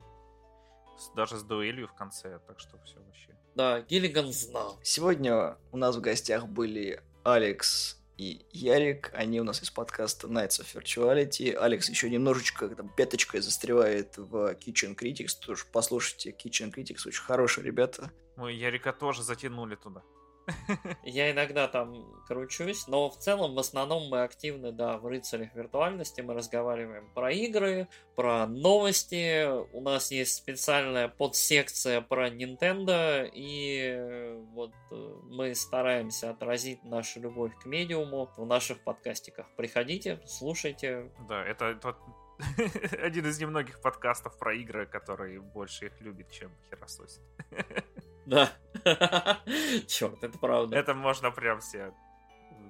Даже 1.16 1.38
с 1.38 1.44
дуэлью 1.44 1.88
в 1.88 1.94
конце, 1.94 2.40
так 2.48 2.60
что 2.60 2.78
все 2.84 3.00
вообще. 3.00 3.38
Да, 3.56 3.82
Гиллиган 3.82 4.32
знал. 4.32 4.80
Сегодня 4.84 5.58
у 5.72 5.78
нас 5.78 5.96
в 5.96 6.02
гостях 6.02 6.48
были 6.48 7.02
Алекс 7.24 7.98
и 8.18 8.46
Ярик. 8.52 9.12
Они 9.14 9.42
у 9.42 9.44
нас 9.44 9.62
из 9.62 9.72
подкаста 9.72 10.28
Nights 10.28 10.62
of 10.62 10.74
Virtuality. 10.74 11.54
Алекс 11.54 11.90
еще 11.90 12.10
немножечко 12.10 12.70
там 12.70 12.90
пяточкой 12.90 13.42
застревает 13.42 14.18
в 14.18 14.54
Kitchen 14.54 14.96
Critics. 14.96 15.32
Тоже 15.40 15.66
послушайте 15.72 16.32
Kitchen 16.32 16.74
Critics, 16.74 17.08
очень 17.08 17.24
хорошие 17.24 17.66
ребята. 17.66 18.12
Мы 18.38 18.54
Ярика 18.54 18.94
тоже 18.94 19.24
затянули 19.24 19.76
туда. 19.76 20.02
Я 21.04 21.32
иногда 21.32 21.68
там 21.68 22.06
кручусь, 22.28 22.88
но 22.88 23.10
в 23.10 23.18
целом 23.18 23.56
в 23.56 23.60
основном 23.60 24.10
мы 24.10 24.24
активны, 24.24 24.72
да, 24.72 24.98
в 24.98 25.06
рыцарях 25.06 25.54
виртуальности. 25.56 26.22
Мы 26.22 26.34
разговариваем 26.34 27.10
про 27.14 27.32
игры, 27.32 27.88
про 28.16 28.48
новости. 28.48 29.46
У 29.74 29.82
нас 29.82 30.12
есть 30.12 30.36
специальная 30.36 31.08
подсекция 31.08 32.02
про 32.02 32.30
Nintendo, 32.30 33.30
и 33.32 34.36
вот 34.54 34.72
э, 34.92 35.16
мы 35.26 35.56
стараемся 35.56 36.32
отразить 36.32 36.84
нашу 36.84 37.22
любовь 37.22 37.54
к 37.62 37.66
медиуму 37.66 38.30
в 38.38 38.46
наших 38.46 38.80
подкастиках. 38.84 39.48
Приходите, 39.56 40.22
слушайте. 40.26 41.12
Да, 41.28 41.44
это 41.44 41.76
тот 41.76 41.98
один 43.02 43.26
из 43.28 43.40
немногих 43.40 43.82
подкастов 43.82 44.38
про 44.38 44.54
игры, 44.54 44.86
который 44.86 45.40
больше 45.40 45.88
их 45.88 46.02
любит, 46.02 46.32
чем 46.32 46.52
херососит. 46.70 47.22
Да. 48.26 48.52
Черт, 49.88 50.24
это 50.24 50.38
правда. 50.38 50.76
Это 50.76 50.94
можно 50.94 51.32
прям 51.32 51.60
все 51.60 51.94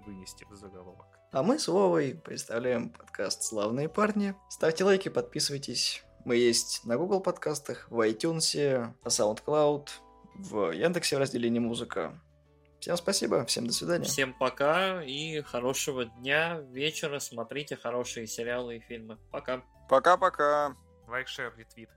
вынести 0.05 0.45
в 0.49 0.55
заголовок. 0.55 1.07
А 1.31 1.43
мы 1.43 1.59
с 1.59 1.67
Вовой 1.67 2.19
представляем 2.23 2.89
подкаст 2.89 3.43
«Славные 3.43 3.89
парни». 3.89 4.35
Ставьте 4.49 4.83
лайки, 4.83 5.09
подписывайтесь. 5.09 6.03
Мы 6.23 6.37
есть 6.37 6.85
на 6.85 6.97
Google 6.97 7.21
подкастах, 7.21 7.87
в 7.89 7.99
iTunes, 8.07 8.93
на 9.03 9.07
SoundCloud, 9.07 9.89
в 10.35 10.71
Яндексе 10.71 11.15
в 11.15 11.19
разделе 11.19 11.49
«Не 11.49 11.59
музыка». 11.59 12.19
Всем 12.79 12.97
спасибо, 12.97 13.45
всем 13.45 13.65
до 13.67 13.73
свидания. 13.73 14.05
Всем 14.05 14.33
пока 14.33 15.03
и 15.03 15.41
хорошего 15.41 16.05
дня, 16.05 16.59
вечера. 16.71 17.19
Смотрите 17.19 17.75
хорошие 17.75 18.27
сериалы 18.27 18.77
и 18.77 18.79
фильмы. 18.79 19.17
Пока. 19.31 19.63
Пока-пока. 19.89 20.75
Лайк, 21.07 21.27
шер, 21.27 21.53
ретвит. 21.57 21.89